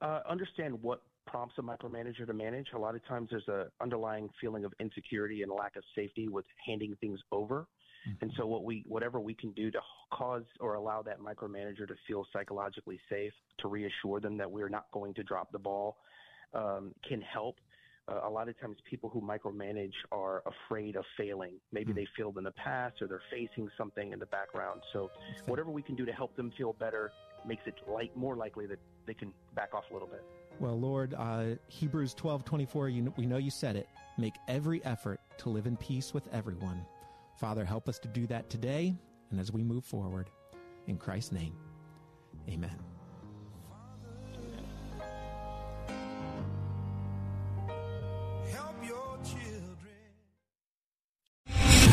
Uh, 0.00 0.20
understand 0.28 0.80
what 0.82 1.02
prompts 1.26 1.56
a 1.58 1.62
micromanager 1.62 2.26
to 2.26 2.32
manage. 2.32 2.68
A 2.74 2.78
lot 2.78 2.94
of 2.94 3.04
times 3.06 3.28
there's 3.30 3.48
an 3.48 3.66
underlying 3.82 4.30
feeling 4.40 4.64
of 4.64 4.72
insecurity 4.80 5.42
and 5.42 5.50
lack 5.52 5.76
of 5.76 5.82
safety 5.94 6.28
with 6.28 6.46
handing 6.64 6.96
things 7.00 7.20
over. 7.32 7.66
Mm-hmm. 8.08 8.22
And 8.22 8.32
so 8.36 8.46
what 8.46 8.62
we 8.64 8.84
whatever 8.86 9.18
we 9.18 9.34
can 9.34 9.50
do 9.52 9.70
to 9.72 9.80
cause 10.12 10.44
or 10.60 10.74
allow 10.74 11.02
that 11.02 11.18
micromanager 11.20 11.86
to 11.88 11.94
feel 12.06 12.24
psychologically 12.32 13.00
safe, 13.10 13.32
to 13.58 13.68
reassure 13.68 14.20
them 14.20 14.38
that 14.38 14.50
we're 14.50 14.68
not 14.68 14.86
going 14.92 15.14
to 15.14 15.24
drop 15.24 15.50
the 15.50 15.58
ball, 15.58 15.96
um, 16.54 16.94
can 17.06 17.20
help. 17.20 17.56
uh, 18.08 18.26
a 18.26 18.30
lot 18.30 18.48
of 18.48 18.58
times 18.60 18.76
people 18.88 19.10
who 19.10 19.20
micromanage 19.20 19.92
are 20.12 20.42
afraid 20.46 20.96
of 20.96 21.04
failing. 21.16 21.54
Maybe 21.72 21.92
they 21.92 22.06
failed 22.16 22.38
in 22.38 22.44
the 22.44 22.52
past 22.52 23.02
or 23.02 23.06
they're 23.06 23.22
facing 23.30 23.68
something 23.76 24.12
in 24.12 24.18
the 24.18 24.26
background. 24.26 24.80
So 24.92 25.10
whatever 25.46 25.70
we 25.70 25.82
can 25.82 25.94
do 25.94 26.06
to 26.06 26.12
help 26.12 26.34
them 26.36 26.50
feel 26.56 26.72
better 26.72 27.12
makes 27.46 27.62
it 27.66 27.74
like 27.86 28.16
more 28.16 28.36
likely 28.36 28.66
that 28.66 28.78
they 29.08 29.14
can 29.14 29.32
back 29.54 29.74
off 29.74 29.90
a 29.90 29.92
little 29.92 30.06
bit. 30.06 30.22
Well, 30.60 30.78
Lord, 30.78 31.14
uh, 31.16 31.56
Hebrews 31.68 32.14
12 32.14 32.44
24, 32.44 32.88
you 32.90 33.12
we 33.16 33.26
know 33.26 33.38
you 33.38 33.50
said 33.50 33.74
it. 33.74 33.88
Make 34.18 34.34
every 34.46 34.84
effort 34.84 35.20
to 35.38 35.48
live 35.48 35.66
in 35.66 35.76
peace 35.76 36.12
with 36.12 36.28
everyone. 36.32 36.84
Father, 37.40 37.64
help 37.64 37.88
us 37.88 37.98
to 38.00 38.08
do 38.08 38.26
that 38.26 38.50
today 38.50 38.94
and 39.30 39.40
as 39.40 39.52
we 39.52 39.62
move 39.62 39.84
forward. 39.84 40.30
In 40.86 40.96
Christ's 40.96 41.32
name, 41.32 41.54
amen. 42.48 42.87